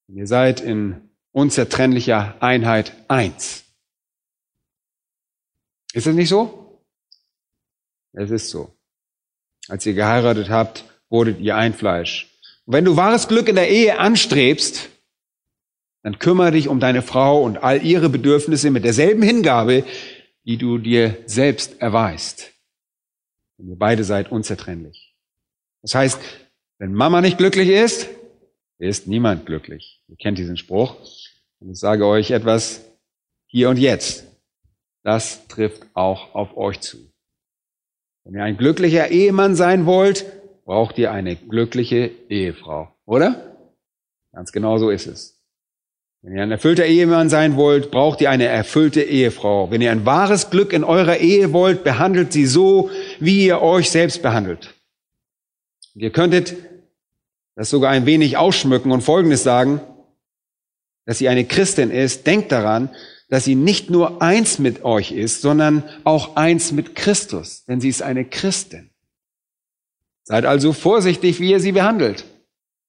Ihr 0.07 0.27
seid 0.27 0.61
in 0.61 1.01
unzertrennlicher 1.31 2.35
Einheit 2.39 2.93
eins. 3.07 3.65
Ist 5.93 6.07
das 6.07 6.15
nicht 6.15 6.29
so? 6.29 6.81
Es 8.13 8.31
ist 8.31 8.49
so. 8.49 8.73
Als 9.67 9.85
ihr 9.85 9.93
geheiratet 9.93 10.49
habt, 10.49 10.85
wurdet 11.09 11.39
ihr 11.39 11.55
ein 11.55 11.73
Fleisch. 11.73 12.31
Und 12.65 12.73
wenn 12.73 12.85
du 12.85 12.95
wahres 12.95 13.27
Glück 13.27 13.49
in 13.49 13.55
der 13.55 13.69
Ehe 13.69 13.99
anstrebst, 13.99 14.89
dann 16.03 16.19
kümmere 16.19 16.51
dich 16.51 16.67
um 16.69 16.79
deine 16.79 17.01
Frau 17.01 17.43
und 17.43 17.57
all 17.57 17.83
ihre 17.83 18.09
Bedürfnisse 18.09 18.71
mit 18.71 18.85
derselben 18.85 19.21
Hingabe, 19.21 19.83
die 20.45 20.57
du 20.57 20.77
dir 20.77 21.17
selbst 21.25 21.81
erweist. 21.81 22.53
Denn 23.57 23.69
ihr 23.69 23.77
beide 23.77 24.03
seid 24.03 24.31
unzertrennlich. 24.31 25.13
Das 25.81 25.95
heißt, 25.95 26.19
wenn 26.77 26.93
Mama 26.93 27.21
nicht 27.21 27.37
glücklich 27.37 27.69
ist, 27.69 28.07
ist 28.79 29.07
niemand 29.07 29.45
glücklich. 29.45 30.01
Ihr 30.07 30.17
kennt 30.17 30.37
diesen 30.37 30.57
Spruch. 30.57 30.95
Und 31.59 31.71
ich 31.71 31.79
sage 31.79 32.05
euch 32.05 32.31
etwas 32.31 32.85
hier 33.47 33.69
und 33.69 33.77
jetzt. 33.77 34.25
Das 35.03 35.47
trifft 35.47 35.83
auch 35.93 36.35
auf 36.35 36.55
euch 36.57 36.79
zu. 36.81 36.97
Wenn 38.23 38.35
ihr 38.35 38.43
ein 38.43 38.57
glücklicher 38.57 39.09
Ehemann 39.09 39.55
sein 39.55 39.85
wollt, 39.85 40.25
braucht 40.65 40.97
ihr 40.97 41.11
eine 41.11 41.35
glückliche 41.35 42.11
Ehefrau, 42.29 42.93
oder? 43.05 43.57
Ganz 44.33 44.51
genau 44.51 44.77
so 44.77 44.89
ist 44.89 45.07
es. 45.07 45.41
Wenn 46.21 46.35
ihr 46.35 46.43
ein 46.43 46.51
erfüllter 46.51 46.85
Ehemann 46.85 47.29
sein 47.29 47.55
wollt, 47.55 47.89
braucht 47.89 48.19
ihr 48.19 48.29
eine 48.29 48.45
erfüllte 48.45 49.01
Ehefrau. 49.01 49.71
Wenn 49.71 49.81
ihr 49.81 49.91
ein 49.91 50.05
wahres 50.05 50.49
Glück 50.49 50.73
in 50.73 50.83
eurer 50.83 51.17
Ehe 51.17 51.53
wollt, 51.53 51.85
behandelt 51.85 52.33
sie 52.33 52.45
so, 52.45 52.89
wie 53.19 53.45
ihr 53.45 53.61
euch 53.61 53.89
selbst 53.89 54.21
behandelt. 54.21 54.73
Ihr 55.95 56.11
könntet 56.11 56.55
das 57.57 57.71
sogar 57.71 57.89
ein 57.89 58.05
wenig 58.05 58.37
ausschmücken 58.37 58.91
und 58.91 59.01
Folgendes 59.01 59.41
sagen, 59.41 59.81
dass 61.05 61.17
sie 61.17 61.27
eine 61.27 61.43
Christin 61.43 61.89
ist. 61.89 62.27
Denkt 62.27 62.51
daran, 62.51 62.95
dass 63.29 63.45
sie 63.45 63.55
nicht 63.55 63.89
nur 63.89 64.21
eins 64.21 64.59
mit 64.59 64.85
euch 64.85 65.11
ist, 65.11 65.41
sondern 65.41 65.83
auch 66.03 66.35
eins 66.35 66.71
mit 66.71 66.93
Christus, 66.93 67.65
denn 67.65 67.81
sie 67.81 67.89
ist 67.89 68.03
eine 68.03 68.25
Christin. 68.25 68.91
Seid 70.23 70.45
also 70.45 70.71
vorsichtig, 70.71 71.39
wie 71.39 71.49
ihr 71.49 71.59
sie 71.59 71.71
behandelt. 71.71 72.25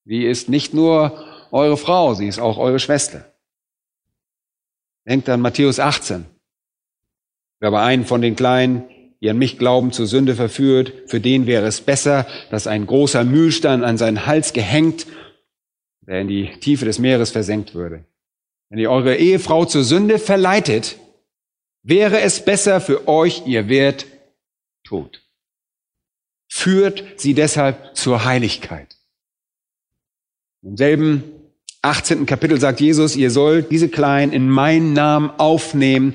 Sie 0.04 0.24
ist 0.24 0.50
nicht 0.50 0.74
nur 0.74 1.24
eure 1.50 1.78
Frau, 1.78 2.12
sie 2.12 2.28
ist 2.28 2.38
auch 2.38 2.58
eure 2.58 2.78
Schwester. 2.78 3.32
Denkt 5.06 5.30
an 5.30 5.40
Matthäus 5.40 5.80
18. 5.80 6.26
Wer 7.60 7.68
aber 7.68 7.80
einen 7.80 8.04
von 8.04 8.20
den 8.20 8.36
Kleinen, 8.36 8.84
die 9.20 9.30
an 9.30 9.38
mich 9.38 9.58
glauben, 9.58 9.92
zur 9.92 10.06
Sünde 10.06 10.34
verführt, 10.34 10.92
für 11.06 11.20
den 11.20 11.46
wäre 11.46 11.66
es 11.66 11.80
besser, 11.80 12.26
dass 12.50 12.66
ein 12.66 12.86
großer 12.86 13.24
Mühlstein 13.24 13.84
an 13.84 13.98
seinen 13.98 14.26
Hals 14.26 14.52
gehängt, 14.52 15.06
der 16.06 16.20
in 16.20 16.28
die 16.28 16.50
Tiefe 16.60 16.84
des 16.84 16.98
Meeres 16.98 17.30
versenkt 17.30 17.74
würde. 17.74 18.04
Wenn 18.70 18.78
ihr 18.78 18.90
eure 18.90 19.16
Ehefrau 19.16 19.64
zur 19.64 19.82
Sünde 19.82 20.18
verleitet, 20.18 20.98
wäre 21.82 22.20
es 22.20 22.44
besser 22.44 22.80
für 22.80 23.08
euch, 23.08 23.46
ihr 23.46 23.68
wärt 23.68 24.06
tot. 24.84 25.22
Führt 26.50 27.04
sie 27.16 27.34
deshalb 27.34 27.96
zur 27.96 28.24
Heiligkeit. 28.24 28.96
Im 30.62 30.76
selben 30.76 31.24
18. 31.82 32.26
Kapitel 32.26 32.58
sagt 32.58 32.80
Jesus, 32.80 33.16
ihr 33.16 33.30
sollt 33.30 33.70
diese 33.70 33.88
Kleinen 33.88 34.32
in 34.32 34.48
meinen 34.48 34.92
Namen 34.92 35.30
aufnehmen, 35.30 36.14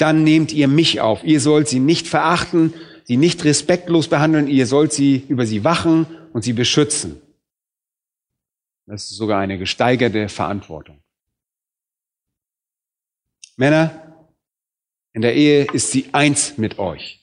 dann 0.00 0.24
nehmt 0.24 0.52
ihr 0.52 0.68
mich 0.68 1.00
auf. 1.00 1.24
Ihr 1.24 1.40
sollt 1.40 1.68
sie 1.68 1.80
nicht 1.80 2.08
verachten, 2.08 2.74
sie 3.04 3.16
nicht 3.16 3.44
respektlos 3.44 4.08
behandeln, 4.08 4.48
ihr 4.48 4.66
sollt 4.66 4.92
sie 4.92 5.24
über 5.28 5.46
sie 5.46 5.64
wachen 5.64 6.06
und 6.32 6.42
sie 6.42 6.52
beschützen. 6.52 7.20
Das 8.86 9.10
ist 9.10 9.16
sogar 9.16 9.40
eine 9.40 9.58
gesteigerte 9.58 10.28
Verantwortung. 10.28 11.02
Männer, 13.56 14.26
in 15.12 15.22
der 15.22 15.34
Ehe 15.34 15.64
ist 15.72 15.90
sie 15.90 16.06
eins 16.12 16.56
mit 16.56 16.78
euch. 16.78 17.20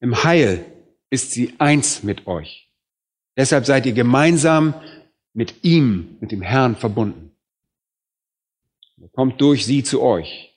Im 0.00 0.22
Heil 0.22 0.64
ist 1.10 1.32
sie 1.32 1.54
eins 1.58 2.02
mit 2.02 2.26
euch. 2.26 2.70
Deshalb 3.36 3.66
seid 3.66 3.86
ihr 3.86 3.92
gemeinsam 3.92 4.74
mit 5.32 5.64
ihm, 5.64 6.16
mit 6.20 6.30
dem 6.30 6.42
Herrn 6.42 6.76
verbunden. 6.76 7.32
Er 9.00 9.08
kommt 9.08 9.40
durch 9.40 9.64
sie 9.64 9.82
zu 9.82 10.02
euch. 10.02 10.47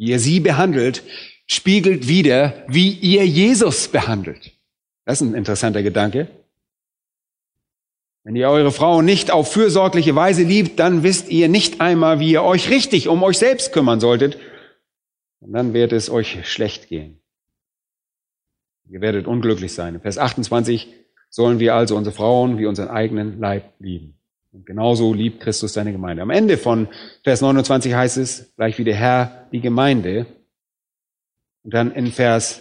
Wie 0.00 0.06
ihr 0.06 0.18
sie 0.18 0.40
behandelt, 0.40 1.02
spiegelt 1.46 2.08
wieder, 2.08 2.64
wie 2.66 2.90
ihr 2.90 3.26
Jesus 3.26 3.88
behandelt. 3.88 4.52
Das 5.04 5.20
ist 5.20 5.28
ein 5.28 5.34
interessanter 5.34 5.82
Gedanke. 5.82 6.26
Wenn 8.24 8.34
ihr 8.34 8.48
eure 8.48 8.72
Frau 8.72 9.02
nicht 9.02 9.30
auf 9.30 9.52
fürsorgliche 9.52 10.14
Weise 10.14 10.42
liebt, 10.42 10.78
dann 10.78 11.02
wisst 11.02 11.28
ihr 11.28 11.50
nicht 11.50 11.82
einmal, 11.82 12.18
wie 12.18 12.30
ihr 12.30 12.42
euch 12.42 12.70
richtig 12.70 13.08
um 13.08 13.22
euch 13.22 13.36
selbst 13.36 13.74
kümmern 13.74 14.00
solltet. 14.00 14.38
Und 15.40 15.52
dann 15.52 15.74
wird 15.74 15.92
es 15.92 16.08
euch 16.08 16.50
schlecht 16.50 16.88
gehen. 16.88 17.20
Ihr 18.88 19.02
werdet 19.02 19.26
unglücklich 19.26 19.74
sein. 19.74 20.00
Vers 20.00 20.16
28 20.16 20.88
sollen 21.28 21.60
wir 21.60 21.74
also 21.74 21.94
unsere 21.94 22.16
Frauen 22.16 22.56
wie 22.56 22.64
unseren 22.64 22.88
eigenen 22.88 23.38
Leib 23.38 23.74
lieben. 23.78 24.18
Und 24.52 24.66
genauso 24.66 25.14
liebt 25.14 25.40
Christus 25.40 25.74
seine 25.74 25.92
Gemeinde. 25.92 26.22
Am 26.22 26.30
Ende 26.30 26.58
von 26.58 26.88
Vers 27.22 27.40
29 27.40 27.94
heißt 27.94 28.16
es, 28.16 28.52
gleich 28.56 28.78
wie 28.78 28.84
der 28.84 28.96
Herr 28.96 29.48
die 29.52 29.60
Gemeinde. 29.60 30.26
Und 31.62 31.74
dann 31.74 31.92
in 31.92 32.10
Vers 32.10 32.60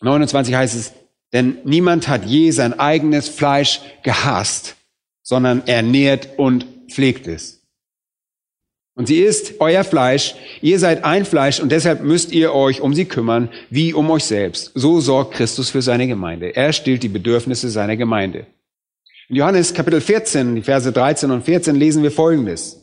29 0.00 0.54
heißt 0.54 0.76
es, 0.76 0.92
denn 1.32 1.58
niemand 1.64 2.06
hat 2.08 2.26
je 2.26 2.50
sein 2.50 2.78
eigenes 2.78 3.28
Fleisch 3.28 3.80
gehasst, 4.02 4.76
sondern 5.22 5.66
ernährt 5.66 6.38
und 6.38 6.66
pflegt 6.88 7.26
es. 7.26 7.62
Und 8.94 9.08
sie 9.08 9.18
ist 9.18 9.54
euer 9.60 9.82
Fleisch, 9.82 10.36
ihr 10.60 10.78
seid 10.78 11.02
ein 11.02 11.24
Fleisch 11.24 11.58
und 11.58 11.72
deshalb 11.72 12.02
müsst 12.02 12.30
ihr 12.30 12.54
euch 12.54 12.80
um 12.80 12.94
sie 12.94 13.06
kümmern, 13.06 13.48
wie 13.68 13.92
um 13.92 14.08
euch 14.10 14.24
selbst. 14.24 14.70
So 14.74 15.00
sorgt 15.00 15.34
Christus 15.34 15.70
für 15.70 15.82
seine 15.82 16.06
Gemeinde. 16.06 16.54
Er 16.54 16.72
stillt 16.72 17.02
die 17.02 17.08
Bedürfnisse 17.08 17.70
seiner 17.70 17.96
Gemeinde. 17.96 18.46
In 19.28 19.36
Johannes 19.36 19.72
Kapitel 19.72 20.02
14, 20.02 20.54
die 20.54 20.62
Verse 20.62 20.92
13 20.92 21.30
und 21.30 21.44
14 21.44 21.76
lesen 21.76 22.02
wir 22.02 22.10
Folgendes. 22.10 22.80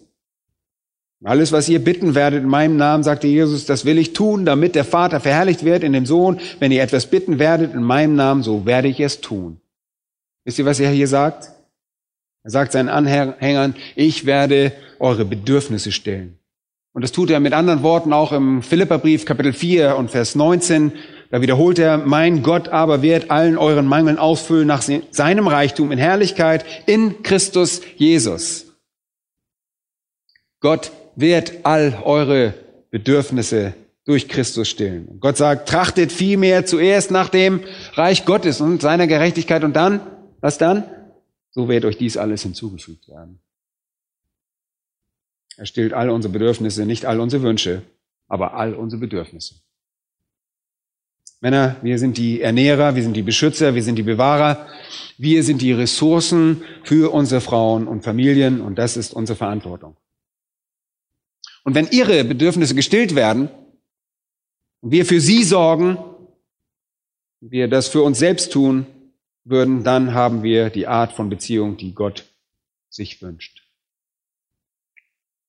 Alles, 1.24 1.52
was 1.52 1.70
ihr 1.70 1.84
bitten 1.84 2.16
werdet 2.16 2.42
in 2.42 2.50
meinem 2.50 2.78
Namen, 2.78 3.04
sagte 3.04 3.28
Jesus, 3.28 3.68
das 3.68 3.86
will 3.86 4.00
ich 4.00 4.14
tun, 4.14 4.44
damit 4.44 4.74
der 4.74 4.84
Vater 4.84 5.20
verherrlicht 5.20 5.64
wird 5.64 5.84
in 5.84 5.94
dem 5.94 6.08
Sohn. 6.08 6.40
Wenn 6.58 6.72
ihr 6.72 6.82
etwas 6.82 7.06
bitten 7.06 7.38
werdet 7.38 7.76
in 7.76 7.84
meinem 7.84 8.16
Namen, 8.16 8.42
so 8.42 8.66
werde 8.66 8.88
ich 8.88 9.00
es 9.00 9.22
tun. 9.22 9.62
Wisst 10.44 10.58
ihr, 10.58 10.66
was 10.66 10.80
er 10.80 10.90
hier 10.90 11.08
sagt? 11.08 11.52
Er 12.44 12.50
sagt 12.50 12.72
seinen 12.72 12.90
Anhängern, 12.90 13.76
ich 13.96 14.26
werde 14.26 14.72
eure 14.98 15.26
Bedürfnisse 15.26 15.92
stellen. 15.92 16.40
Und 16.92 17.04
das 17.04 17.12
tut 17.12 17.30
er 17.30 17.40
mit 17.40 17.54
anderen 17.54 17.84
Worten 17.84 18.14
auch 18.14 18.32
im 18.32 18.64
Philipperbrief 18.64 19.26
Kapitel 19.26 19.54
4 19.54 19.96
und 19.96 20.10
Vers 20.10 20.34
19. 20.34 20.92
Da 21.32 21.42
wiederholt 21.42 21.80
er, 21.80 21.98
mein 21.98 22.44
Gott 22.44 22.68
aber 22.68 23.02
wird 23.02 23.32
allen 23.32 23.58
euren 23.58 23.88
Mangeln 23.88 24.18
ausfüllen 24.18 24.68
nach 24.68 24.84
seinem 25.12 25.48
Reichtum 25.48 25.94
in 25.94 25.98
Herrlichkeit 25.98 26.66
in 26.86 27.24
Christus 27.24 27.82
Jesus. 27.96 28.66
Gott 30.60 30.92
wird 31.16 31.54
all 31.64 32.02
eure 32.04 32.54
Bedürfnisse 32.90 33.74
durch 34.04 34.28
Christus 34.28 34.68
stillen. 34.68 35.08
Und 35.08 35.22
Gott 35.22 35.38
sagt, 35.38 35.70
trachtet 35.70 36.12
vielmehr 36.12 36.66
zuerst 36.66 37.12
nach 37.12 37.30
dem 37.30 37.62
Reich 37.94 38.26
Gottes 38.26 38.60
und 38.60 38.82
seiner 38.82 39.08
Gerechtigkeit 39.08 39.64
und 39.64 39.74
dann, 39.74 40.02
was 40.42 40.58
dann? 40.58 40.84
So 41.52 41.70
wird 41.70 41.86
euch 41.86 41.98
dies 41.98 42.18
alles 42.18 42.44
hinzugefügt 42.44 43.08
werden. 43.08 43.40
Er 45.56 45.66
stillt 45.66 45.94
all 45.94 46.10
unsere 46.10 46.34
Bedürfnisse, 46.34 46.86
nicht 46.86 47.06
all 47.06 47.22
unsere 47.22 47.44
Wünsche, 47.44 47.84
aber 48.28 48.56
all 48.56 48.74
unsere 48.74 49.00
Bedürfnisse. 49.00 49.61
Männer, 51.42 51.76
wir 51.82 52.00
sind 52.00 52.18
die 52.18 52.42
Ernährer, 52.42 52.96
wir 52.96 53.04
sind 53.04 53.16
die 53.16 53.24
Beschützer, 53.24 53.76
wir 53.76 53.84
sind 53.84 53.96
die 53.96 54.04
Bewahrer, 54.04 54.68
wir 55.18 55.44
sind 55.44 55.62
die 55.62 55.74
Ressourcen 55.74 56.64
für 56.84 57.12
unsere 57.12 57.42
Frauen 57.42 57.88
und 57.88 58.04
Familien 58.04 58.62
und 58.62 58.78
das 58.78 58.96
ist 58.96 59.14
unsere 59.14 59.36
Verantwortung. 59.36 59.98
Und 61.64 61.76
wenn 61.76 61.90
ihre 61.90 62.24
Bedürfnisse 62.24 62.76
gestillt 62.76 63.16
werden 63.16 63.50
wir 64.82 65.06
für 65.06 65.22
sie 65.22 65.44
sorgen, 65.44 65.98
wir 67.40 67.68
das 67.68 67.88
für 67.88 68.02
uns 68.02 68.20
selbst 68.20 68.52
tun 68.52 68.86
würden, 69.44 69.84
dann 69.84 70.14
haben 70.14 70.44
wir 70.44 70.70
die 70.70 70.88
Art 70.88 71.14
von 71.14 71.30
Beziehung, 71.30 71.78
die 71.78 71.94
Gott 71.94 72.26
sich 72.90 73.22
wünscht. 73.22 73.64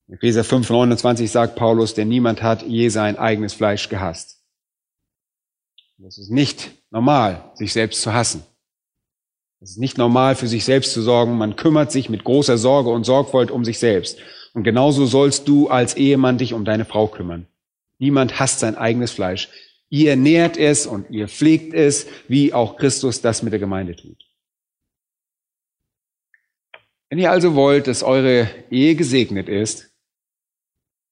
Epheser 0.08 0.44
5, 0.44 0.68
29 0.68 1.30
sagt 1.30 1.56
Paulus, 1.56 1.94
denn 1.94 2.08
niemand 2.08 2.42
hat 2.42 2.62
je 2.62 2.90
sein 2.90 3.16
eigenes 3.16 3.54
Fleisch 3.54 3.88
gehasst. 3.88 4.41
Es 6.06 6.18
ist 6.18 6.30
nicht 6.30 6.70
normal, 6.90 7.52
sich 7.54 7.72
selbst 7.72 8.02
zu 8.02 8.12
hassen. 8.12 8.42
Es 9.60 9.70
ist 9.70 9.78
nicht 9.78 9.98
normal, 9.98 10.34
für 10.34 10.48
sich 10.48 10.64
selbst 10.64 10.92
zu 10.92 11.02
sorgen. 11.02 11.38
Man 11.38 11.54
kümmert 11.54 11.92
sich 11.92 12.08
mit 12.08 12.24
großer 12.24 12.58
Sorge 12.58 12.90
und 12.90 13.04
Sorgfalt 13.04 13.52
um 13.52 13.64
sich 13.64 13.78
selbst. 13.78 14.18
Und 14.52 14.64
genauso 14.64 15.06
sollst 15.06 15.46
du 15.46 15.68
als 15.68 15.94
Ehemann 15.94 16.38
dich 16.38 16.54
um 16.54 16.64
deine 16.64 16.84
Frau 16.84 17.06
kümmern. 17.06 17.46
Niemand 17.98 18.40
hasst 18.40 18.58
sein 18.58 18.76
eigenes 18.76 19.12
Fleisch. 19.12 19.48
Ihr 19.88 20.16
nährt 20.16 20.56
es 20.56 20.86
und 20.86 21.08
ihr 21.10 21.28
pflegt 21.28 21.74
es, 21.74 22.06
wie 22.26 22.52
auch 22.52 22.76
Christus 22.76 23.20
das 23.20 23.44
mit 23.44 23.52
der 23.52 23.60
Gemeinde 23.60 23.94
tut. 23.94 24.26
Wenn 27.08 27.18
ihr 27.18 27.30
also 27.30 27.54
wollt, 27.54 27.86
dass 27.86 28.02
eure 28.02 28.48
Ehe 28.70 28.96
gesegnet 28.96 29.48
ist, 29.48 29.90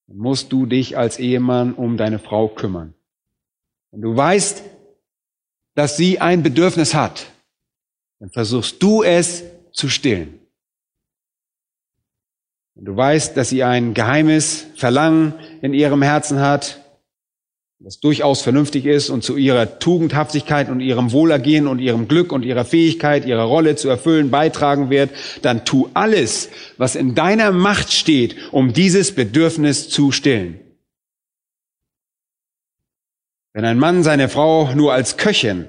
dann 0.07 0.17
musst 0.17 0.51
du 0.51 0.65
dich 0.65 0.97
als 0.97 1.19
Ehemann 1.19 1.73
um 1.73 1.95
deine 1.95 2.19
Frau 2.19 2.49
kümmern. 2.49 2.93
Wenn 3.91 4.01
du 4.01 4.15
weißt, 4.15 4.63
dass 5.75 5.97
sie 5.97 6.19
ein 6.19 6.43
Bedürfnis 6.43 6.93
hat, 6.93 7.27
dann 8.19 8.29
versuchst 8.29 8.81
du 8.83 9.03
es 9.03 9.43
zu 9.71 9.89
stillen. 9.89 10.41
wenn 12.75 12.85
du 12.85 12.95
weißt, 12.95 13.37
dass 13.37 13.49
sie 13.49 13.63
ein 13.63 13.93
geheimes 13.93 14.65
Verlangen 14.75 15.33
in 15.61 15.73
ihrem 15.73 16.01
Herzen 16.01 16.39
hat, 16.39 16.79
das 17.77 17.99
durchaus 17.99 18.41
vernünftig 18.41 18.85
ist 18.85 19.09
und 19.09 19.23
zu 19.23 19.37
ihrer 19.37 19.79
Tugendhaftigkeit 19.79 20.69
und 20.69 20.81
ihrem 20.81 21.11
Wohlergehen 21.11 21.67
und 21.67 21.79
ihrem 21.79 22.07
Glück 22.07 22.31
und 22.31 22.43
ihrer 22.43 22.65
Fähigkeit, 22.65 23.25
ihre 23.25 23.43
Rolle 23.43 23.75
zu 23.75 23.89
erfüllen 23.89 24.31
beitragen 24.31 24.89
wird, 24.89 25.09
dann 25.41 25.65
tu 25.65 25.89
alles, 25.93 26.49
was 26.77 26.95
in 26.95 27.15
deiner 27.15 27.51
Macht 27.51 27.91
steht, 27.91 28.35
um 28.51 28.73
dieses 28.73 29.13
Bedürfnis 29.13 29.89
zu 29.89 30.11
stillen. 30.11 30.59
Wenn 33.53 33.65
ein 33.65 33.79
Mann 33.79 34.03
seine 34.03 34.29
Frau 34.29 34.73
nur 34.73 34.93
als 34.93 35.17
Köchin, 35.17 35.67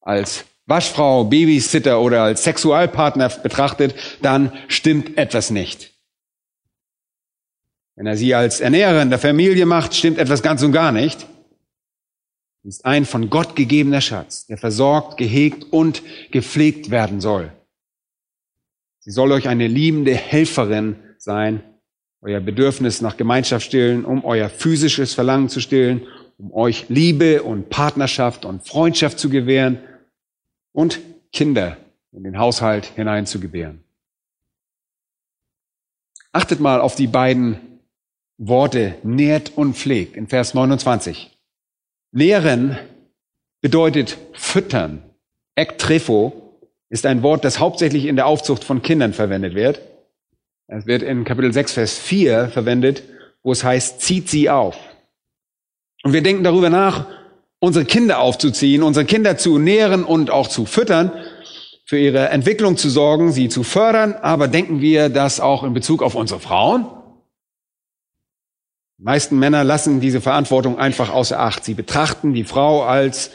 als 0.00 0.44
Waschfrau, 0.66 1.24
Babysitter 1.24 2.00
oder 2.00 2.22
als 2.22 2.44
Sexualpartner 2.44 3.28
betrachtet, 3.28 3.94
dann 4.22 4.52
stimmt 4.68 5.18
etwas 5.18 5.50
nicht. 5.50 5.92
Wenn 7.96 8.06
er 8.06 8.16
sie 8.16 8.34
als 8.34 8.60
Ernährerin 8.60 9.10
der 9.10 9.18
Familie 9.18 9.66
macht, 9.66 9.94
stimmt 9.94 10.18
etwas 10.18 10.42
ganz 10.42 10.62
und 10.62 10.72
gar 10.72 10.92
nicht. 10.92 11.26
Sie 12.62 12.68
ist 12.68 12.84
ein 12.84 13.04
von 13.04 13.30
Gott 13.30 13.56
gegebener 13.56 14.00
Schatz, 14.00 14.46
der 14.46 14.58
versorgt, 14.58 15.16
gehegt 15.16 15.64
und 15.72 16.02
gepflegt 16.30 16.90
werden 16.90 17.20
soll. 17.20 17.52
Sie 19.00 19.10
soll 19.10 19.32
euch 19.32 19.48
eine 19.48 19.66
liebende 19.66 20.14
Helferin 20.14 20.96
sein, 21.18 21.62
euer 22.20 22.40
Bedürfnis 22.40 23.00
nach 23.00 23.16
Gemeinschaft 23.16 23.66
stillen, 23.66 24.04
um 24.04 24.24
euer 24.24 24.50
physisches 24.50 25.14
Verlangen 25.14 25.48
zu 25.48 25.60
stillen, 25.60 26.06
um 26.40 26.52
euch 26.54 26.88
Liebe 26.88 27.42
und 27.42 27.68
Partnerschaft 27.68 28.44
und 28.44 28.66
Freundschaft 28.66 29.18
zu 29.18 29.28
gewähren 29.28 29.78
und 30.72 31.00
Kinder 31.32 31.76
in 32.12 32.24
den 32.24 32.38
Haushalt 32.38 32.86
hineinzugebären. 32.86 33.84
Achtet 36.32 36.60
mal 36.60 36.80
auf 36.80 36.94
die 36.94 37.08
beiden 37.08 37.80
Worte 38.38 38.94
nährt 39.02 39.52
und 39.56 39.76
pflegt 39.76 40.16
in 40.16 40.28
Vers 40.28 40.54
29. 40.54 41.38
Nähren 42.12 42.78
bedeutet 43.60 44.16
füttern. 44.32 45.02
Ektrefo 45.56 46.56
ist 46.88 47.04
ein 47.04 47.22
Wort, 47.22 47.44
das 47.44 47.58
hauptsächlich 47.58 48.06
in 48.06 48.16
der 48.16 48.26
Aufzucht 48.26 48.64
von 48.64 48.80
Kindern 48.80 49.12
verwendet 49.12 49.54
wird. 49.54 49.82
Es 50.68 50.86
wird 50.86 51.02
in 51.02 51.24
Kapitel 51.24 51.52
6, 51.52 51.72
Vers 51.72 51.98
4 51.98 52.48
verwendet, 52.48 53.02
wo 53.42 53.52
es 53.52 53.62
heißt, 53.62 54.00
zieht 54.00 54.28
sie 54.28 54.48
auf. 54.48 54.78
Und 56.02 56.12
wir 56.12 56.22
denken 56.22 56.44
darüber 56.44 56.70
nach, 56.70 57.06
unsere 57.58 57.84
Kinder 57.84 58.20
aufzuziehen, 58.20 58.82
unsere 58.82 59.04
Kinder 59.04 59.36
zu 59.36 59.58
nähren 59.58 60.04
und 60.04 60.30
auch 60.30 60.48
zu 60.48 60.64
füttern, 60.64 61.12
für 61.84 61.98
ihre 61.98 62.28
Entwicklung 62.28 62.76
zu 62.76 62.88
sorgen, 62.88 63.32
sie 63.32 63.48
zu 63.48 63.64
fördern, 63.64 64.14
aber 64.14 64.48
denken 64.48 64.80
wir 64.80 65.08
das 65.08 65.40
auch 65.40 65.64
in 65.64 65.74
Bezug 65.74 66.02
auf 66.02 66.14
unsere 66.14 66.40
Frauen? 66.40 66.86
Die 68.98 69.02
meisten 69.02 69.38
Männer 69.38 69.64
lassen 69.64 70.00
diese 70.00 70.20
Verantwortung 70.20 70.78
einfach 70.78 71.10
außer 71.10 71.40
Acht. 71.40 71.64
Sie 71.64 71.74
betrachten 71.74 72.32
die 72.32 72.44
Frau 72.44 72.84
als 72.84 73.32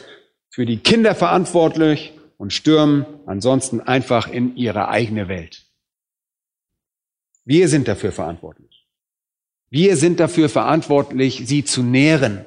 für 0.48 0.64
die 0.64 0.78
Kinder 0.78 1.14
verantwortlich 1.14 2.14
und 2.38 2.52
stürmen 2.52 3.04
ansonsten 3.26 3.80
einfach 3.80 4.28
in 4.28 4.56
ihre 4.56 4.88
eigene 4.88 5.28
Welt. 5.28 5.66
Wir 7.44 7.68
sind 7.68 7.88
dafür 7.88 8.10
verantwortlich. 8.10 8.86
Wir 9.68 9.96
sind 9.96 10.18
dafür 10.18 10.48
verantwortlich, 10.48 11.42
sie 11.44 11.64
zu 11.64 11.82
nähren, 11.82 12.44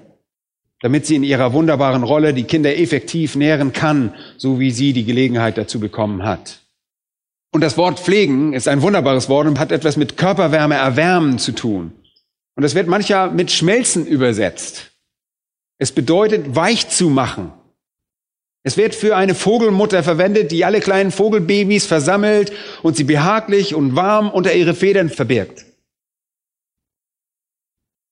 damit 0.81 1.05
sie 1.05 1.15
in 1.15 1.23
ihrer 1.23 1.53
wunderbaren 1.53 2.03
Rolle 2.03 2.33
die 2.33 2.43
Kinder 2.43 2.77
effektiv 2.77 3.35
nähren 3.35 3.73
kann, 3.73 4.13
so 4.37 4.59
wie 4.59 4.71
sie 4.71 4.93
die 4.93 5.05
Gelegenheit 5.05 5.57
dazu 5.57 5.79
bekommen 5.79 6.23
hat. 6.23 6.61
Und 7.51 7.61
das 7.61 7.77
Wort 7.77 7.99
pflegen 7.99 8.53
ist 8.53 8.67
ein 8.67 8.81
wunderbares 8.81 9.27
Wort 9.27 9.47
und 9.47 9.59
hat 9.59 9.71
etwas 9.71 9.97
mit 9.97 10.17
Körperwärme 10.17 10.75
erwärmen 10.75 11.39
zu 11.39 11.51
tun. 11.51 11.91
Und 12.55 12.63
es 12.63 12.75
wird 12.75 12.87
mancher 12.87 13.31
mit 13.31 13.51
schmelzen 13.51 14.05
übersetzt. 14.05 14.91
Es 15.77 15.91
bedeutet 15.91 16.55
weich 16.55 16.89
zu 16.89 17.09
machen. 17.09 17.53
Es 18.63 18.77
wird 18.77 18.93
für 18.93 19.15
eine 19.15 19.33
Vogelmutter 19.33 20.03
verwendet, 20.03 20.51
die 20.51 20.65
alle 20.65 20.81
kleinen 20.81 21.11
Vogelbabys 21.11 21.85
versammelt 21.85 22.51
und 22.83 22.97
sie 22.97 23.05
behaglich 23.05 23.73
und 23.73 23.95
warm 23.95 24.29
unter 24.29 24.53
ihre 24.53 24.75
Federn 24.75 25.09
verbirgt. 25.09 25.65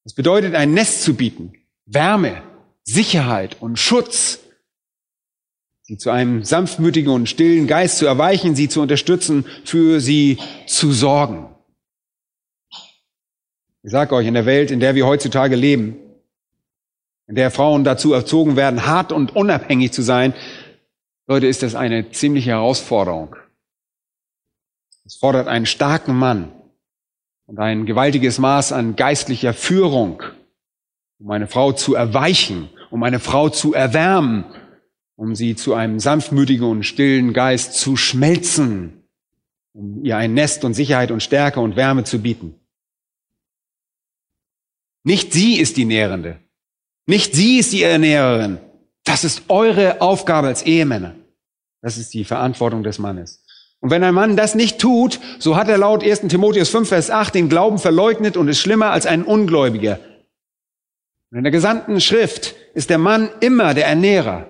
Es 0.06 0.14
bedeutet, 0.14 0.56
ein 0.56 0.74
Nest 0.74 1.04
zu 1.04 1.16
bieten, 1.16 1.52
Wärme, 1.86 2.42
Sicherheit 2.88 3.62
und 3.62 3.78
Schutz, 3.78 4.40
sie 5.82 5.98
zu 5.98 6.10
einem 6.10 6.46
sanftmütigen 6.46 7.12
und 7.12 7.28
stillen 7.28 7.68
Geist 7.68 7.98
zu 7.98 8.06
erweichen, 8.06 8.56
sie 8.56 8.70
zu 8.70 8.82
unterstützen, 8.82 9.46
für 9.66 10.00
sie 10.00 10.40
zu 10.68 10.94
sorgen. 10.94 11.54
Ich 13.84 13.92
sage 13.92 14.16
euch, 14.16 14.26
in 14.26 14.34
der 14.34 14.46
Welt, 14.46 14.72
in 14.72 14.80
der 14.80 14.96
wir 14.96 15.06
heutzutage 15.06 15.58
leben, 15.58 15.98
in 17.28 17.36
der 17.36 17.52
Frauen 17.52 17.84
dazu 17.84 18.14
erzogen 18.14 18.56
werden, 18.56 18.86
hart 18.86 19.12
und 19.12 19.36
unabhängig 19.36 19.92
zu 19.92 20.02
sein, 20.02 20.34
Leute, 21.28 21.48
ist 21.48 21.64
das 21.64 21.76
eine 21.76 22.12
ziemliche 22.12 22.52
Herausforderung. 22.52 23.36
Es 25.06 25.16
fordert 25.16 25.50
einen 25.50 25.66
starken 25.66 26.16
Mann 26.16 26.54
und 27.48 27.60
ein 27.60 27.86
gewaltiges 27.86 28.40
Maß 28.40 28.72
an 28.72 28.96
geistlicher 28.96 29.54
Führung, 29.54 30.24
um 31.20 31.30
eine 31.32 31.48
Frau 31.48 31.74
zu 31.74 31.96
erweichen 31.96 32.70
um 32.90 33.04
eine 33.04 33.20
Frau 33.20 33.50
zu 33.50 33.74
erwärmen, 33.74 34.46
um 35.16 35.36
sie 35.36 35.56
zu 35.56 35.74
einem 35.74 36.00
sanftmütigen 36.00 36.68
und 36.68 36.84
stillen 36.84 37.34
Geist 37.34 37.74
zu 37.74 37.98
schmelzen, 37.98 39.04
um 39.74 40.04
ihr 40.04 40.18
ein 40.18 40.34
Nest 40.34 40.64
und 40.64 40.74
Sicherheit 40.74 41.12
und 41.12 41.24
Stärke 41.24 41.60
und 41.60 41.76
Wärme 41.76 42.04
zu 42.04 42.20
bieten. 42.20 42.56
Nicht 45.04 45.34
sie 45.34 45.60
ist 45.60 45.78
die 45.78 45.86
Nährende. 45.86 46.40
Nicht 47.06 47.34
sie 47.34 47.60
ist 47.60 47.72
die 47.72 47.84
Ernährerin. 47.84 48.60
Das 49.06 49.24
ist 49.24 49.44
eure 49.48 50.02
Aufgabe 50.02 50.48
als 50.48 50.64
Ehemänner. 50.64 51.16
Das 51.82 51.98
ist 51.98 52.14
die 52.14 52.26
Verantwortung 52.26 52.84
des 52.84 53.00
Mannes. 53.00 53.44
Und 53.80 53.92
wenn 53.92 54.04
ein 54.04 54.14
Mann 54.14 54.36
das 54.36 54.56
nicht 54.56 54.80
tut, 54.80 55.20
so 55.40 55.56
hat 55.56 55.70
er 55.70 55.78
laut 55.78 56.04
1. 56.04 56.22
Timotheus 56.28 56.70
5, 56.70 56.90
Vers 56.90 57.10
8 57.10 57.36
den 57.36 57.48
Glauben 57.48 57.78
verleugnet 57.78 58.36
und 58.36 58.48
ist 58.48 58.60
schlimmer 58.60 58.92
als 58.92 59.06
ein 59.06 59.24
Ungläubiger. 59.24 60.00
Und 61.32 61.40
in 61.40 61.44
der 61.44 61.52
gesamten 61.52 62.00
Schrift 62.00 62.56
ist 62.74 62.90
der 62.90 62.98
Mann 62.98 63.30
immer 63.42 63.74
der 63.74 63.88
Ernährer, 63.88 64.48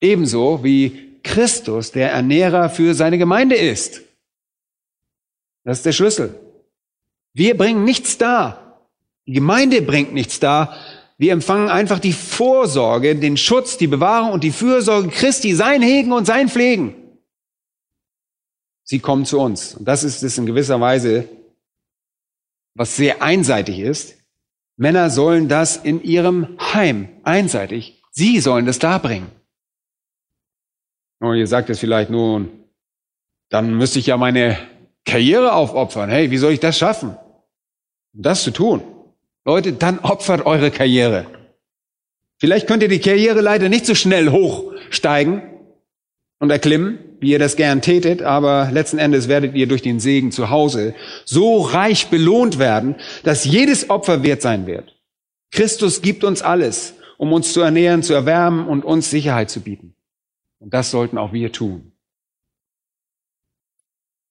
ebenso 0.00 0.62
wie 0.62 1.18
Christus 1.22 1.92
der 1.92 2.12
Ernährer 2.12 2.70
für 2.70 2.94
seine 2.94 3.18
Gemeinde 3.18 3.56
ist. 3.56 4.02
Das 5.64 5.78
ist 5.78 5.86
der 5.86 5.92
Schlüssel. 5.92 6.38
Wir 7.34 7.56
bringen 7.56 7.84
nichts 7.84 8.18
da. 8.18 8.80
Die 9.26 9.32
Gemeinde 9.32 9.82
bringt 9.82 10.12
nichts 10.12 10.40
da. 10.40 10.76
Wir 11.18 11.32
empfangen 11.32 11.68
einfach 11.68 12.00
die 12.00 12.12
Vorsorge, 12.12 13.14
den 13.14 13.36
Schutz, 13.36 13.76
die 13.76 13.86
Bewahrung 13.86 14.32
und 14.32 14.42
die 14.42 14.50
Fürsorge 14.50 15.08
Christi, 15.08 15.54
sein 15.54 15.80
Hegen 15.80 16.12
und 16.12 16.26
sein 16.26 16.48
Pflegen. 16.48 16.96
Sie 18.82 18.98
kommen 18.98 19.24
zu 19.24 19.38
uns. 19.38 19.76
Und 19.76 19.86
das 19.86 20.02
ist 20.02 20.22
es 20.22 20.36
in 20.38 20.46
gewisser 20.46 20.80
Weise, 20.80 21.28
was 22.74 22.96
sehr 22.96 23.22
einseitig 23.22 23.78
ist. 23.78 24.16
Männer 24.76 25.10
sollen 25.10 25.48
das 25.48 25.76
in 25.76 26.02
ihrem 26.02 26.56
Heim 26.58 27.08
einseitig, 27.22 28.02
sie 28.10 28.40
sollen 28.40 28.66
das 28.66 28.78
darbringen. 28.78 29.30
Und 31.20 31.36
ihr 31.36 31.46
sagt 31.46 31.70
es 31.70 31.78
vielleicht 31.78 32.10
nun, 32.10 32.48
dann 33.48 33.74
müsste 33.74 33.98
ich 33.98 34.06
ja 34.06 34.16
meine 34.16 34.56
Karriere 35.04 35.52
aufopfern. 35.52 36.10
Hey, 36.10 36.30
wie 36.30 36.38
soll 36.38 36.52
ich 36.52 36.60
das 36.60 36.78
schaffen? 36.78 37.16
Das 38.12 38.42
zu 38.42 38.50
tun. 38.50 38.82
Leute, 39.44 39.72
dann 39.72 39.98
opfert 40.00 40.46
eure 40.46 40.70
Karriere. 40.70 41.26
Vielleicht 42.38 42.66
könnt 42.66 42.82
ihr 42.82 42.88
die 42.88 43.00
Karriere 43.00 43.40
leider 43.40 43.68
nicht 43.68 43.86
so 43.86 43.94
schnell 43.94 44.30
hochsteigen 44.30 45.42
und 46.38 46.50
erklimmen, 46.50 46.98
wie 47.22 47.30
ihr 47.30 47.38
das 47.38 47.54
gern 47.54 47.80
tätet, 47.80 48.20
aber 48.20 48.68
letzten 48.72 48.98
Endes 48.98 49.28
werdet 49.28 49.54
ihr 49.54 49.68
durch 49.68 49.80
den 49.80 50.00
Segen 50.00 50.32
zu 50.32 50.50
Hause 50.50 50.92
so 51.24 51.60
reich 51.60 52.08
belohnt 52.08 52.58
werden, 52.58 52.96
dass 53.22 53.44
jedes 53.44 53.90
Opfer 53.90 54.24
wert 54.24 54.42
sein 54.42 54.66
wird. 54.66 55.00
Christus 55.52 56.02
gibt 56.02 56.24
uns 56.24 56.42
alles, 56.42 56.94
um 57.18 57.32
uns 57.32 57.52
zu 57.52 57.60
ernähren, 57.60 58.02
zu 58.02 58.12
erwärmen 58.12 58.66
und 58.66 58.84
uns 58.84 59.08
Sicherheit 59.08 59.50
zu 59.50 59.60
bieten. 59.60 59.94
Und 60.58 60.74
das 60.74 60.90
sollten 60.90 61.16
auch 61.16 61.32
wir 61.32 61.52
tun. 61.52 61.92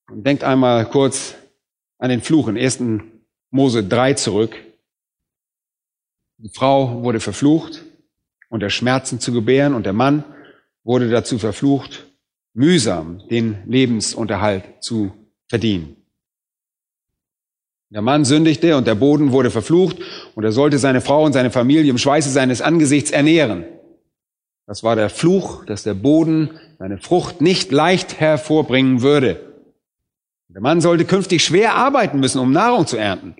Und 0.09 0.27
denkt 0.27 0.43
einmal 0.43 0.85
kurz 0.89 1.35
an 1.97 2.09
den 2.09 2.21
Fluch 2.21 2.49
in 2.49 2.57
1. 2.57 2.83
Mose 3.51 3.85
3 3.85 4.15
zurück. 4.15 4.57
Die 6.39 6.49
Frau 6.49 7.03
wurde 7.03 7.21
verflucht, 7.21 7.85
unter 8.49 8.69
Schmerzen 8.69 9.21
zu 9.21 9.31
gebären, 9.31 9.75
und 9.75 9.85
der 9.85 9.93
Mann 9.93 10.25
wurde 10.83 11.09
dazu 11.09 11.39
verflucht, 11.39 12.10
mühsam 12.53 13.21
den 13.29 13.57
Lebensunterhalt 13.65 14.63
zu 14.81 15.11
verdienen. 15.47 15.95
Der 17.89 18.01
Mann 18.01 18.23
sündigte 18.23 18.77
und 18.77 18.87
der 18.87 18.95
Boden 18.95 19.33
wurde 19.33 19.51
verflucht 19.51 19.97
und 20.35 20.43
er 20.43 20.53
sollte 20.53 20.77
seine 20.77 21.01
Frau 21.01 21.25
und 21.25 21.33
seine 21.33 21.51
Familie 21.51 21.89
im 21.89 21.97
Schweiße 21.97 22.29
seines 22.29 22.61
Angesichts 22.61 23.11
ernähren. 23.11 23.65
Das 24.65 24.83
war 24.83 24.95
der 24.95 25.09
Fluch, 25.09 25.65
dass 25.65 25.83
der 25.83 25.93
Boden 25.93 26.57
seine 26.79 26.97
Frucht 26.97 27.41
nicht 27.41 27.71
leicht 27.71 28.21
hervorbringen 28.21 29.01
würde. 29.01 29.51
Der 30.47 30.61
Mann 30.61 30.79
sollte 30.79 31.05
künftig 31.05 31.43
schwer 31.43 31.75
arbeiten 31.75 32.19
müssen, 32.19 32.39
um 32.39 32.51
Nahrung 32.51 32.87
zu 32.87 32.97
ernten. 32.97 33.35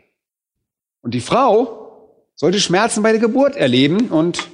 Und 1.02 1.14
die 1.14 1.22
Frau 1.22 2.18
sollte 2.36 2.60
Schmerzen 2.60 3.04
bei 3.04 3.12
der 3.12 3.22
Geburt 3.22 3.56
erleben 3.56 4.10
und 4.10 4.50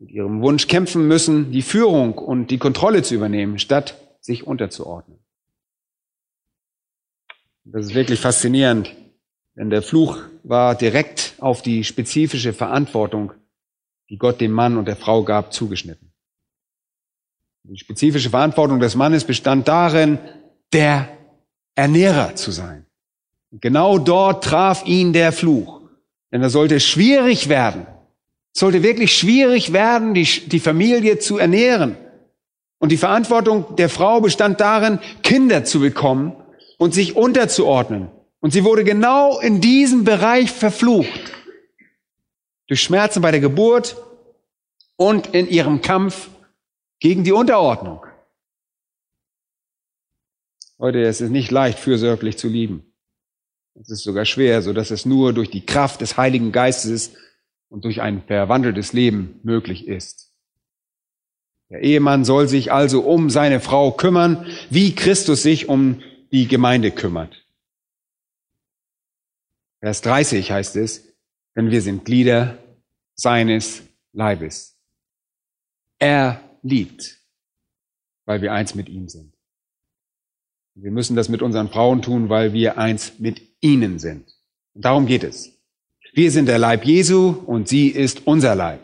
mit 0.00 0.10
ihrem 0.10 0.40
Wunsch 0.40 0.66
kämpfen 0.66 1.06
müssen, 1.06 1.52
die 1.52 1.62
Führung 1.62 2.14
und 2.14 2.50
die 2.50 2.58
Kontrolle 2.58 3.02
zu 3.02 3.14
übernehmen, 3.14 3.58
statt 3.58 3.96
sich 4.20 4.46
unterzuordnen. 4.46 5.18
Das 7.64 7.86
ist 7.86 7.94
wirklich 7.94 8.18
faszinierend, 8.18 8.96
denn 9.54 9.68
der 9.68 9.82
Fluch 9.82 10.18
war 10.42 10.74
direkt 10.74 11.34
auf 11.38 11.60
die 11.60 11.84
spezifische 11.84 12.54
Verantwortung, 12.54 13.32
die 14.08 14.16
Gott 14.16 14.40
dem 14.40 14.52
Mann 14.52 14.78
und 14.78 14.88
der 14.88 14.96
Frau 14.96 15.22
gab, 15.22 15.52
zugeschnitten. 15.52 16.10
Die 17.64 17.78
spezifische 17.78 18.30
Verantwortung 18.30 18.80
des 18.80 18.96
Mannes 18.96 19.24
bestand 19.24 19.68
darin, 19.68 20.18
der 20.72 21.08
Ernährer 21.74 22.34
zu 22.34 22.50
sein. 22.50 22.86
Und 23.50 23.60
genau 23.60 23.98
dort 23.98 24.44
traf 24.44 24.84
ihn 24.86 25.12
der 25.12 25.30
Fluch. 25.30 25.82
Denn 26.32 26.42
er 26.42 26.50
sollte 26.50 26.80
schwierig 26.80 27.48
werden. 27.48 27.86
Sollte 28.52 28.82
wirklich 28.82 29.16
schwierig 29.16 29.72
werden, 29.72 30.14
die, 30.14 30.24
die 30.24 30.60
Familie 30.60 31.18
zu 31.18 31.38
ernähren. 31.38 31.96
Und 32.78 32.90
die 32.90 32.96
Verantwortung 32.96 33.76
der 33.76 33.88
Frau 33.88 34.20
bestand 34.20 34.60
darin, 34.60 34.98
Kinder 35.22 35.64
zu 35.64 35.80
bekommen 35.80 36.34
und 36.78 36.94
sich 36.94 37.14
unterzuordnen. 37.14 38.10
Und 38.40 38.52
sie 38.52 38.64
wurde 38.64 38.84
genau 38.84 39.38
in 39.38 39.60
diesem 39.60 40.04
Bereich 40.04 40.50
verflucht. 40.50 41.32
Durch 42.66 42.82
Schmerzen 42.82 43.20
bei 43.20 43.30
der 43.30 43.40
Geburt 43.40 43.96
und 44.96 45.34
in 45.34 45.48
ihrem 45.48 45.82
Kampf 45.82 46.30
gegen 47.00 47.24
die 47.24 47.32
Unterordnung. 47.32 48.00
Heute 50.78 51.00
ist 51.00 51.20
es 51.20 51.28
nicht 51.28 51.50
leicht, 51.50 51.78
fürsorglich 51.78 52.38
zu 52.38 52.48
lieben. 52.48 52.90
Es 53.74 53.90
ist 53.90 54.02
sogar 54.02 54.24
schwer, 54.24 54.62
so 54.62 54.72
dass 54.72 54.90
es 54.90 55.04
nur 55.04 55.34
durch 55.34 55.50
die 55.50 55.64
Kraft 55.64 56.00
des 56.00 56.16
Heiligen 56.16 56.52
Geistes 56.52 57.12
und 57.70 57.84
durch 57.84 58.02
ein 58.02 58.22
verwandeltes 58.22 58.92
Leben 58.92 59.40
möglich 59.42 59.88
ist. 59.88 60.30
Der 61.70 61.82
Ehemann 61.82 62.24
soll 62.24 62.48
sich 62.48 62.72
also 62.72 63.02
um 63.02 63.30
seine 63.30 63.60
Frau 63.60 63.92
kümmern, 63.92 64.44
wie 64.68 64.94
Christus 64.94 65.42
sich 65.42 65.68
um 65.68 66.02
die 66.32 66.48
Gemeinde 66.48 66.90
kümmert. 66.90 67.46
Vers 69.78 70.02
30 70.02 70.50
heißt 70.50 70.76
es, 70.76 71.04
denn 71.56 71.70
wir 71.70 71.80
sind 71.80 72.04
Glieder 72.04 72.58
seines 73.14 73.82
Leibes. 74.12 74.76
Er 75.98 76.42
liebt, 76.62 77.18
weil 78.24 78.42
wir 78.42 78.52
eins 78.52 78.74
mit 78.74 78.88
ihm 78.88 79.08
sind. 79.08 79.32
Wir 80.74 80.90
müssen 80.90 81.16
das 81.16 81.28
mit 81.28 81.42
unseren 81.42 81.68
Frauen 81.68 82.02
tun, 82.02 82.28
weil 82.28 82.52
wir 82.52 82.78
eins 82.78 83.18
mit 83.18 83.42
ihnen 83.60 83.98
sind. 83.98 84.34
Und 84.74 84.84
darum 84.84 85.06
geht 85.06 85.24
es. 85.24 85.59
Wir 86.12 86.30
sind 86.30 86.46
der 86.46 86.58
Leib 86.58 86.84
Jesu 86.84 87.36
und 87.46 87.68
sie 87.68 87.88
ist 87.88 88.26
unser 88.26 88.54
Leib. 88.54 88.80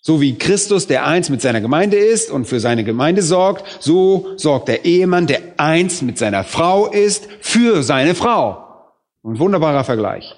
So 0.00 0.20
wie 0.20 0.38
Christus, 0.38 0.86
der 0.86 1.04
eins 1.04 1.30
mit 1.30 1.40
seiner 1.42 1.60
Gemeinde 1.60 1.96
ist 1.96 2.30
und 2.30 2.44
für 2.44 2.60
seine 2.60 2.84
Gemeinde 2.84 3.22
sorgt, 3.22 3.82
so 3.82 4.34
sorgt 4.36 4.68
der 4.68 4.84
Ehemann, 4.84 5.26
der 5.26 5.40
eins 5.56 6.00
mit 6.00 6.16
seiner 6.16 6.44
Frau 6.44 6.86
ist, 6.86 7.28
für 7.40 7.82
seine 7.82 8.14
Frau. 8.14 8.92
Ein 9.24 9.40
wunderbarer 9.40 9.82
Vergleich. 9.82 10.36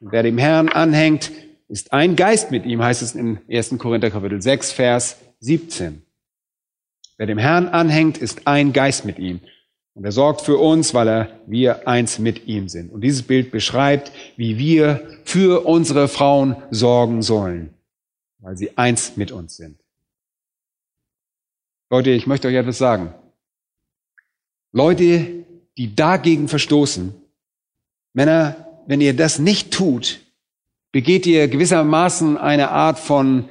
Wer 0.00 0.24
dem 0.24 0.38
Herrn 0.38 0.68
anhängt, 0.68 1.30
ist 1.68 1.92
ein 1.92 2.16
Geist 2.16 2.50
mit 2.50 2.66
ihm, 2.66 2.82
heißt 2.82 3.02
es 3.02 3.14
in 3.14 3.38
1. 3.48 3.78
Korinther 3.78 4.10
Kapitel 4.10 4.42
6, 4.42 4.72
Vers 4.72 5.18
17. 5.38 6.02
Wer 7.16 7.26
dem 7.26 7.38
Herrn 7.38 7.68
anhängt, 7.68 8.18
ist 8.18 8.46
ein 8.46 8.72
Geist 8.72 9.04
mit 9.04 9.20
ihm. 9.20 9.40
Und 9.96 10.04
er 10.04 10.12
sorgt 10.12 10.42
für 10.42 10.58
uns, 10.58 10.94
weil 10.94 11.08
er, 11.08 11.40
wir 11.48 11.88
eins 11.88 12.20
mit 12.20 12.46
ihm 12.46 12.68
sind. 12.68 12.92
Und 12.92 13.00
dieses 13.00 13.22
Bild 13.22 13.50
beschreibt, 13.50 14.12
wie 14.36 14.58
wir 14.58 15.08
für 15.24 15.66
unsere 15.66 16.06
Frauen 16.06 16.56
sorgen 16.70 17.22
sollen 17.22 17.70
weil 18.46 18.56
sie 18.56 18.78
eins 18.78 19.16
mit 19.16 19.32
uns 19.32 19.56
sind. 19.56 19.76
Leute, 21.90 22.10
ich 22.10 22.28
möchte 22.28 22.46
euch 22.46 22.54
etwas 22.54 22.78
sagen. 22.78 23.12
Leute, 24.70 25.44
die 25.76 25.96
dagegen 25.96 26.46
verstoßen, 26.46 27.12
Männer, 28.12 28.82
wenn 28.86 29.00
ihr 29.00 29.16
das 29.16 29.40
nicht 29.40 29.72
tut, 29.72 30.20
begeht 30.92 31.26
ihr 31.26 31.48
gewissermaßen 31.48 32.38
eine 32.38 32.70
Art 32.70 33.00
von 33.00 33.48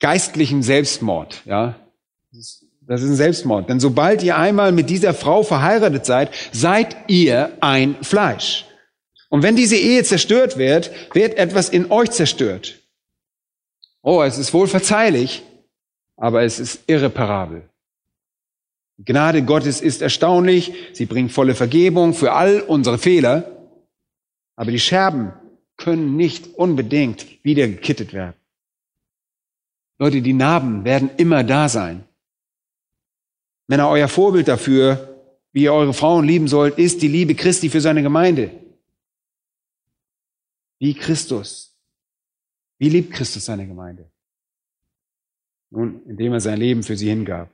geistlichem 0.00 0.62
Selbstmord, 0.62 1.42
ja. 1.44 1.78
Das 2.32 2.63
ist 3.00 3.08
ein 3.08 3.16
Selbstmord. 3.16 3.68
Denn 3.68 3.80
sobald 3.80 4.22
ihr 4.22 4.36
einmal 4.36 4.72
mit 4.72 4.90
dieser 4.90 5.14
Frau 5.14 5.42
verheiratet 5.42 6.04
seid, 6.04 6.30
seid 6.52 6.96
ihr 7.08 7.56
ein 7.60 7.96
Fleisch. 8.02 8.66
Und 9.30 9.42
wenn 9.42 9.56
diese 9.56 9.76
Ehe 9.76 10.04
zerstört 10.04 10.58
wird, 10.58 10.90
wird 11.14 11.36
etwas 11.38 11.68
in 11.68 11.90
euch 11.90 12.10
zerstört. 12.10 12.80
Oh, 14.02 14.22
es 14.22 14.38
ist 14.38 14.52
wohl 14.52 14.68
verzeihlich, 14.68 15.42
aber 16.16 16.42
es 16.42 16.60
ist 16.60 16.82
irreparabel. 16.86 17.68
Die 18.96 19.04
Gnade 19.04 19.42
Gottes 19.42 19.80
ist 19.80 20.02
erstaunlich, 20.02 20.72
sie 20.92 21.06
bringt 21.06 21.32
volle 21.32 21.54
Vergebung 21.54 22.14
für 22.14 22.32
all 22.32 22.60
unsere 22.60 22.98
Fehler, 22.98 23.50
aber 24.56 24.70
die 24.70 24.78
Scherben 24.78 25.32
können 25.76 26.16
nicht 26.16 26.54
unbedingt 26.54 27.44
wieder 27.44 27.66
gekittet 27.66 28.12
werden. 28.12 28.36
Leute, 29.98 30.22
die 30.22 30.32
Narben 30.32 30.84
werden 30.84 31.10
immer 31.16 31.42
da 31.42 31.68
sein. 31.68 32.04
Männer, 33.66 33.88
euer 33.88 34.08
Vorbild 34.08 34.48
dafür, 34.48 35.22
wie 35.52 35.64
ihr 35.64 35.72
eure 35.72 35.94
Frauen 35.94 36.26
lieben 36.26 36.48
sollt, 36.48 36.78
ist 36.78 37.02
die 37.02 37.08
Liebe 37.08 37.34
Christi 37.34 37.70
für 37.70 37.80
seine 37.80 38.02
Gemeinde. 38.02 38.50
Wie 40.78 40.94
Christus 40.94 41.74
wie 42.78 42.88
liebt 42.88 43.12
Christus 43.12 43.44
seine 43.44 43.66
Gemeinde? 43.66 44.10
Nun, 45.70 46.02
indem 46.06 46.32
er 46.32 46.40
sein 46.40 46.58
Leben 46.58 46.82
für 46.82 46.96
sie 46.96 47.08
hingab, 47.08 47.50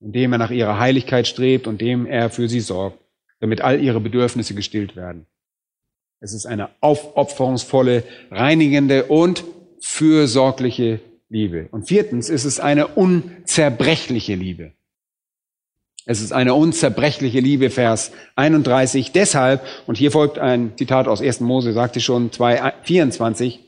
indem 0.00 0.32
er 0.32 0.38
nach 0.38 0.50
ihrer 0.50 0.78
Heiligkeit 0.78 1.26
strebt 1.26 1.66
und 1.66 1.80
indem 1.80 2.06
er 2.06 2.30
für 2.30 2.48
sie 2.48 2.60
sorgt, 2.60 2.98
damit 3.40 3.60
all 3.60 3.80
ihre 3.80 4.00
Bedürfnisse 4.00 4.54
gestillt 4.54 4.96
werden. 4.96 5.26
Es 6.20 6.32
ist 6.32 6.46
eine 6.46 6.70
aufopferungsvolle, 6.80 8.04
reinigende 8.30 9.04
und 9.04 9.44
fürsorgliche 9.80 11.00
Liebe. 11.34 11.68
Und 11.72 11.88
viertens 11.88 12.30
ist 12.30 12.44
es 12.44 12.60
eine 12.60 12.86
unzerbrechliche 12.86 14.36
Liebe. 14.36 14.72
Es 16.06 16.20
ist 16.20 16.32
eine 16.32 16.54
unzerbrechliche 16.54 17.40
Liebe, 17.40 17.70
Vers 17.70 18.12
31. 18.36 19.10
Deshalb, 19.10 19.62
und 19.88 19.98
hier 19.98 20.12
folgt 20.12 20.38
ein 20.38 20.74
Zitat 20.78 21.08
aus 21.08 21.20
1. 21.20 21.40
Mose, 21.40 21.72
sagte 21.72 22.00
schon 22.00 22.30
2, 22.30 22.74
24, 22.84 23.60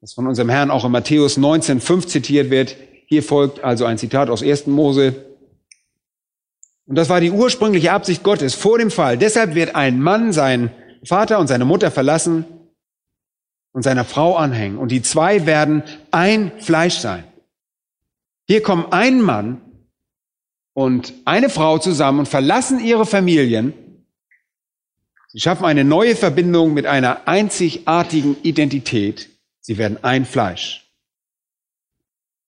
das 0.00 0.14
von 0.14 0.26
unserem 0.26 0.48
Herrn 0.48 0.70
auch 0.70 0.86
in 0.86 0.92
Matthäus 0.92 1.36
19, 1.36 1.80
5 1.80 2.06
zitiert 2.06 2.50
wird. 2.50 2.76
Hier 3.06 3.22
folgt 3.22 3.62
also 3.62 3.84
ein 3.84 3.98
Zitat 3.98 4.30
aus 4.30 4.42
1. 4.42 4.66
Mose. 4.68 5.14
Und 6.86 6.96
das 6.96 7.10
war 7.10 7.20
die 7.20 7.30
ursprüngliche 7.30 7.92
Absicht 7.92 8.22
Gottes 8.22 8.54
vor 8.54 8.78
dem 8.78 8.90
Fall. 8.90 9.18
Deshalb 9.18 9.54
wird 9.54 9.74
ein 9.74 10.00
Mann 10.00 10.32
seinen 10.32 10.70
Vater 11.04 11.40
und 11.40 11.48
seine 11.48 11.66
Mutter 11.66 11.90
verlassen 11.90 12.46
und 13.74 13.82
seiner 13.82 14.06
Frau 14.06 14.36
anhängen. 14.36 14.78
Und 14.78 14.88
die 14.88 15.02
zwei 15.02 15.44
werden 15.44 15.82
ein 16.10 16.52
Fleisch 16.60 16.96
sein. 16.96 17.24
Hier 18.46 18.62
kommen 18.62 18.86
ein 18.90 19.20
Mann 19.20 19.60
und 20.72 21.12
eine 21.26 21.50
Frau 21.50 21.76
zusammen 21.76 22.20
und 22.20 22.28
verlassen 22.28 22.82
ihre 22.82 23.04
Familien. 23.04 23.74
Sie 25.28 25.40
schaffen 25.40 25.66
eine 25.66 25.84
neue 25.84 26.16
Verbindung 26.16 26.72
mit 26.72 26.86
einer 26.86 27.28
einzigartigen 27.28 28.36
Identität 28.42 29.28
Sie 29.66 29.78
werden 29.78 29.98
ein 30.04 30.26
Fleisch. 30.26 30.92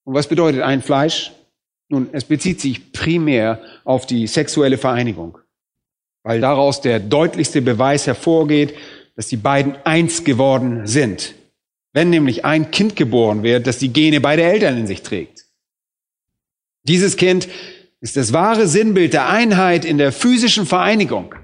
Und 0.04 0.12
was 0.12 0.28
bedeutet 0.28 0.60
ein 0.60 0.82
Fleisch? 0.82 1.32
Nun, 1.88 2.10
es 2.12 2.24
bezieht 2.24 2.60
sich 2.60 2.92
primär 2.92 3.62
auf 3.84 4.04
die 4.04 4.26
sexuelle 4.26 4.76
Vereinigung, 4.76 5.38
weil 6.24 6.42
daraus 6.42 6.82
der 6.82 7.00
deutlichste 7.00 7.62
Beweis 7.62 8.06
hervorgeht, 8.06 8.74
dass 9.16 9.28
die 9.28 9.36
beiden 9.36 9.76
eins 9.84 10.24
geworden 10.24 10.86
sind. 10.86 11.34
Wenn 11.92 12.10
nämlich 12.10 12.44
ein 12.44 12.70
Kind 12.70 12.94
geboren 12.94 13.42
wird, 13.42 13.66
das 13.66 13.78
die 13.78 13.92
Gene 13.92 14.20
beider 14.20 14.44
Eltern 14.44 14.78
in 14.78 14.86
sich 14.86 15.02
trägt. 15.02 15.46
Dieses 16.84 17.16
Kind 17.16 17.48
ist 18.00 18.16
das 18.16 18.32
wahre 18.32 18.68
Sinnbild 18.68 19.14
der 19.14 19.28
Einheit 19.28 19.84
in 19.84 19.98
der 19.98 20.12
physischen 20.12 20.66
Vereinigung. 20.66 21.34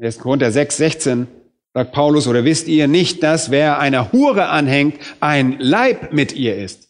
1. 0.00 0.18
Korinther 0.18 0.52
6, 0.52 0.76
16 0.76 1.26
sagt 1.72 1.92
Paulus, 1.92 2.26
oder 2.26 2.44
wisst 2.44 2.66
ihr 2.66 2.88
nicht, 2.88 3.22
dass 3.22 3.50
wer 3.50 3.78
einer 3.78 4.12
Hure 4.12 4.48
anhängt, 4.48 5.00
ein 5.20 5.58
Leib 5.60 6.12
mit 6.12 6.32
ihr 6.32 6.56
ist? 6.56 6.88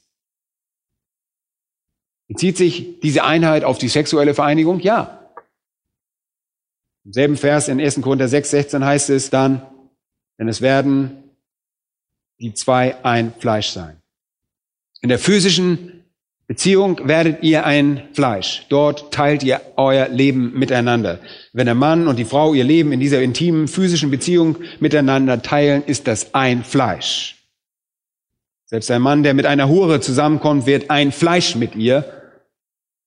Bezieht 2.27 2.57
sich 2.57 3.01
diese 3.01 3.25
Einheit 3.25 3.65
auf 3.65 3.79
die 3.79 3.89
sexuelle 3.89 4.35
Vereinigung? 4.35 4.81
Ja. 4.81 5.18
Im 7.09 7.15
selben 7.15 7.37
Vers 7.39 7.69
in 7.69 7.81
1. 7.81 8.03
Korinther 8.03 8.29
6, 8.29 8.51
16 8.51 8.85
heißt 8.85 9.09
es 9.09 9.31
dann, 9.31 9.63
denn 10.39 10.47
es 10.47 10.61
werden 10.61 11.23
die 12.39 12.53
zwei 12.53 13.03
ein 13.03 13.33
Fleisch 13.39 13.69
sein. 13.69 13.97
In 15.01 15.09
der 15.09 15.19
physischen 15.19 16.05
Beziehung 16.47 17.09
werdet 17.09 17.43
ihr 17.43 17.65
ein 17.65 18.11
Fleisch. 18.13 18.67
Dort 18.69 19.11
teilt 19.11 19.43
ihr 19.43 19.63
euer 19.77 20.09
Leben 20.09 20.53
miteinander. 20.59 21.19
Wenn 21.55 21.65
der 21.65 21.75
Mann 21.75 22.09
und 22.09 22.19
die 22.19 22.27
Frau 22.27 22.53
ihr 22.53 22.65
Leben 22.65 22.93
in 22.93 23.01
dieser 23.01 23.23
intimen 23.23 23.69
physischen 23.69 24.11
Beziehung 24.11 24.59
miteinander 24.79 25.41
teilen, 25.41 25.83
ist 25.85 26.09
das 26.09 26.35
ein 26.35 26.63
Fleisch. 26.63 27.37
Selbst 28.67 28.91
ein 28.91 29.01
Mann, 29.01 29.23
der 29.23 29.33
mit 29.33 29.47
einer 29.47 29.71
Hure 29.71 30.03
zusammenkommt, 30.03 30.67
wird 30.67 30.91
ein 30.91 31.13
Fleisch 31.13 31.57
mit 31.57 31.75
ihr. 31.75 32.05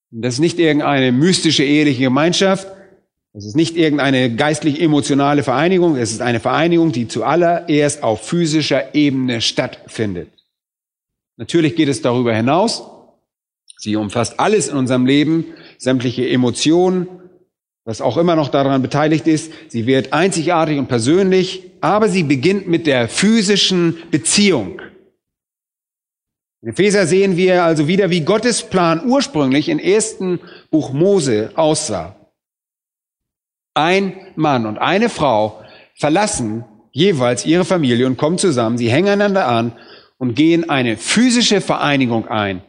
Das 0.10 0.34
ist 0.34 0.40
nicht 0.40 0.58
irgendeine 0.58 1.12
mystische 1.12 1.64
eheliche 1.64 2.02
Gemeinschaft. 2.02 2.81
Es 3.34 3.46
ist 3.46 3.56
nicht 3.56 3.78
irgendeine 3.78 4.36
geistlich-emotionale 4.36 5.44
Vereinigung. 5.44 5.96
Es 5.96 6.12
ist 6.12 6.22
eine 6.22 6.42
Vereinigung, 6.42 6.92
die 6.92 7.08
zuallererst 7.08 8.04
auf 8.04 8.28
physischer 8.28 8.94
Ebene 8.94 9.40
stattfindet. 9.40 10.30
Natürlich 11.38 11.76
geht 11.76 11.88
es 11.88 12.02
darüber 12.02 12.36
hinaus. 12.36 12.84
Sie 13.78 13.96
umfasst 13.96 14.40
alles 14.40 14.68
in 14.68 14.78
unserem 14.78 15.06
Leben, 15.06 15.46
sämtliche 15.78 16.28
Emotionen, 16.28 17.08
was 17.86 18.02
auch 18.02 18.18
immer 18.18 18.36
noch 18.36 18.50
daran 18.50 18.82
beteiligt 18.82 19.26
ist. 19.28 19.52
Sie 19.70 19.88
wird 19.88 20.12
einzigartig 20.14 20.78
und 20.78 20.88
persönlich, 20.88 21.72
aber 21.80 22.10
sie 22.10 22.24
beginnt 22.24 22.68
mit 22.68 22.86
der 22.86 23.08
physischen 23.08 23.98
Beziehung. 24.12 24.82
In 26.62 26.70
Epheser 26.70 27.08
sehen 27.08 27.38
wir 27.38 27.64
also 27.64 27.88
wieder, 27.88 28.12
wie 28.12 28.22
Gottes 28.22 28.62
Plan 28.62 29.10
ursprünglich 29.10 29.70
im 29.70 29.80
ersten 29.80 30.40
Buch 30.70 30.94
Mose 30.94 31.52
aussah. 31.56 32.21
Ein 33.74 34.20
Mann 34.36 34.66
und 34.66 34.78
eine 34.78 35.10
Frau 35.10 35.64
verlassen 35.96 36.66
jeweils 36.92 37.46
ihre 37.46 37.66
Familie 37.66 38.06
und 38.06 38.18
kommen 38.18 38.38
zusammen, 38.38 38.78
sie 38.78 38.92
hängen 38.92 39.10
einander 39.10 39.48
an 39.48 39.74
und 40.18 40.36
gehen 40.36 40.70
eine 40.70 40.98
physische 40.98 41.62
Vereinigung 41.62 42.28
ein. 42.28 42.62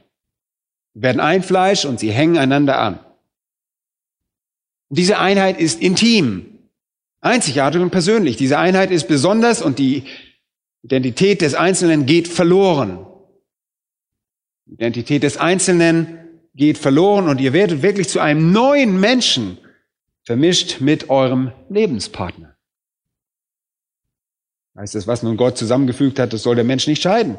Werden 0.94 1.20
ein 1.20 1.42
Fleisch 1.42 1.84
und 1.84 1.98
sie 1.98 2.12
hängen 2.12 2.38
einander 2.38 2.78
an. 2.78 3.00
Diese 4.90 5.18
Einheit 5.18 5.59
ist 5.59 5.80
intim, 5.80 6.59
einzigartig 7.20 7.80
und 7.80 7.90
persönlich. 7.90 8.36
Diese 8.36 8.59
Einheit 8.59 8.90
ist 8.90 9.09
besonders 9.09 9.62
und 9.62 9.78
die 9.78 10.05
Identität 10.82 11.40
des 11.40 11.55
Einzelnen 11.55 12.07
geht 12.07 12.28
verloren. 12.28 13.07
Die 14.66 14.74
Identität 14.74 15.22
des 15.22 15.38
Einzelnen 15.38 16.18
geht 16.55 16.78
verloren 16.78 17.28
und 17.28 17.40
ihr 17.40 17.53
werdet 17.53 17.82
wirklich 17.82 18.09
zu 18.09 18.20
einem 18.20 18.53
neuen 18.53 19.00
Menschen 19.00 19.59
vermischt 20.24 20.80
mit 20.80 21.10
eurem 21.10 21.52
Lebenspartner. 21.68 22.56
Heißt 24.76 24.94
das, 24.94 25.06
was 25.06 25.22
nun 25.22 25.36
Gott 25.36 25.58
zusammengefügt 25.58 26.18
hat, 26.18 26.32
das 26.32 26.42
soll 26.42 26.54
der 26.54 26.64
Mensch 26.64 26.86
nicht 26.86 27.02
scheiden. 27.02 27.38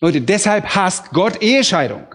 Leute, 0.00 0.20
deshalb 0.20 0.74
hasst 0.74 1.10
Gott 1.10 1.42
Ehescheidung. 1.42 2.06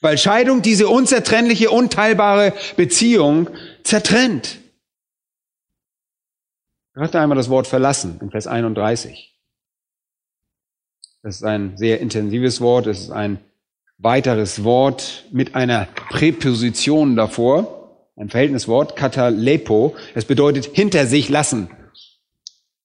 Weil 0.00 0.18
Scheidung 0.18 0.62
diese 0.62 0.88
unzertrennliche, 0.88 1.70
unteilbare 1.70 2.52
Beziehung 2.76 3.48
zertrennt. 3.82 4.58
Gerade 6.94 7.20
einmal 7.20 7.36
das 7.36 7.48
Wort 7.48 7.66
verlassen 7.66 8.18
in 8.20 8.30
Vers 8.30 8.46
31. 8.46 9.36
Das 11.22 11.36
ist 11.36 11.42
ein 11.42 11.76
sehr 11.76 12.00
intensives 12.00 12.60
Wort. 12.60 12.86
Es 12.86 13.02
ist 13.02 13.10
ein 13.10 13.38
weiteres 13.98 14.62
Wort 14.62 15.24
mit 15.32 15.54
einer 15.54 15.86
Präposition 15.86 17.16
davor. 17.16 17.77
Ein 18.18 18.30
Verhältniswort, 18.30 18.96
katalepo. 18.96 19.94
Es 20.14 20.24
bedeutet 20.24 20.66
hinter 20.72 21.06
sich 21.06 21.28
lassen 21.28 21.70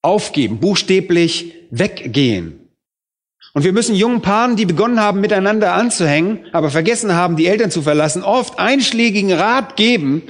aufgeben, 0.04 0.60
buchstäblich 0.60 1.56
weggehen. 1.72 2.70
Und 3.54 3.64
wir 3.64 3.74
müssen 3.74 3.96
jungen 3.96 4.22
Paaren, 4.22 4.56
die 4.56 4.66
begonnen 4.66 5.00
haben, 5.00 5.22
miteinander 5.22 5.74
anzuhängen, 5.74 6.46
aber 6.52 6.70
vergessen 6.70 7.14
haben, 7.14 7.36
die 7.36 7.48
Eltern 7.48 7.72
zu 7.72 7.82
verlassen, 7.82 8.24
oft 8.24 8.60
einschlägigen 8.60 9.32
Rat 9.32 9.76
geben, 9.76 10.24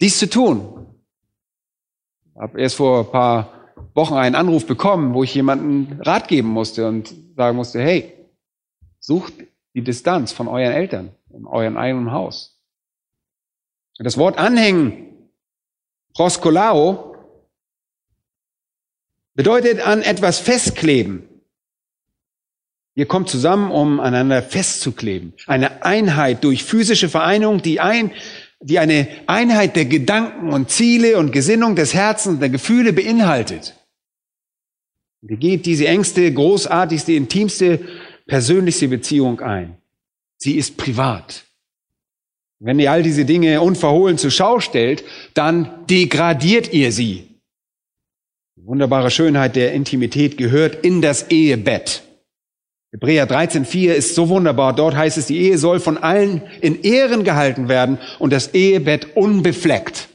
dies 0.00 0.18
zu 0.18 0.28
tun. 0.28 0.86
Ich 2.34 2.40
habe 2.40 2.60
erst 2.60 2.76
vor 2.76 3.00
ein 3.00 3.10
paar 3.10 3.52
Wochen 3.94 4.14
einen 4.14 4.34
Anruf 4.34 4.66
bekommen, 4.66 5.14
wo 5.14 5.22
ich 5.22 5.34
jemanden 5.34 6.00
Rat 6.00 6.28
geben 6.28 6.48
musste 6.48 6.88
und 6.88 7.14
sagen 7.36 7.56
musste, 7.56 7.80
hey, 7.80 8.12
sucht 8.98 9.34
die 9.74 9.82
Distanz 9.82 10.32
von 10.32 10.48
euren 10.48 10.72
Eltern 10.72 11.10
in 11.32 11.46
eurem 11.46 11.76
eigenen 11.76 12.10
Haus. 12.10 12.59
Das 14.02 14.16
Wort 14.16 14.38
anhängen, 14.38 15.30
proskolao, 16.14 17.10
Bedeutet 19.40 19.80
an 19.80 20.02
etwas 20.02 20.38
festkleben. 20.38 21.22
Ihr 22.94 23.06
kommt 23.06 23.30
zusammen, 23.30 23.70
um 23.70 23.98
aneinander 23.98 24.42
festzukleben. 24.42 25.32
Eine 25.46 25.82
Einheit 25.82 26.44
durch 26.44 26.62
physische 26.62 27.08
Vereinigung, 27.08 27.62
die, 27.62 27.80
ein, 27.80 28.12
die 28.60 28.78
eine 28.78 29.08
Einheit 29.26 29.76
der 29.76 29.86
Gedanken 29.86 30.52
und 30.52 30.70
Ziele 30.70 31.16
und 31.16 31.32
Gesinnung 31.32 31.74
des 31.74 31.94
Herzens, 31.94 32.40
der 32.40 32.50
Gefühle 32.50 32.92
beinhaltet. 32.92 33.76
Wie 35.22 35.36
geht 35.36 35.64
diese 35.64 35.86
engste, 35.86 36.30
großartigste, 36.30 37.12
intimste, 37.12 37.80
persönlichste 38.26 38.88
Beziehung 38.88 39.40
ein? 39.40 39.78
Sie 40.36 40.56
ist 40.56 40.76
privat. 40.76 41.44
Wenn 42.62 42.78
ihr 42.78 42.92
all 42.92 43.02
diese 43.02 43.24
Dinge 43.24 43.62
unverhohlen 43.62 44.18
zur 44.18 44.30
Schau 44.30 44.60
stellt, 44.60 45.02
dann 45.32 45.86
degradiert 45.86 46.72
ihr 46.74 46.92
sie. 46.92 47.26
Die 48.56 48.66
wunderbare 48.66 49.10
Schönheit 49.10 49.56
der 49.56 49.72
Intimität 49.72 50.36
gehört 50.36 50.84
in 50.84 51.00
das 51.00 51.30
Ehebett. 51.30 52.02
Hebräer 52.92 53.26
13,4 53.26 53.92
ist 53.92 54.14
so 54.14 54.28
wunderbar. 54.28 54.74
Dort 54.74 54.94
heißt 54.94 55.16
es, 55.16 55.26
die 55.26 55.38
Ehe 55.38 55.56
soll 55.56 55.80
von 55.80 55.96
allen 55.96 56.42
in 56.60 56.82
Ehren 56.82 57.24
gehalten 57.24 57.68
werden 57.68 57.98
und 58.18 58.30
das 58.30 58.52
Ehebett 58.52 59.16
unbefleckt. 59.16 60.08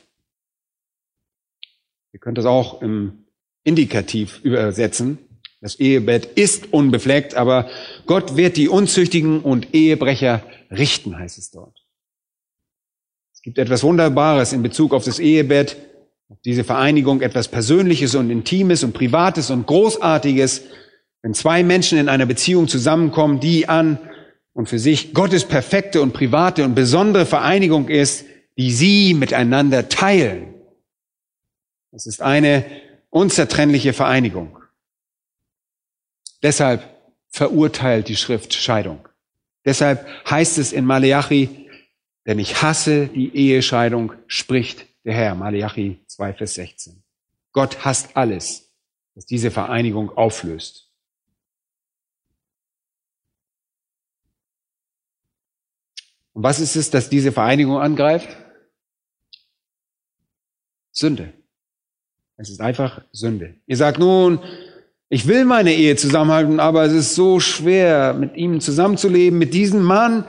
Ihr 2.14 2.20
könnt 2.20 2.38
das 2.38 2.46
auch 2.46 2.82
im 2.84 3.26
Indikativ 3.64 4.40
übersetzen. 4.44 5.18
Das 5.62 5.80
Ehebett 5.80 6.26
ist 6.38 6.72
unbefleckt, 6.74 7.34
aber 7.34 7.70
Gott 8.06 8.38
wird 8.38 8.56
die 8.56 8.70
Unzüchtigen 8.70 9.42
und 9.42 9.74
Ehebrecher 9.74 10.44
richten, 10.70 11.18
heißt 11.18 11.40
es 11.40 11.50
dort. 11.50 11.85
Gibt 13.46 13.60
etwas 13.60 13.84
Wunderbares 13.84 14.54
in 14.54 14.64
Bezug 14.64 14.92
auf 14.92 15.04
das 15.04 15.20
Ehebett 15.20 15.78
diese 16.46 16.64
Vereinigung 16.64 17.22
etwas 17.22 17.48
Persönliches 17.48 18.16
und 18.16 18.32
Intimes 18.32 18.84
und 18.84 18.94
Privates 18.94 19.52
und 19.52 19.68
Großartiges, 19.68 20.64
wenn 21.22 21.36
zwei 21.36 21.62
Menschen 21.62 22.00
in 22.00 22.10
einer 22.10 22.26
Beziehung 22.26 22.68
zusammenkommen, 22.68 23.40
die 23.40 23.70
an 23.70 24.00
und 24.54 24.68
für 24.68 24.80
sich 24.80 25.14
Gottes 25.14 25.46
perfekte 25.46 26.02
und 26.02 26.12
private 26.12 26.64
und 26.64 26.74
besondere 26.74 27.28
Vereinigung 27.28 27.88
ist, 27.88 28.26
die 28.58 28.72
sie 28.72 29.14
miteinander 29.14 29.90
teilen. 29.90 30.56
Es 31.92 32.08
ist 32.08 32.24
eine 32.24 32.66
unzertrennliche 33.12 33.94
Vereinigung. 33.94 34.58
Deshalb 36.42 36.82
verurteilt 37.30 38.08
die 38.08 38.16
Schrift 38.16 38.56
Scheidung. 38.56 39.08
Deshalb 39.66 40.08
heißt 40.28 40.58
es 40.58 40.74
in 40.74 40.84
Maleachi, 40.84 41.65
denn 42.26 42.40
ich 42.40 42.62
hasse 42.62 43.08
die 43.08 43.36
Ehescheidung, 43.36 44.14
spricht 44.28 44.88
der 45.04 45.14
Herr, 45.14 45.36
Malachi 45.36 46.00
2, 46.08 46.34
Vers 46.34 46.56
16. 46.56 47.04
Gott 47.52 47.86
hasst 47.86 48.18
alles, 48.18 48.72
was 49.14 49.26
diese 49.26 49.52
Vereinigung 49.52 50.10
auflöst. 50.18 50.92
Und 56.34 56.44
was 56.44 56.60
ist 56.60 56.76
es, 56.76 56.90
dass 56.90 57.10
diese 57.10 57.32
Vereinigung 57.32 57.80
angreift? 57.80 58.36
Sünde. 60.92 61.32
Es 62.38 62.50
ist 62.50 62.60
einfach 62.60 63.02
Sünde. 63.14 63.56
Ihr 63.68 63.78
sagt 63.78 64.00
nun, 64.00 64.40
ich 65.08 65.28
will 65.28 65.46
meine 65.46 65.74
Ehe 65.74 65.96
zusammenhalten, 65.96 66.60
aber 66.60 66.84
es 66.84 66.92
ist 66.92 67.16
so 67.16 67.40
schwer, 67.40 68.14
mit 68.14 68.36
ihm 68.36 68.60
zusammenzuleben, 68.60 69.40
mit 69.40 69.54
diesem 69.54 69.82
Mann. 69.82 70.26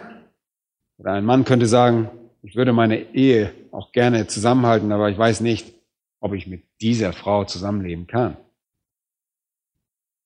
Oder 0.98 1.12
ein 1.12 1.24
Mann 1.24 1.44
könnte 1.44 1.66
sagen, 1.66 2.10
ich 2.42 2.56
würde 2.56 2.72
meine 2.72 3.14
Ehe 3.14 3.52
auch 3.72 3.92
gerne 3.92 4.26
zusammenhalten, 4.26 4.92
aber 4.92 5.10
ich 5.10 5.18
weiß 5.18 5.40
nicht, 5.40 5.74
ob 6.20 6.32
ich 6.32 6.46
mit 6.46 6.62
dieser 6.80 7.12
Frau 7.12 7.44
zusammenleben 7.44 8.06
kann. 8.06 8.36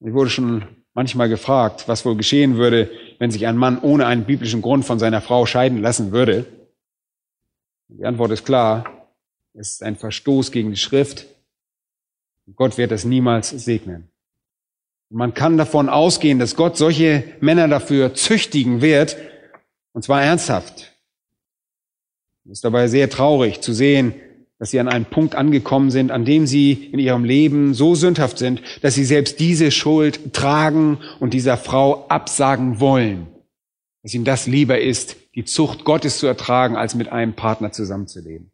Ich 0.00 0.12
wurde 0.12 0.30
schon 0.30 0.64
manchmal 0.94 1.28
gefragt, 1.28 1.88
was 1.88 2.04
wohl 2.04 2.16
geschehen 2.16 2.56
würde, 2.56 2.90
wenn 3.18 3.30
sich 3.30 3.46
ein 3.46 3.56
Mann 3.56 3.78
ohne 3.80 4.06
einen 4.06 4.24
biblischen 4.24 4.62
Grund 4.62 4.84
von 4.84 4.98
seiner 4.98 5.20
Frau 5.20 5.46
scheiden 5.46 5.78
lassen 5.78 6.12
würde. 6.12 6.46
Die 7.88 8.04
Antwort 8.04 8.30
ist 8.30 8.44
klar, 8.44 8.84
es 9.54 9.70
ist 9.70 9.82
ein 9.82 9.96
Verstoß 9.96 10.52
gegen 10.52 10.70
die 10.70 10.76
Schrift. 10.76 11.26
Gott 12.56 12.78
wird 12.78 12.92
es 12.92 13.04
niemals 13.04 13.50
segnen. 13.50 14.08
man 15.08 15.34
kann 15.34 15.56
davon 15.56 15.88
ausgehen, 15.88 16.38
dass 16.38 16.56
Gott 16.56 16.76
solche 16.76 17.24
Männer 17.40 17.68
dafür 17.68 18.14
züchtigen 18.14 18.80
wird, 18.80 19.16
und 19.92 20.02
zwar 20.02 20.22
ernsthaft. 20.22 20.92
Es 22.44 22.52
ist 22.52 22.64
dabei 22.64 22.88
sehr 22.88 23.10
traurig 23.10 23.60
zu 23.60 23.72
sehen, 23.72 24.14
dass 24.58 24.70
sie 24.70 24.80
an 24.80 24.88
einem 24.88 25.06
Punkt 25.06 25.34
angekommen 25.34 25.90
sind, 25.90 26.10
an 26.10 26.24
dem 26.24 26.46
sie 26.46 26.72
in 26.72 26.98
ihrem 26.98 27.24
Leben 27.24 27.72
so 27.72 27.94
sündhaft 27.94 28.38
sind, 28.38 28.62
dass 28.82 28.94
sie 28.94 29.04
selbst 29.04 29.40
diese 29.40 29.70
Schuld 29.70 30.34
tragen 30.34 30.98
und 31.18 31.32
dieser 31.32 31.56
Frau 31.56 32.06
absagen 32.08 32.78
wollen. 32.78 33.26
dass 34.02 34.14
ihm 34.14 34.24
das 34.24 34.46
lieber 34.46 34.80
ist, 34.80 35.16
die 35.34 35.44
Zucht 35.44 35.84
Gottes 35.84 36.18
zu 36.18 36.26
ertragen, 36.26 36.76
als 36.76 36.94
mit 36.94 37.10
einem 37.10 37.34
Partner 37.34 37.70
zusammenzuleben. 37.70 38.50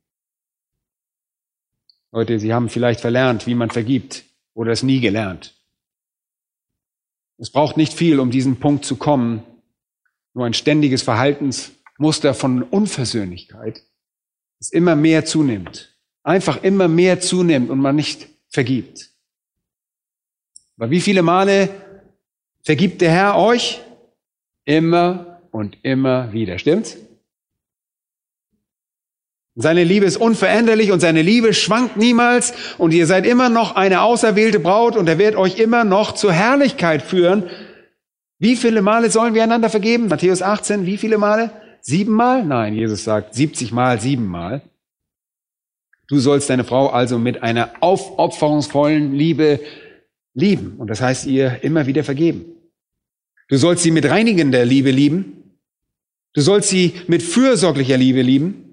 Leute, 2.13 2.39
Sie 2.39 2.53
haben 2.53 2.69
vielleicht 2.69 3.01
verlernt, 3.01 3.47
wie 3.47 3.55
man 3.55 3.71
vergibt 3.71 4.25
oder 4.55 4.73
es 4.73 4.83
nie 4.83 5.01
gelernt. 5.01 5.55
Es 7.39 7.51
braucht 7.51 7.77
nicht 7.77 7.93
viel, 7.93 8.19
um 8.21 8.31
diesen 8.31 8.59
Punkt 8.59 8.85
zu 8.85 8.97
kommen. 8.97 9.43
Nur 10.37 10.45
ein 10.45 10.53
ständiges 10.53 11.01
Verhaltensmuster 11.01 12.35
von 12.35 12.63
Unversöhnlichkeit, 12.63 13.83
das 14.59 14.69
immer 14.69 14.95
mehr 14.95 15.25
zunimmt. 15.25 15.97
Einfach 16.25 16.63
immer 16.63 16.89
mehr 16.89 17.21
zunimmt 17.21 17.71
und 17.71 17.79
man 17.79 17.97
nicht 17.97 18.29
vergibt. 18.51 19.13
Aber 20.77 20.91
wie 20.91 21.01
viele 21.01 21.23
Male 21.23 21.71
vergibt 22.63 23.01
der 23.01 23.13
Herr 23.13 23.39
euch? 23.39 23.81
Immer 24.67 25.41
und 25.53 25.79
immer 25.83 26.31
wieder. 26.35 26.59
Stimmt's? 26.59 26.99
Seine 29.55 29.85
Liebe 29.85 30.05
ist 30.05 30.19
unveränderlich 30.19 30.93
und 30.93 31.01
seine 31.01 31.23
Liebe 31.23 31.55
schwankt 31.55 31.97
niemals 31.97 32.53
und 32.77 32.93
ihr 32.93 33.07
seid 33.07 33.25
immer 33.25 33.49
noch 33.49 33.75
eine 33.75 34.03
auserwählte 34.03 34.61
Braut 34.61 34.99
und 34.99 35.09
er 35.09 35.17
wird 35.17 35.35
euch 35.35 35.59
immer 35.59 35.85
noch 35.85 36.13
zur 36.13 36.35
Herrlichkeit 36.35 37.01
führen. 37.01 37.49
Wie 38.39 38.57
viele 38.57 38.83
Male 38.83 39.11
sollen 39.11 39.35
wir 39.35 39.43
einander 39.43 39.71
vergeben? 39.71 40.09
Matthäus 40.09 40.43
18, 40.43 40.87
wie 40.87 40.97
viele 40.97 41.19
Male? 41.19 41.51
Siebenmal? 41.81 42.45
Nein, 42.45 42.75
Jesus 42.75 43.05
sagt 43.05 43.35
70 43.35 43.73
Mal, 43.73 44.01
siebenmal. 44.01 44.63
Du 46.09 46.19
sollst 46.19 46.51
deine 46.51 46.65
Frau 46.65 46.89
also 46.89 47.19
mit 47.19 47.43
einer 47.43 47.71
aufopferungsvollen 47.81 49.15
Liebe 49.15 49.61
lieben. 50.35 50.77
Und 50.79 50.89
das 50.89 51.01
heißt 51.01 51.27
ihr 51.27 51.63
immer 51.63 51.87
wieder 51.87 52.05
vergeben. 52.05 52.45
Du 53.49 53.57
sollst 53.57 53.83
sie 53.83 53.91
mit 53.91 54.05
reinigender 54.09 54.65
Liebe 54.65 54.91
lieben. 54.91 55.59
Du 56.35 56.41
sollst 56.41 56.69
sie 56.69 56.95
mit 57.07 57.23
fürsorglicher 57.23 57.97
Liebe 57.97 58.23
lieben 58.23 58.67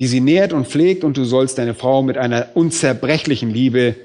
die 0.00 0.06
sie 0.06 0.20
nährt 0.20 0.54
und 0.54 0.66
pflegt 0.66 1.04
und 1.04 1.18
du 1.18 1.24
sollst 1.24 1.58
deine 1.58 1.74
Frau 1.74 2.02
mit 2.02 2.16
einer 2.16 2.56
unzerbrechlichen 2.56 3.50
Liebe 3.50 3.96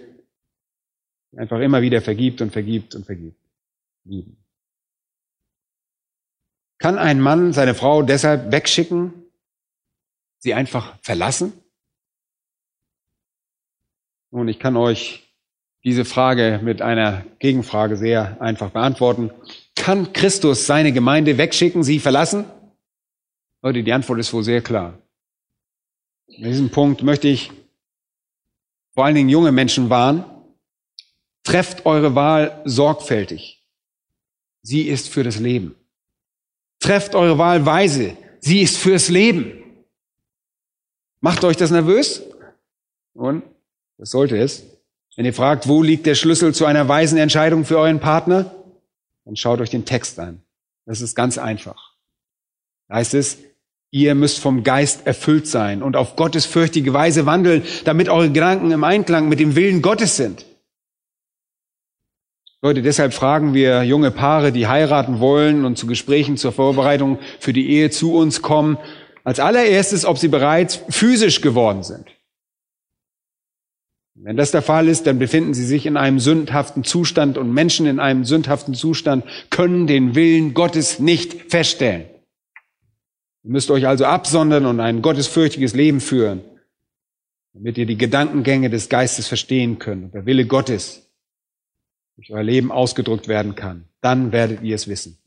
einfach 1.38 1.62
immer 1.62 1.82
wieder 1.82 2.02
vergibt 2.02 2.42
und 2.42 2.52
vergibt 2.52 2.96
und 2.96 3.06
vergibt 3.06 3.40
lieben. 4.06 4.38
Kann 6.78 6.98
ein 6.98 7.20
Mann 7.20 7.54
seine 7.54 7.74
Frau 7.74 8.02
deshalb 8.02 8.52
wegschicken, 8.52 9.14
sie 10.40 10.54
einfach 10.54 10.98
verlassen? 11.02 11.54
Nun, 14.32 14.48
ich 14.48 14.60
kann 14.60 14.76
euch 14.76 15.34
diese 15.84 16.04
Frage 16.04 16.60
mit 16.64 16.82
einer 16.82 17.26
Gegenfrage 17.40 17.96
sehr 17.96 18.42
einfach 18.42 18.72
beantworten. 18.72 19.32
Kann 19.76 20.14
Christus 20.14 20.66
seine 20.66 20.92
Gemeinde 20.92 21.38
wegschicken, 21.38 21.84
sie 21.84 22.00
verlassen? 22.00 22.46
Leute, 23.62 23.84
die 23.84 23.94
Antwort 23.94 24.20
ist 24.20 24.34
wohl 24.34 24.44
sehr 24.44 24.62
klar. 24.62 24.98
In 26.28 26.44
diesem 26.44 26.70
Punkt 26.70 27.04
möchte 27.04 27.28
ich 27.28 27.52
vor 28.94 29.06
allen 29.06 29.16
Dingen 29.16 29.30
junge 29.30 29.52
Menschen 29.52 29.90
warnen. 29.90 30.26
Trefft 31.44 31.86
eure 31.86 32.16
Wahl 32.16 32.62
sorgfältig. 32.66 33.55
Sie 34.66 34.88
ist 34.88 35.10
für 35.10 35.24
das 35.24 35.40
Leben. 35.40 35.76
Trefft 36.80 37.14
eure 37.14 37.38
Wahl 37.38 37.68
weise. 37.68 38.18
Sie 38.40 38.62
ist 38.62 38.78
fürs 38.78 39.10
Leben. 39.10 39.64
Macht 41.22 41.44
euch 41.44 41.56
das 41.56 41.70
nervös? 41.70 42.24
Und 43.14 43.44
das 44.00 44.10
sollte 44.10 44.38
es. 44.38 44.64
Wenn 45.16 45.26
ihr 45.26 45.36
fragt, 45.36 45.68
wo 45.68 45.84
liegt 45.84 46.08
der 46.08 46.16
Schlüssel 46.16 46.52
zu 46.56 46.66
einer 46.66 46.88
weisen 46.88 47.20
Entscheidung 47.20 47.64
für 47.64 47.78
euren 47.78 48.00
Partner, 48.00 48.56
dann 49.24 49.36
schaut 49.36 49.62
euch 49.62 49.70
den 49.70 49.86
Text 49.86 50.20
an. 50.20 50.42
Das 50.88 51.00
ist 51.00 51.14
ganz 51.14 51.38
einfach. 51.38 51.94
Da 52.88 52.96
heißt 52.96 53.14
es, 53.14 53.38
Ihr 53.92 54.16
müsst 54.16 54.40
vom 54.40 54.64
Geist 54.64 55.06
erfüllt 55.06 55.48
sein 55.48 55.84
und 55.84 55.96
auf 55.96 56.16
Gottes 56.16 56.46
fürchtige 56.46 56.92
Weise 56.92 57.28
wandeln, 57.28 57.64
damit 57.86 58.10
eure 58.10 58.32
Gedanken 58.32 58.72
im 58.72 58.84
Einklang 58.84 59.30
mit 59.30 59.40
dem 59.40 59.56
Willen 59.56 59.82
Gottes 59.84 60.18
sind. 60.18 60.44
Leute, 62.66 62.82
deshalb 62.82 63.14
fragen 63.14 63.54
wir 63.54 63.84
junge 63.84 64.10
Paare, 64.10 64.52
die 64.52 64.66
heiraten 64.66 65.20
wollen 65.20 65.66
und 65.66 65.78
zu 65.78 65.86
Gesprächen 65.86 66.36
zur 66.36 66.52
Vorbereitung 66.52 67.20
für 67.40 67.54
die 67.54 67.70
Ehe 67.70 67.92
zu 67.92 68.16
uns 68.16 68.42
kommen, 68.42 68.80
als 69.24 69.40
allererstes, 69.40 70.04
ob 70.04 70.18
sie 70.18 70.30
bereits 70.30 70.82
physisch 70.90 71.42
geworden 71.42 71.84
sind. 71.84 72.08
Wenn 74.16 74.36
das 74.36 74.50
der 74.50 74.64
Fall 74.64 74.88
ist, 74.88 75.06
dann 75.06 75.20
befinden 75.20 75.54
sie 75.54 75.64
sich 75.64 75.86
in 75.86 75.96
einem 75.96 76.20
sündhaften 76.20 76.84
Zustand 76.84 77.38
und 77.38 77.54
Menschen 77.54 77.86
in 77.86 78.00
einem 78.00 78.26
sündhaften 78.26 78.74
Zustand 78.74 79.26
können 79.52 79.86
den 79.86 80.16
Willen 80.16 80.56
Gottes 80.56 80.98
nicht 80.98 81.52
feststellen. 81.52 82.06
Ihr 83.44 83.52
müsst 83.52 83.70
euch 83.70 83.86
also 83.86 84.06
absondern 84.06 84.66
und 84.66 84.80
ein 84.80 85.04
gottesfürchtiges 85.04 85.76
Leben 85.76 86.02
führen, 86.02 86.42
damit 87.54 87.78
ihr 87.78 87.86
die 87.86 88.00
Gedankengänge 88.00 88.72
des 88.72 88.90
Geistes 88.90 89.28
verstehen 89.28 89.78
könnt 89.78 90.06
und 90.06 90.14
der 90.16 90.26
Wille 90.26 90.48
Gottes 90.48 91.05
durch 92.16 92.32
euer 92.32 92.44
Leben 92.44 92.72
ausgedrückt 92.72 93.28
werden 93.28 93.56
kann. 93.56 93.86
Dann 94.02 94.32
werdet 94.32 94.62
ihr 94.62 94.76
es 94.76 94.88
wissen. 94.88 95.18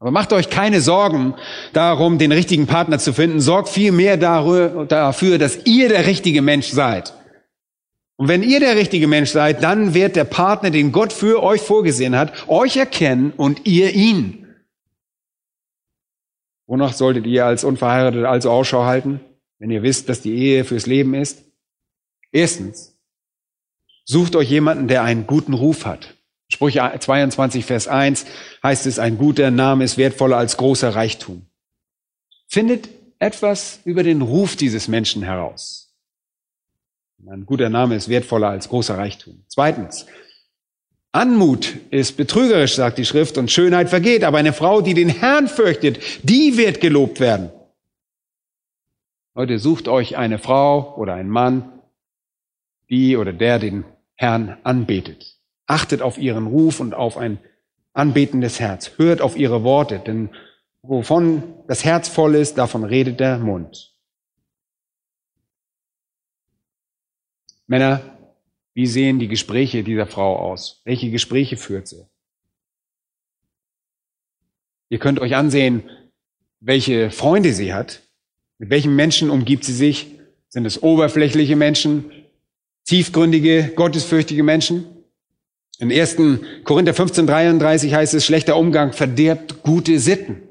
Aber 0.00 0.10
macht 0.10 0.32
euch 0.32 0.50
keine 0.50 0.80
Sorgen 0.80 1.34
darum, 1.72 2.18
den 2.18 2.32
richtigen 2.32 2.66
Partner 2.66 2.98
zu 2.98 3.12
finden. 3.12 3.40
Sorgt 3.40 3.68
vielmehr 3.68 4.16
dafür, 4.16 5.38
dass 5.38 5.64
ihr 5.64 5.88
der 5.88 6.06
richtige 6.06 6.42
Mensch 6.42 6.68
seid. 6.68 7.14
Und 8.16 8.28
wenn 8.28 8.42
ihr 8.42 8.60
der 8.60 8.76
richtige 8.76 9.08
Mensch 9.08 9.30
seid, 9.30 9.62
dann 9.62 9.94
wird 9.94 10.14
der 10.14 10.24
Partner, 10.24 10.70
den 10.70 10.92
Gott 10.92 11.12
für 11.12 11.42
euch 11.42 11.60
vorgesehen 11.60 12.16
hat, 12.16 12.48
euch 12.48 12.76
erkennen 12.76 13.32
und 13.36 13.66
ihr 13.66 13.92
ihn. 13.94 14.46
Wonach 16.66 16.92
solltet 16.92 17.26
ihr 17.26 17.44
als 17.44 17.64
Unverheiratet 17.64 18.24
also 18.24 18.50
Ausschau 18.50 18.84
halten, 18.84 19.20
wenn 19.58 19.70
ihr 19.70 19.82
wisst, 19.82 20.08
dass 20.08 20.20
die 20.20 20.34
Ehe 20.34 20.64
fürs 20.64 20.86
Leben 20.86 21.14
ist? 21.14 21.44
Erstens, 22.30 22.93
sucht 24.04 24.36
euch 24.36 24.50
jemanden, 24.50 24.88
der 24.88 25.02
einen 25.02 25.26
guten 25.26 25.54
Ruf 25.54 25.86
hat. 25.86 26.14
Sprüche 26.48 26.92
22, 26.98 27.64
Vers 27.64 27.88
1 27.88 28.26
heißt 28.62 28.86
es, 28.86 28.98
ein 28.98 29.18
guter 29.18 29.50
Name 29.50 29.84
ist 29.84 29.96
wertvoller 29.96 30.36
als 30.36 30.56
großer 30.56 30.94
Reichtum. 30.94 31.46
Findet 32.46 32.88
etwas 33.18 33.80
über 33.84 34.02
den 34.02 34.22
Ruf 34.22 34.56
dieses 34.56 34.86
Menschen 34.88 35.22
heraus. 35.22 35.94
Ein 37.26 37.46
guter 37.46 37.70
Name 37.70 37.94
ist 37.96 38.08
wertvoller 38.10 38.48
als 38.48 38.68
großer 38.68 38.98
Reichtum. 38.98 39.44
Zweitens, 39.48 40.06
Anmut 41.10 41.76
ist 41.90 42.16
betrügerisch, 42.16 42.74
sagt 42.74 42.98
die 42.98 43.06
Schrift, 43.06 43.38
und 43.38 43.50
Schönheit 43.50 43.88
vergeht. 43.88 44.24
Aber 44.24 44.36
eine 44.36 44.52
Frau, 44.52 44.82
die 44.82 44.94
den 44.94 45.08
Herrn 45.08 45.48
fürchtet, 45.48 46.00
die 46.22 46.58
wird 46.58 46.80
gelobt 46.80 47.20
werden. 47.20 47.50
Leute, 49.34 49.58
sucht 49.58 49.88
euch 49.88 50.16
eine 50.18 50.38
Frau 50.38 50.94
oder 50.96 51.14
einen 51.14 51.30
Mann, 51.30 51.72
die 52.90 53.16
oder 53.16 53.32
der 53.32 53.58
den 53.58 53.84
Herrn 54.16 54.58
anbetet. 54.62 55.38
Achtet 55.66 56.02
auf 56.02 56.18
ihren 56.18 56.46
Ruf 56.46 56.80
und 56.80 56.94
auf 56.94 57.16
ein 57.16 57.38
anbetendes 57.92 58.60
Herz. 58.60 58.92
Hört 58.96 59.20
auf 59.20 59.36
ihre 59.36 59.64
Worte, 59.64 59.98
denn 59.98 60.30
wovon 60.82 61.42
das 61.66 61.84
Herz 61.84 62.08
voll 62.08 62.34
ist, 62.34 62.58
davon 62.58 62.84
redet 62.84 63.20
der 63.20 63.38
Mund. 63.38 63.94
Männer, 67.66 68.02
wie 68.74 68.86
sehen 68.86 69.18
die 69.18 69.28
Gespräche 69.28 69.84
dieser 69.84 70.06
Frau 70.06 70.36
aus? 70.36 70.82
Welche 70.84 71.10
Gespräche 71.10 71.56
führt 71.56 71.88
sie? 71.88 72.06
Ihr 74.90 74.98
könnt 74.98 75.20
euch 75.20 75.34
ansehen, 75.34 75.88
welche 76.60 77.10
Freunde 77.10 77.52
sie 77.52 77.72
hat. 77.72 78.02
Mit 78.58 78.70
welchen 78.70 78.94
Menschen 78.94 79.30
umgibt 79.30 79.64
sie 79.64 79.72
sich? 79.72 80.18
Sind 80.48 80.66
es 80.66 80.82
oberflächliche 80.82 81.56
Menschen? 81.56 82.10
Tiefgründige, 82.84 83.72
gottesfürchtige 83.74 84.42
Menschen? 84.42 84.86
In 85.78 85.90
1. 85.90 86.16
Korinther 86.64 86.94
15, 86.94 87.26
33 87.26 87.94
heißt 87.94 88.14
es, 88.14 88.24
schlechter 88.24 88.56
Umgang 88.56 88.92
verdirbt 88.92 89.62
gute 89.62 89.98
Sitten. 89.98 90.42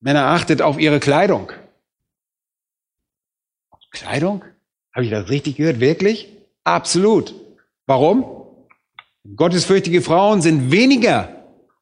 Männer 0.00 0.26
achtet 0.26 0.62
auf 0.62 0.78
ihre 0.78 1.00
Kleidung. 1.00 1.52
Kleidung? 3.90 4.44
Habe 4.94 5.04
ich 5.04 5.10
das 5.10 5.28
richtig 5.28 5.56
gehört? 5.56 5.80
Wirklich? 5.80 6.28
Absolut. 6.64 7.34
Warum? 7.86 8.24
Gottesfürchtige 9.36 10.00
Frauen 10.00 10.42
sind 10.42 10.70
weniger 10.70 11.36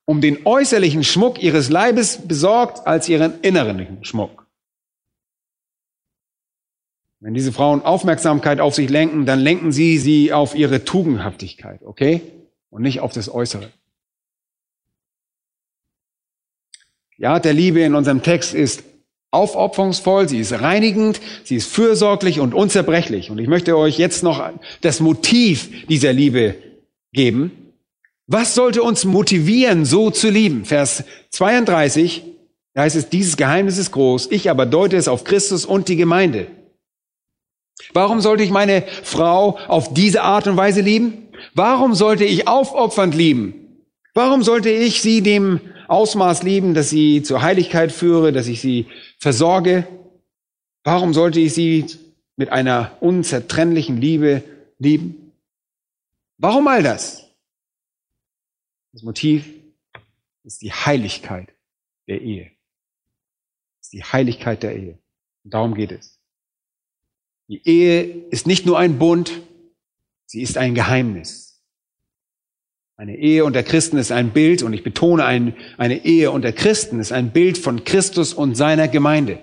um 0.05 0.21
den 0.21 0.47
äußerlichen 0.47 1.05
Schmuck 1.05 1.43
ihres 1.43 1.69
Leibes 1.69 2.27
besorgt 2.27 2.87
als 2.87 3.09
ihren 3.09 3.41
inneren 3.43 3.99
Schmuck. 4.03 4.48
Wenn 7.21 7.35
diese 7.35 7.53
Frauen 7.53 7.83
Aufmerksamkeit 7.83 8.61
auf 8.61 8.75
sich 8.75 8.89
lenken, 8.89 9.27
dann 9.27 9.41
lenken 9.41 9.73
sie 9.73 9.99
sie 9.99 10.33
auf 10.33 10.55
ihre 10.55 10.85
Tugendhaftigkeit, 10.85 11.81
okay? 11.85 12.23
Und 12.71 12.83
nicht 12.83 13.01
auf 13.01 13.13
das 13.13 13.33
Äußere. 13.33 13.71
Ja, 17.17 17.41
der 17.41 17.53
Liebe 17.53 17.81
in 17.81 17.97
unserem 17.97 18.23
Text 18.23 18.55
ist 18.55 18.85
aufopferungsvoll, 19.33 20.29
sie 20.29 20.39
ist 20.39 20.53
reinigend, 20.61 21.21
sie 21.43 21.57
ist 21.57 21.69
fürsorglich 21.69 22.39
und 22.39 22.55
unzerbrechlich. 22.55 23.31
Und 23.31 23.39
ich 23.39 23.49
möchte 23.49 23.77
euch 23.77 23.99
jetzt 23.99 24.23
noch 24.23 24.49
das 24.81 25.01
Motiv 25.01 25.87
dieser 25.89 26.13
Liebe 26.13 26.55
geben. 27.13 27.51
Was 28.29 28.55
sollte 28.55 28.83
uns 28.83 29.05
motivieren, 29.05 29.85
so 29.85 30.11
zu 30.11 30.31
lieben? 30.31 30.65
Vers 30.65 31.03
32, 31.31 32.23
da 32.75 32.83
heißt 32.83 32.95
es, 32.95 33.09
dieses 33.09 33.37
Geheimnis 33.37 33.79
ist 33.79 33.91
groß, 33.91 34.29
ich 34.31 34.51
aber 34.51 34.67
deute 34.67 34.97
es 34.97 35.09
auf 35.09 35.25
Christus 35.25 35.67
und 35.67 35.89
die 35.89 35.97
Gemeinde. 35.97 36.47
Warum 37.93 38.21
sollte 38.21 38.43
ich 38.43 38.51
meine 38.51 38.83
Frau 39.03 39.59
auf 39.69 39.95
diese 39.95 40.23
Art 40.23 40.47
und 40.47 40.57
Weise 40.57 40.81
lieben? 40.81 41.29
Warum 41.55 41.95
sollte 41.95 42.25
ich 42.25 42.49
aufopfernd 42.49 43.15
lieben? 43.15 43.85
Warum 44.15 44.43
sollte 44.43 44.71
ich 44.71 45.01
sie 45.01 45.23
dem 45.23 45.61
Ausmaß 45.87 46.43
lieben, 46.43 46.75
dass 46.75 46.91
sie 46.91 47.23
zur 47.23 47.43
Heiligkeit 47.43 47.93
führe, 47.93 48.33
dass 48.33 48.47
ich 48.47 48.61
sie 48.61 48.87
versorge? 49.19 49.87
Warum 50.85 51.15
sollte 51.15 51.41
ich 51.41 51.55
sie 51.55 51.87
mit 52.37 52.51
einer 52.51 52.97
unzertrennlichen 53.01 54.01
Liebe 54.01 54.43
lieben? 54.79 55.33
Warum 56.37 56.69
all 56.69 56.83
das? 56.83 57.29
Das 58.93 59.03
Motiv 59.03 59.49
ist 60.45 60.63
die 60.63 60.73
Heiligkeit 60.73 61.49
der 62.07 62.21
Ehe. 62.21 62.51
Das 63.79 63.87
ist 63.87 63.93
die 63.93 64.05
Heiligkeit 64.05 64.63
der 64.63 64.77
Ehe. 64.77 64.99
Und 65.45 65.55
darum 65.55 65.75
geht 65.75 65.93
es. 65.93 66.18
Die 67.49 67.67
Ehe 67.67 68.03
ist 68.31 68.47
nicht 68.47 68.67
nur 68.67 68.79
ein 68.79 68.99
Bund, 68.99 69.41
sie 70.27 70.43
ist 70.43 70.59
ein 70.59 70.75
Geheimnis. 70.75 71.63
Eine 72.97 73.17
Ehe 73.17 73.45
unter 73.45 73.63
Christen 73.63 73.97
ist 73.97 74.13
ein 74.13 74.31
Bild, 74.31 74.63
und 74.63 74.73
ich 74.73 74.83
betone, 74.83 75.25
ein, 75.25 75.57
eine 75.79 76.05
Ehe 76.05 76.31
unter 76.31 76.53
Christen 76.53 77.01
ist 77.01 77.13
ein 77.13 77.33
Bild 77.33 77.57
von 77.57 77.85
Christus 77.85 78.35
und 78.35 78.57
seiner 78.57 78.89
Gemeinde. 78.89 79.39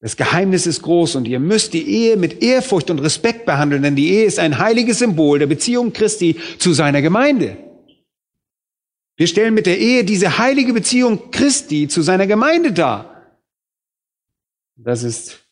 Das 0.00 0.16
Geheimnis 0.16 0.66
ist 0.66 0.82
groß 0.82 1.16
und 1.16 1.26
ihr 1.26 1.40
müsst 1.40 1.72
die 1.72 1.88
Ehe 1.88 2.18
mit 2.18 2.42
Ehrfurcht 2.42 2.90
und 2.90 2.98
Respekt 2.98 3.46
behandeln, 3.46 3.82
denn 3.82 3.96
die 3.96 4.10
Ehe 4.10 4.24
ist 4.26 4.38
ein 4.38 4.58
heiliges 4.58 4.98
Symbol 4.98 5.38
der 5.38 5.46
Beziehung 5.46 5.94
Christi 5.94 6.36
zu 6.58 6.74
seiner 6.74 7.00
Gemeinde. 7.00 7.56
Wir 9.16 9.28
stellen 9.28 9.54
mit 9.54 9.64
der 9.64 9.78
Ehe 9.78 10.04
diese 10.04 10.36
heilige 10.36 10.74
Beziehung 10.74 11.30
Christi 11.30 11.88
zu 11.88 12.02
seiner 12.02 12.26
Gemeinde 12.26 12.72
dar. 12.72 13.38
Das 14.76 15.04
ist 15.04 15.43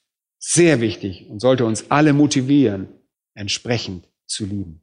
sehr 0.45 0.81
wichtig 0.81 1.31
und 1.31 1.39
sollte 1.39 1.65
uns 1.65 1.91
alle 1.91 2.13
motivieren, 2.13 2.89
entsprechend 3.33 4.09
zu 4.27 4.45
lieben. 4.45 4.83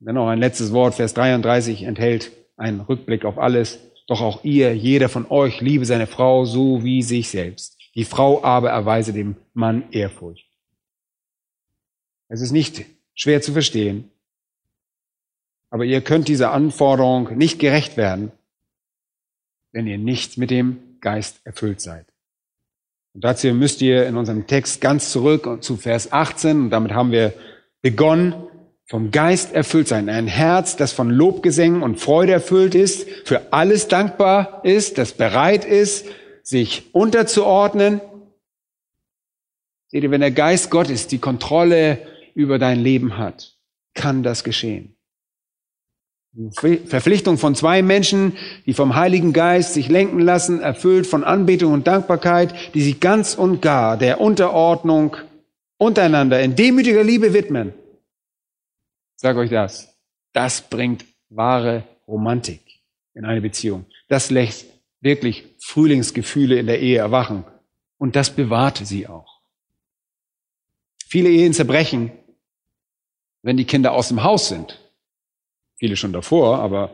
Dann 0.00 0.16
noch 0.16 0.28
ein 0.28 0.38
letztes 0.38 0.72
Wort, 0.72 0.94
Vers 0.94 1.14
33 1.14 1.84
enthält 1.84 2.30
einen 2.56 2.80
Rückblick 2.80 3.24
auf 3.24 3.38
alles. 3.38 3.78
Doch 4.06 4.20
auch 4.20 4.44
ihr, 4.44 4.76
jeder 4.76 5.08
von 5.08 5.26
euch, 5.30 5.62
liebe 5.62 5.86
seine 5.86 6.06
Frau 6.06 6.44
so 6.44 6.84
wie 6.84 7.02
sich 7.02 7.30
selbst. 7.30 7.78
Die 7.94 8.04
Frau 8.04 8.44
aber 8.44 8.68
erweise 8.68 9.14
dem 9.14 9.36
Mann 9.54 9.90
Ehrfurcht. 9.92 10.46
Es 12.28 12.42
ist 12.42 12.52
nicht 12.52 12.84
schwer 13.14 13.40
zu 13.40 13.52
verstehen, 13.52 14.10
aber 15.70 15.84
ihr 15.84 16.02
könnt 16.02 16.28
dieser 16.28 16.52
Anforderung 16.52 17.34
nicht 17.38 17.58
gerecht 17.58 17.96
werden, 17.96 18.30
wenn 19.72 19.86
ihr 19.86 19.98
nicht 19.98 20.36
mit 20.36 20.50
dem 20.50 21.00
Geist 21.00 21.40
erfüllt 21.44 21.80
seid. 21.80 22.13
Und 23.14 23.22
dazu 23.22 23.46
müsst 23.54 23.80
ihr 23.80 24.06
in 24.06 24.16
unserem 24.16 24.46
Text 24.46 24.80
ganz 24.80 25.10
zurück 25.10 25.62
zu 25.62 25.76
Vers 25.76 26.12
18, 26.12 26.62
und 26.62 26.70
damit 26.70 26.92
haben 26.92 27.12
wir 27.12 27.32
begonnen, 27.80 28.34
vom 28.86 29.12
Geist 29.12 29.54
erfüllt 29.54 29.88
sein. 29.88 30.08
Ein 30.08 30.26
Herz, 30.26 30.76
das 30.76 30.92
von 30.92 31.10
Lobgesängen 31.10 31.82
und 31.82 32.00
Freude 32.00 32.32
erfüllt 32.32 32.74
ist, 32.74 33.08
für 33.24 33.52
alles 33.52 33.88
dankbar 33.88 34.60
ist, 34.64 34.98
das 34.98 35.12
bereit 35.12 35.64
ist, 35.64 36.06
sich 36.42 36.92
unterzuordnen. 36.92 38.00
Seht 39.86 40.02
ihr, 40.02 40.10
wenn 40.10 40.20
der 40.20 40.32
Geist 40.32 40.70
Gottes 40.70 41.06
die 41.06 41.18
Kontrolle 41.18 41.98
über 42.34 42.58
dein 42.58 42.80
Leben 42.80 43.16
hat, 43.16 43.56
kann 43.94 44.22
das 44.22 44.42
geschehen. 44.42 44.93
Verpflichtung 46.50 47.38
von 47.38 47.54
zwei 47.54 47.82
Menschen, 47.82 48.36
die 48.66 48.74
vom 48.74 48.96
Heiligen 48.96 49.32
Geist 49.32 49.74
sich 49.74 49.88
lenken 49.88 50.18
lassen, 50.18 50.60
erfüllt 50.60 51.06
von 51.06 51.22
Anbetung 51.22 51.72
und 51.72 51.86
Dankbarkeit, 51.86 52.54
die 52.74 52.82
sich 52.82 52.98
ganz 52.98 53.34
und 53.34 53.62
gar 53.62 53.96
der 53.96 54.20
Unterordnung 54.20 55.16
untereinander 55.76 56.40
in 56.40 56.56
demütiger 56.56 57.04
Liebe 57.04 57.34
widmen. 57.34 57.72
sag 59.16 59.36
euch 59.36 59.50
das. 59.50 59.96
Das 60.32 60.62
bringt 60.62 61.04
wahre 61.28 61.84
Romantik 62.08 62.62
in 63.14 63.24
eine 63.24 63.40
Beziehung. 63.40 63.86
Das 64.08 64.30
lässt 64.30 64.66
wirklich 65.00 65.44
Frühlingsgefühle 65.60 66.58
in 66.58 66.66
der 66.66 66.80
Ehe 66.80 66.98
erwachen. 66.98 67.44
Und 67.96 68.16
das 68.16 68.30
bewahrt 68.30 68.78
sie 68.84 69.06
auch. 69.06 69.40
Viele 71.06 71.28
Ehen 71.28 71.52
zerbrechen, 71.52 72.10
wenn 73.42 73.56
die 73.56 73.66
Kinder 73.66 73.92
aus 73.92 74.08
dem 74.08 74.24
Haus 74.24 74.48
sind 74.48 74.83
viele 75.84 75.96
schon 75.96 76.14
davor, 76.14 76.60
aber 76.60 76.88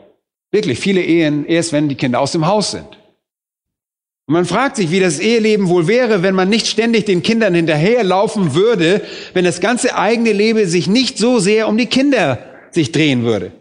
wirklich 0.51 0.81
viele 0.81 1.01
Ehen 1.01 1.47
erst, 1.47 1.73
wenn 1.73 1.89
die 1.89 1.95
Kinder 1.95 2.19
aus 2.19 2.33
dem 2.33 2.49
Haus 2.49 2.73
sind. 2.73 2.89
Und 4.27 4.35
man 4.35 4.45
fragt 4.45 4.75
sich, 4.75 4.91
wie 4.91 4.99
das 4.99 5.21
Eheleben 5.21 5.69
wohl 5.69 5.87
wäre, 5.87 6.25
wenn 6.25 6.35
man 6.35 6.49
nicht 6.49 6.67
ständig 6.67 7.05
den 7.05 7.23
Kindern 7.23 7.55
hinterherlaufen 7.55 8.57
würde, 8.57 9.03
wenn 9.33 9.45
das 9.45 9.61
ganze 9.61 9.97
eigene 9.97 10.33
Leben 10.33 10.67
sich 10.67 10.89
nicht 10.89 11.19
so 11.19 11.39
sehr 11.39 11.69
um 11.69 11.79
die 11.79 11.87
Kinder 11.87 12.41
sich 12.73 12.91
drehen 12.91 13.23
würde. 13.23 13.53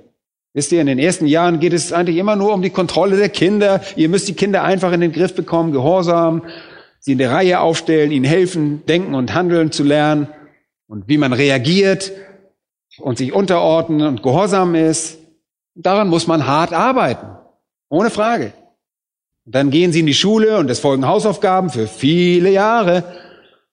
Wisst 0.56 0.72
ihr, 0.72 0.82
in 0.82 0.88
den 0.88 0.98
ersten 0.98 1.28
Jahren 1.28 1.60
geht 1.60 1.74
es 1.74 1.94
eigentlich 1.94 2.18
immer 2.18 2.36
nur 2.36 2.52
um 2.52 2.64
die 2.64 2.72
Kontrolle 2.72 3.16
der 3.16 3.30
Kinder. 3.30 3.84
Ihr 3.96 4.10
müsst 4.10 4.28
die 4.30 4.34
Kinder 4.34 4.64
einfach 4.64 4.92
in 4.94 5.02
den 5.02 5.12
Griff 5.12 5.36
bekommen, 5.36 5.72
gehorsam, 5.72 6.42
sie 7.00 7.12
in 7.12 7.20
der 7.20 7.30
Reihe 7.30 7.60
aufstellen, 7.60 8.12
ihnen 8.12 8.26
helfen, 8.26 8.84
denken 8.88 9.14
und 9.14 9.36
handeln 9.36 9.72
zu 9.72 9.84
lernen 9.84 10.28
und 10.88 11.08
wie 11.08 11.20
man 11.20 11.34
reagiert 11.34 12.14
und 12.98 13.18
sich 13.18 13.32
unterordnen 13.32 14.08
und 14.08 14.24
gehorsam 14.24 14.76
ist. 14.76 15.19
Daran 15.82 16.10
muss 16.10 16.28
man 16.28 16.46
hart 16.46 16.74
arbeiten. 16.74 17.28
Ohne 17.88 18.10
Frage. 18.10 18.52
Dann 19.46 19.72
gehen 19.72 19.94
sie 19.94 20.02
in 20.02 20.06
die 20.06 20.14
Schule 20.14 20.58
und 20.58 20.70
es 20.70 20.80
folgen 20.80 21.08
Hausaufgaben 21.08 21.70
für 21.70 21.88
viele 21.88 22.52
Jahre. 22.52 23.04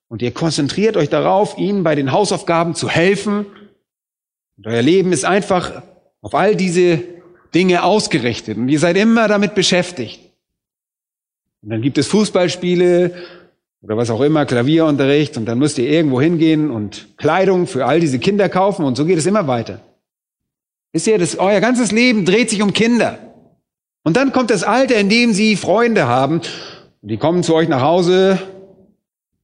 Und 0.07 0.21
ihr 0.21 0.31
konzentriert 0.31 0.95
euch 0.95 1.09
darauf, 1.09 1.57
ihnen 1.57 1.83
bei 1.83 1.95
den 1.95 2.13
Hausaufgaben 2.13 2.75
zu 2.75 2.87
helfen. 2.87 3.45
Und 4.55 4.67
euer 4.67 4.81
Leben 4.81 5.11
ist 5.11 5.25
einfach 5.25 5.83
auf 6.21 6.33
all 6.33 6.55
diese 6.55 7.03
Dinge 7.53 7.83
ausgerichtet. 7.83 8.57
Und 8.57 8.69
ihr 8.69 8.79
seid 8.79 8.95
immer 8.95 9.27
damit 9.27 9.53
beschäftigt. 9.53 10.21
Und 11.61 11.71
dann 11.71 11.81
gibt 11.81 11.97
es 11.97 12.07
Fußballspiele 12.07 13.15
oder 13.81 13.97
was 13.97 14.09
auch 14.09 14.21
immer, 14.21 14.45
Klavierunterricht. 14.45 15.35
Und 15.35 15.45
dann 15.45 15.59
müsst 15.59 15.77
ihr 15.77 15.89
irgendwo 15.89 16.21
hingehen 16.21 16.71
und 16.71 17.17
Kleidung 17.17 17.67
für 17.67 17.85
all 17.85 17.99
diese 17.99 18.17
Kinder 18.17 18.47
kaufen. 18.47 18.85
Und 18.85 18.95
so 18.95 19.03
geht 19.03 19.17
es 19.17 19.25
immer 19.25 19.47
weiter. 19.47 19.81
Wisst 20.97 21.05
ihr, 21.05 21.19
das, 21.19 21.37
euer 21.37 21.61
ganzes 21.61 21.91
Leben 21.91 22.25
dreht 22.25 22.49
sich 22.49 22.63
um 22.63 22.73
Kinder. 22.73 23.19
Und 24.03 24.17
dann 24.17 24.31
kommt 24.31 24.49
das 24.49 24.63
Alter, 24.63 24.95
in 24.95 25.09
dem 25.09 25.31
sie 25.31 25.55
Freunde 25.55 26.07
haben. 26.07 26.41
Und 27.03 27.11
die 27.11 27.17
kommen 27.17 27.43
zu 27.43 27.53
euch 27.53 27.69
nach 27.69 27.81
Hause. 27.81 28.39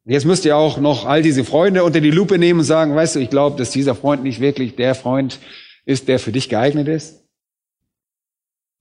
Jetzt 0.03 0.25
müsst 0.25 0.45
ihr 0.45 0.57
auch 0.57 0.79
noch 0.79 1.05
all 1.05 1.21
diese 1.21 1.43
Freunde 1.43 1.83
unter 1.83 2.01
die 2.01 2.09
Lupe 2.09 2.39
nehmen 2.39 2.61
und 2.61 2.65
sagen, 2.65 2.95
weißt 2.95 3.17
du, 3.17 3.19
ich 3.19 3.29
glaube, 3.29 3.55
dass 3.59 3.69
dieser 3.69 3.93
Freund 3.93 4.23
nicht 4.23 4.39
wirklich 4.39 4.75
der 4.77 4.95
Freund 4.95 5.37
ist, 5.85 6.07
der 6.07 6.17
für 6.17 6.31
dich 6.31 6.49
geeignet 6.49 6.87
ist. 6.87 7.23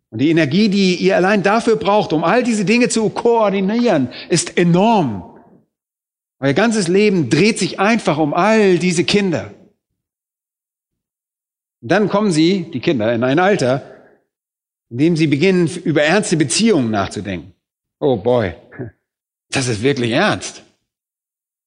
Und 0.09 0.21
die 0.23 0.31
Energie, 0.31 0.71
die 0.71 0.95
ihr 0.95 1.17
allein 1.17 1.43
dafür 1.43 1.77
braucht, 1.77 2.15
um 2.15 2.25
all 2.25 2.43
diese 2.43 2.65
Dinge 2.65 2.89
zu 2.89 3.07
koordinieren, 3.11 4.09
ist 4.31 4.57
enorm. 4.57 5.25
Euer 6.41 6.55
ganzes 6.55 6.89
Leben 6.89 7.29
dreht 7.29 7.59
sich 7.59 7.79
einfach 7.79 8.17
um 8.17 8.33
all 8.33 8.79
diese 8.79 9.05
Kinder. 9.05 9.51
Dann 11.83 12.09
kommen 12.09 12.31
sie, 12.31 12.71
die 12.73 12.81
Kinder, 12.81 13.13
in 13.13 13.25
ein 13.25 13.41
Alter, 13.41 13.83
in 14.89 14.99
dem 14.99 15.17
sie 15.17 15.27
beginnen, 15.27 15.69
über 15.85 16.03
ernste 16.03 16.37
Beziehungen 16.37 16.91
nachzudenken. 16.91 17.53
Oh 17.99 18.17
boy, 18.17 18.55
das 19.51 19.67
ist 19.67 19.83
wirklich 19.83 20.13
ernst. 20.13 20.63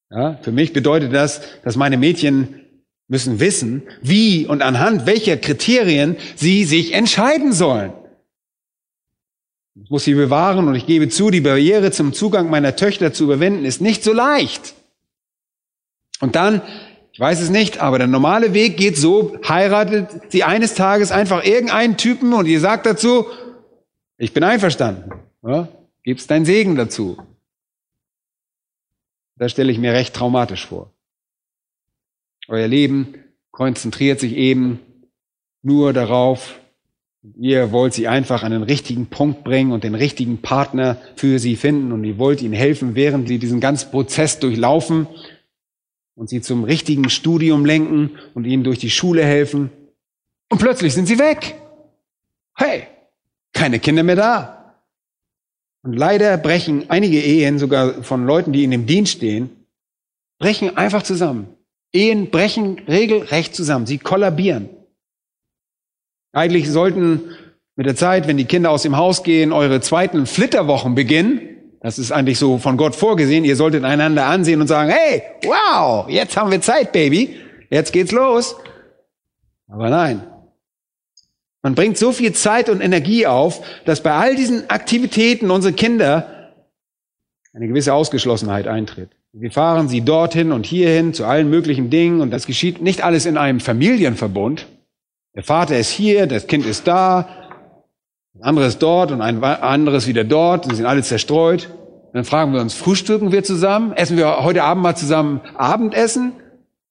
Ja, 0.10 0.40
für 0.42 0.54
mich 0.54 0.72
bedeutet 0.72 1.14
das, 1.14 1.42
dass 1.64 1.76
meine 1.76 1.98
Mädchen 1.98 2.62
müssen 3.08 3.40
wissen, 3.40 3.84
wie 4.02 4.48
und 4.48 4.62
anhand 4.62 5.06
welcher 5.06 5.38
Kriterien 5.38 6.16
sie 6.36 6.64
sich 6.64 6.94
entscheiden 6.94 7.52
sollen. 7.52 7.92
Ich 9.76 9.90
muss 9.90 10.06
sie 10.06 10.14
bewahren 10.14 10.70
und 10.70 10.76
ich 10.76 10.86
gebe 10.86 11.10
zu, 11.10 11.30
die 11.30 11.42
Barriere 11.42 11.92
zum 11.92 12.14
Zugang 12.14 12.50
meiner 12.50 12.78
Töchter 12.78 13.12
zu 13.12 13.26
überwinden 13.26 13.66
ist 13.66 13.82
nicht 13.82 14.04
so 14.04 14.14
leicht. 14.14 14.74
Und 16.22 16.36
dann 16.38 16.62
ich 17.16 17.20
weiß 17.22 17.40
es 17.40 17.50
nicht, 17.50 17.78
aber 17.78 17.98
der 17.98 18.08
normale 18.08 18.54
Weg 18.54 18.76
geht 18.76 18.98
so, 18.98 19.38
heiratet 19.48 20.34
sie 20.34 20.44
eines 20.44 20.74
Tages 20.76 21.14
einfach 21.14 21.46
irgendeinen 21.46 21.96
Typen 21.96 22.34
und 22.34 22.46
ihr 22.46 22.60
sagt 22.60 22.86
dazu, 22.86 23.28
ich 24.18 24.34
bin 24.34 24.44
einverstanden. 24.44 25.14
Ja? 25.42 25.70
Gibst 26.04 26.30
deinen 26.30 26.44
Segen 26.44 26.76
dazu. 26.76 27.18
Das 29.38 29.54
stelle 29.54 29.72
ich 29.72 29.78
mir 29.78 29.94
recht 29.94 30.14
traumatisch 30.14 30.66
vor. 30.66 30.92
Euer 32.50 32.68
Leben 32.68 33.14
konzentriert 33.50 34.20
sich 34.20 34.34
eben 34.34 34.82
nur 35.62 35.94
darauf, 35.94 36.60
ihr 37.38 37.72
wollt 37.72 37.94
sie 37.94 38.10
einfach 38.10 38.44
an 38.44 38.52
den 38.52 38.64
richtigen 38.64 39.06
Punkt 39.06 39.46
bringen 39.46 39.72
und 39.72 39.86
den 39.86 39.96
richtigen 39.96 40.42
Partner 40.42 40.98
für 41.16 41.40
sie 41.40 41.56
finden 41.56 41.94
und 41.94 42.04
ihr 42.04 42.18
wollt 42.18 42.42
ihnen 42.42 42.54
helfen, 42.54 42.94
während 42.94 43.30
sie 43.30 43.40
diesen 43.40 43.62
ganzen 43.62 43.90
Prozess 43.90 44.40
durchlaufen 44.40 45.08
und 46.16 46.30
sie 46.30 46.42
zum 46.42 46.64
richtigen 46.64 47.10
Studium 47.10 47.66
lenken 47.66 48.18
und 48.34 48.46
ihnen 48.46 48.64
durch 48.64 48.80
die 48.80 48.90
Schule 48.90 49.24
helfen. 49.24 49.70
Und 50.50 50.60
plötzlich 50.60 50.94
sind 50.94 51.06
sie 51.06 51.20
weg. 51.20 51.56
Hey, 52.56 52.88
keine 53.54 53.80
Kinder 53.80 54.04
mehr 54.04 54.16
da. 54.16 54.76
Und 55.84 55.94
leider 55.94 56.38
brechen 56.38 56.90
einige 56.90 57.22
Ehen, 57.22 57.60
sogar 57.60 58.04
von 58.04 58.26
Leuten, 58.26 58.54
die 58.54 58.64
in 58.64 58.72
dem 58.72 58.86
Dienst 58.86 59.14
stehen, 59.14 59.50
brechen 60.40 60.78
einfach 60.78 61.04
zusammen. 61.04 61.48
Ehen 61.94 62.32
brechen 62.32 62.80
regelrecht 62.88 63.56
zusammen. 63.56 63.86
Sie 63.86 63.98
kollabieren. 63.98 64.70
Eigentlich 66.34 66.70
sollten 66.70 67.30
mit 67.76 67.86
der 67.86 67.96
Zeit, 67.96 68.28
wenn 68.28 68.38
die 68.38 68.46
Kinder 68.46 68.72
aus 68.72 68.84
dem 68.84 68.98
Haus 68.98 69.24
gehen, 69.24 69.54
eure 69.54 69.80
zweiten 69.82 70.26
Flitterwochen 70.26 70.96
beginnen. 70.96 71.55
Das 71.86 72.00
ist 72.00 72.12
eigentlich 72.12 72.40
so 72.40 72.58
von 72.58 72.78
Gott 72.78 72.96
vorgesehen. 72.96 73.46
Ihr 73.46 73.56
solltet 73.56 73.84
einander 73.84 74.26
ansehen 74.26 74.60
und 74.60 74.66
sagen, 74.66 74.90
hey, 74.90 75.22
wow, 75.44 76.10
jetzt 76.10 76.36
haben 76.36 76.50
wir 76.50 76.60
Zeit, 76.60 76.92
Baby. 76.92 77.40
Jetzt 77.70 77.94
geht's 77.94 78.12
los. 78.12 78.56
Aber 79.68 79.92
nein. 79.92 80.24
Man 81.62 81.76
bringt 81.76 82.00
so 82.00 82.12
viel 82.12 82.34
Zeit 82.34 82.70
und 82.70 82.82
Energie 82.82 83.28
auf, 83.28 83.62
dass 83.86 84.02
bei 84.02 84.14
all 84.14 84.36
diesen 84.36 84.68
Aktivitäten 84.68 85.52
unsere 85.52 85.76
Kinder 85.76 86.54
eine 87.54 87.68
gewisse 87.68 87.94
Ausgeschlossenheit 87.94 88.68
eintritt. 88.68 89.12
Wir 89.32 89.52
fahren 89.52 89.88
sie 89.88 90.02
dorthin 90.02 90.54
und 90.54 90.66
hierhin 90.66 91.14
zu 91.14 91.26
allen 91.26 91.52
möglichen 91.52 91.92
Dingen 91.92 92.20
und 92.20 92.32
das 92.32 92.48
geschieht 92.48 92.82
nicht 92.82 93.04
alles 93.04 93.28
in 93.28 93.38
einem 93.38 93.60
Familienverbund. 93.60 94.66
Der 95.36 95.44
Vater 95.44 95.78
ist 95.78 95.92
hier, 95.92 96.26
das 96.26 96.48
Kind 96.48 96.66
ist 96.66 96.88
da, 96.88 97.45
ein 98.36 98.44
anderes 98.44 98.78
dort 98.80 99.12
und 99.12 99.22
ein 99.22 99.44
anderes 99.44 100.08
wieder 100.08 100.24
dort, 100.24 100.66
sie 100.66 100.76
sind 100.76 100.86
alle 100.86 101.04
zerstreut. 101.04 101.70
Dann 102.14 102.26
fragen 102.26 102.54
wir 102.54 102.62
uns, 102.62 102.74
frühstücken 102.74 103.32
wir 103.32 103.44
zusammen? 103.44 103.94
Essen 103.94 104.18
wir 104.18 104.44
heute 104.44 104.64
Abend 104.64 104.84
mal 104.84 104.96
zusammen 104.96 105.42
Abendessen? 105.56 106.34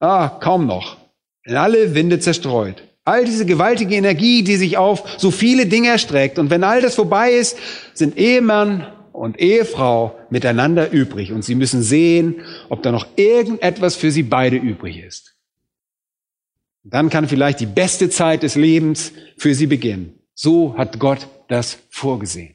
Ah, 0.00 0.28
kaum 0.28 0.66
noch. 0.66 0.96
In 1.44 1.56
alle 1.56 1.94
Winde 1.94 2.18
zerstreut. 2.18 2.82
All 3.04 3.24
diese 3.24 3.44
gewaltige 3.44 3.94
Energie, 3.94 4.42
die 4.42 4.56
sich 4.56 4.78
auf 4.78 5.18
so 5.18 5.30
viele 5.30 5.66
Dinge 5.66 5.88
erstreckt. 5.88 6.38
Und 6.38 6.48
wenn 6.48 6.64
all 6.64 6.80
das 6.80 6.94
vorbei 6.94 7.32
ist, 7.32 7.58
sind 7.92 8.16
Ehemann 8.16 8.86
und 9.12 9.38
Ehefrau 9.38 10.18
miteinander 10.30 10.90
übrig. 10.90 11.32
Und 11.32 11.44
sie 11.44 11.54
müssen 11.54 11.82
sehen, 11.82 12.40
ob 12.70 12.82
da 12.82 12.92
noch 12.92 13.06
irgendetwas 13.16 13.94
für 13.96 14.10
sie 14.10 14.22
beide 14.22 14.56
übrig 14.56 14.98
ist. 14.98 15.34
Dann 16.82 17.10
kann 17.10 17.28
vielleicht 17.28 17.60
die 17.60 17.66
beste 17.66 18.08
Zeit 18.08 18.42
des 18.42 18.56
Lebens 18.56 19.12
für 19.36 19.54
sie 19.54 19.66
beginnen. 19.66 20.18
So 20.34 20.76
hat 20.76 20.98
Gott 20.98 21.28
das 21.54 21.78
vorgesehen. 21.88 22.54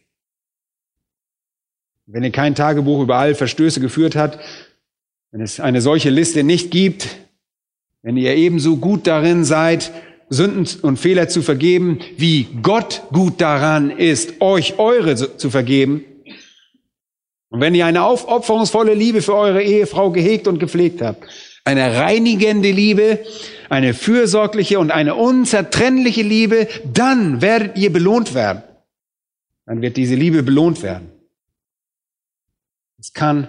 Wenn 2.05 2.23
ihr 2.23 2.31
kein 2.31 2.55
Tagebuch 2.55 3.01
über 3.01 3.15
all 3.17 3.35
Verstöße 3.35 3.79
geführt 3.79 4.15
habt, 4.15 4.39
wenn 5.31 5.41
es 5.41 5.59
eine 5.59 5.81
solche 5.81 6.09
Liste 6.09 6.43
nicht 6.43 6.71
gibt, 6.71 7.07
wenn 8.01 8.17
ihr 8.17 8.35
ebenso 8.35 8.77
gut 8.77 9.07
darin 9.07 9.45
seid, 9.45 9.91
Sünden 10.29 10.67
und 10.81 10.97
Fehler 10.97 11.27
zu 11.29 11.41
vergeben, 11.41 11.99
wie 12.17 12.47
Gott 12.61 13.03
gut 13.11 13.41
daran 13.41 13.89
ist, 13.89 14.41
euch 14.41 14.79
eure 14.79 15.15
zu 15.15 15.49
vergeben, 15.49 16.03
und 17.51 17.61
wenn 17.61 17.73
ihr 17.73 17.87
eine 17.87 18.03
aufopferungsvolle 18.03 18.93
Liebe 18.93 19.23
für 19.23 19.35
eure 19.35 19.63
Ehefrau 19.63 20.11
gehegt 20.11 20.47
und 20.47 20.59
gepflegt 20.59 21.01
habt, 21.01 21.23
eine 21.65 21.95
reinigende 21.95 22.71
Liebe, 22.71 23.19
eine 23.69 23.95
fürsorgliche 23.95 24.77
und 24.79 24.91
eine 24.91 25.15
unzertrennliche 25.15 26.21
Liebe, 26.21 26.67
dann 26.93 27.41
werdet 27.41 27.75
ihr 27.77 27.91
belohnt 27.91 28.35
werden. 28.35 28.63
Dann 29.69 29.83
wird 29.83 29.97
diese 29.97 30.15
Liebe 30.15 30.41
belohnt 30.41 30.81
werden. 30.81 31.11
Es 32.97 33.13
kann 33.13 33.47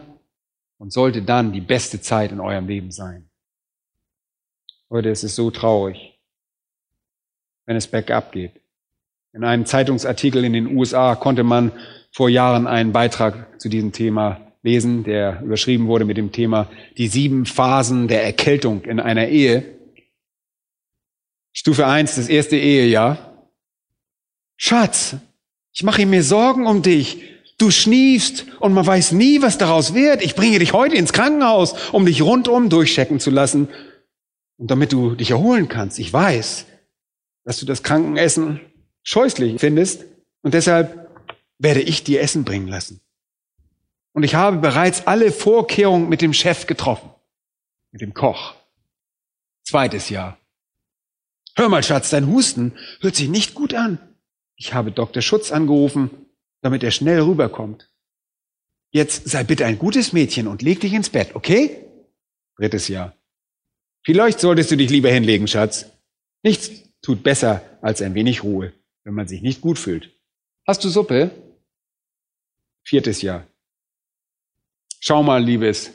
und 0.76 0.92
sollte 0.92 1.22
dann 1.22 1.54
die 1.54 1.62
beste 1.62 2.02
Zeit 2.02 2.30
in 2.30 2.40
eurem 2.40 2.66
Leben 2.68 2.90
sein. 2.90 3.30
Heute 4.90 5.08
ist 5.08 5.24
es 5.24 5.34
so 5.34 5.50
traurig, 5.50 6.20
wenn 7.64 7.74
es 7.74 7.86
bergab 7.86 8.32
geht. 8.32 8.52
In 9.32 9.44
einem 9.44 9.64
Zeitungsartikel 9.64 10.44
in 10.44 10.52
den 10.52 10.76
USA 10.76 11.14
konnte 11.14 11.42
man 11.42 11.72
vor 12.12 12.28
Jahren 12.28 12.66
einen 12.66 12.92
Beitrag 12.92 13.58
zu 13.58 13.70
diesem 13.70 13.92
Thema 13.92 14.52
lesen, 14.62 15.04
der 15.04 15.40
überschrieben 15.40 15.86
wurde 15.86 16.04
mit 16.04 16.18
dem 16.18 16.32
Thema 16.32 16.70
die 16.98 17.08
sieben 17.08 17.46
Phasen 17.46 18.08
der 18.08 18.24
Erkältung 18.24 18.82
in 18.82 19.00
einer 19.00 19.28
Ehe. 19.28 19.78
Stufe 21.54 21.86
eins, 21.86 22.16
das 22.16 22.28
erste 22.28 22.56
Ehejahr. 22.56 23.48
Schatz, 24.58 25.16
ich 25.72 25.82
mache 25.82 26.04
mir 26.06 26.22
Sorgen 26.22 26.66
um 26.66 26.82
dich. 26.82 27.22
Du 27.58 27.70
schniefst 27.70 28.46
und 28.58 28.72
man 28.72 28.86
weiß 28.86 29.12
nie, 29.12 29.42
was 29.42 29.58
daraus 29.58 29.94
wird. 29.94 30.22
Ich 30.22 30.34
bringe 30.34 30.58
dich 30.58 30.72
heute 30.72 30.96
ins 30.96 31.12
Krankenhaus, 31.12 31.74
um 31.92 32.06
dich 32.06 32.22
rundum 32.22 32.70
durchchecken 32.70 33.20
zu 33.20 33.30
lassen 33.30 33.68
und 34.56 34.70
damit 34.70 34.92
du 34.92 35.14
dich 35.14 35.30
erholen 35.30 35.68
kannst. 35.68 35.98
Ich 35.98 36.12
weiß, 36.12 36.66
dass 37.44 37.58
du 37.58 37.66
das 37.66 37.82
Krankenessen 37.82 38.60
scheußlich 39.02 39.60
findest 39.60 40.04
und 40.42 40.54
deshalb 40.54 41.10
werde 41.58 41.82
ich 41.82 42.02
dir 42.02 42.22
Essen 42.22 42.44
bringen 42.44 42.68
lassen. 42.68 43.00
Und 44.12 44.22
ich 44.22 44.34
habe 44.34 44.56
bereits 44.56 45.06
alle 45.06 45.30
Vorkehrungen 45.30 46.08
mit 46.08 46.22
dem 46.22 46.32
Chef 46.32 46.66
getroffen, 46.66 47.10
mit 47.92 48.00
dem 48.00 48.14
Koch. 48.14 48.54
Zweites 49.62 50.08
Jahr. 50.08 50.38
Hör 51.54 51.68
mal, 51.68 51.82
Schatz, 51.82 52.10
dein 52.10 52.26
Husten 52.26 52.72
hört 53.00 53.16
sich 53.16 53.28
nicht 53.28 53.54
gut 53.54 53.74
an. 53.74 53.98
Ich 54.60 54.74
habe 54.74 54.92
Dr. 54.92 55.22
Schutz 55.22 55.52
angerufen, 55.52 56.10
damit 56.60 56.82
er 56.82 56.90
schnell 56.90 57.22
rüberkommt. 57.22 57.90
Jetzt 58.90 59.26
sei 59.26 59.42
bitte 59.42 59.64
ein 59.64 59.78
gutes 59.78 60.12
Mädchen 60.12 60.46
und 60.46 60.60
leg 60.60 60.80
dich 60.80 60.92
ins 60.92 61.08
Bett, 61.08 61.34
okay? 61.34 61.86
Drittes 62.56 62.86
Jahr. 62.88 63.16
Vielleicht 64.02 64.38
solltest 64.38 64.70
du 64.70 64.76
dich 64.76 64.90
lieber 64.90 65.10
hinlegen, 65.10 65.48
Schatz. 65.48 65.86
Nichts 66.42 66.70
tut 67.00 67.22
besser 67.22 67.62
als 67.80 68.02
ein 68.02 68.14
wenig 68.14 68.42
Ruhe, 68.42 68.74
wenn 69.04 69.14
man 69.14 69.26
sich 69.26 69.40
nicht 69.40 69.62
gut 69.62 69.78
fühlt. 69.78 70.10
Hast 70.66 70.84
du 70.84 70.90
Suppe? 70.90 71.30
Viertes 72.84 73.22
Jahr. 73.22 73.46
Schau 75.00 75.22
mal, 75.22 75.42
Liebes, 75.42 75.90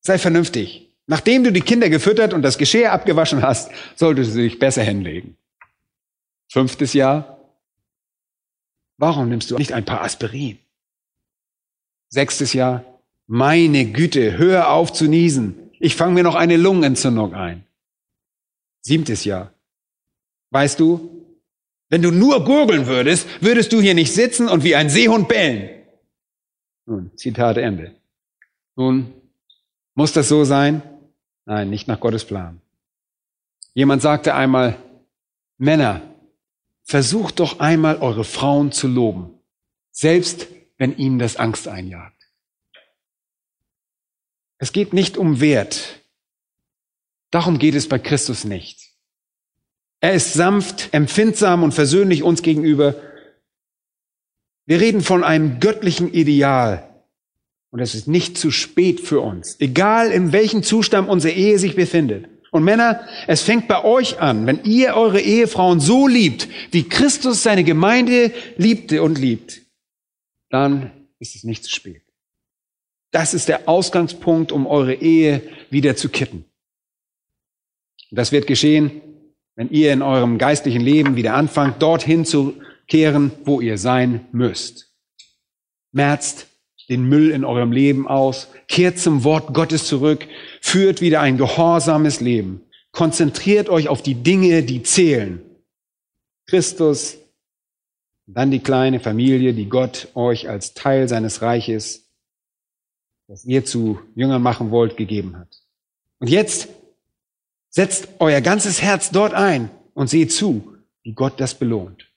sei 0.00 0.16
vernünftig. 0.16 0.94
Nachdem 1.08 1.42
du 1.42 1.50
die 1.50 1.60
Kinder 1.60 1.88
gefüttert 1.88 2.34
und 2.34 2.42
das 2.42 2.56
Geschirr 2.56 2.92
abgewaschen 2.92 3.42
hast, 3.42 3.72
solltest 3.96 4.36
du 4.36 4.38
dich 4.38 4.60
besser 4.60 4.84
hinlegen. 4.84 5.36
Fünftes 6.46 6.92
Jahr. 6.92 7.39
Warum 9.00 9.30
nimmst 9.30 9.50
du 9.50 9.56
nicht 9.56 9.72
ein 9.72 9.86
paar 9.86 10.02
Aspirin? 10.02 10.58
Sechstes 12.10 12.52
Jahr. 12.52 12.84
Meine 13.26 13.90
Güte, 13.90 14.36
hör 14.36 14.70
auf 14.72 14.92
zu 14.92 15.06
niesen. 15.06 15.70
Ich 15.78 15.96
fange 15.96 16.12
mir 16.12 16.22
noch 16.22 16.34
eine 16.34 16.58
Lungenentzündung 16.58 17.32
ein. 17.32 17.64
Siebtes 18.82 19.24
Jahr. 19.24 19.54
Weißt 20.50 20.78
du, 20.78 21.24
wenn 21.88 22.02
du 22.02 22.10
nur 22.10 22.44
gurgeln 22.44 22.86
würdest, 22.86 23.26
würdest 23.40 23.72
du 23.72 23.80
hier 23.80 23.94
nicht 23.94 24.12
sitzen 24.12 24.48
und 24.48 24.64
wie 24.64 24.76
ein 24.76 24.90
Seehund 24.90 25.28
bellen. 25.28 25.70
Nun, 26.84 27.10
Zitat 27.16 27.56
Ende. 27.56 27.94
Nun, 28.76 29.14
muss 29.94 30.12
das 30.12 30.28
so 30.28 30.44
sein? 30.44 30.82
Nein, 31.46 31.70
nicht 31.70 31.88
nach 31.88 32.00
Gottes 32.00 32.26
Plan. 32.26 32.60
Jemand 33.72 34.02
sagte 34.02 34.34
einmal, 34.34 34.76
Männer, 35.56 36.02
versucht 36.82 37.40
doch 37.40 37.60
einmal 37.60 37.98
eure 37.98 38.24
Frauen 38.24 38.72
zu 38.72 38.88
loben, 38.88 39.38
selbst 39.90 40.48
wenn 40.76 40.96
ihnen 40.96 41.18
das 41.18 41.36
Angst 41.36 41.68
einjagt. 41.68 42.16
Es 44.58 44.72
geht 44.72 44.92
nicht 44.92 45.16
um 45.16 45.40
Wert. 45.40 46.00
Darum 47.30 47.58
geht 47.58 47.74
es 47.74 47.88
bei 47.88 47.98
Christus 47.98 48.44
nicht. 48.44 48.90
Er 50.00 50.14
ist 50.14 50.32
sanft, 50.32 50.92
empfindsam 50.92 51.62
und 51.62 51.72
versöhnlich 51.72 52.22
uns 52.22 52.42
gegenüber, 52.42 52.96
wir 54.66 54.80
reden 54.80 55.00
von 55.00 55.24
einem 55.24 55.60
göttlichen 55.60 56.12
Ideal. 56.12 56.86
Und 57.70 57.80
es 57.80 57.94
ist 57.94 58.08
nicht 58.08 58.38
zu 58.38 58.50
spät 58.50 59.00
für 59.00 59.20
uns, 59.20 59.56
egal 59.60 60.10
in 60.10 60.32
welchem 60.32 60.62
Zustand 60.62 61.08
unsere 61.08 61.34
Ehe 61.34 61.58
sich 61.58 61.76
befindet. 61.76 62.28
Und 62.50 62.64
Männer, 62.64 63.06
es 63.26 63.42
fängt 63.42 63.68
bei 63.68 63.84
euch 63.84 64.20
an, 64.20 64.46
wenn 64.46 64.64
ihr 64.64 64.94
eure 64.94 65.20
Ehefrauen 65.20 65.78
so 65.78 66.08
liebt, 66.08 66.48
wie 66.72 66.88
Christus 66.88 67.42
seine 67.42 67.62
Gemeinde 67.62 68.32
liebte 68.56 69.02
und 69.02 69.18
liebt, 69.18 69.62
dann 70.50 70.90
ist 71.20 71.36
es 71.36 71.44
nicht 71.44 71.64
zu 71.64 71.70
spät. 71.70 72.02
Das 73.12 73.34
ist 73.34 73.48
der 73.48 73.68
Ausgangspunkt, 73.68 74.52
um 74.52 74.66
eure 74.66 74.94
Ehe 74.94 75.42
wieder 75.70 75.96
zu 75.96 76.08
kippen. 76.08 76.44
Und 78.10 78.16
das 78.16 78.32
wird 78.32 78.46
geschehen, 78.46 79.00
wenn 79.54 79.70
ihr 79.70 79.92
in 79.92 80.02
eurem 80.02 80.38
geistlichen 80.38 80.80
Leben 80.80 81.16
wieder 81.16 81.34
anfangt, 81.34 81.82
dorthin 81.82 82.24
zu 82.24 82.54
kehren, 82.88 83.30
wo 83.44 83.60
ihr 83.60 83.78
sein 83.78 84.26
müsst. 84.32 84.92
Merzt 85.92 86.48
den 86.88 87.08
Müll 87.08 87.30
in 87.30 87.44
eurem 87.44 87.70
Leben 87.70 88.08
aus, 88.08 88.48
kehrt 88.70 88.98
zum 88.98 89.24
Wort 89.24 89.52
Gottes 89.52 89.86
zurück, 89.86 90.26
führt 90.62 91.00
wieder 91.00 91.20
ein 91.20 91.36
gehorsames 91.36 92.20
Leben. 92.20 92.62
Konzentriert 92.92 93.68
euch 93.68 93.88
auf 93.88 94.00
die 94.00 94.14
Dinge, 94.14 94.62
die 94.62 94.82
zählen. 94.82 95.42
Christus, 96.46 97.18
dann 98.26 98.50
die 98.50 98.60
kleine 98.60 99.00
Familie, 99.00 99.54
die 99.54 99.68
Gott 99.68 100.08
euch 100.14 100.48
als 100.48 100.72
Teil 100.74 101.08
seines 101.08 101.42
Reiches, 101.42 102.08
das 103.26 103.44
ihr 103.44 103.64
zu 103.64 103.98
Jüngern 104.14 104.42
machen 104.42 104.70
wollt, 104.70 104.96
gegeben 104.96 105.36
hat. 105.36 105.48
Und 106.20 106.30
jetzt 106.30 106.68
setzt 107.70 108.08
euer 108.20 108.40
ganzes 108.40 108.82
Herz 108.82 109.10
dort 109.10 109.34
ein 109.34 109.70
und 109.94 110.08
sehe 110.08 110.28
zu, 110.28 110.76
wie 111.02 111.12
Gott 111.12 111.40
das 111.40 111.54
belohnt. 111.58 112.09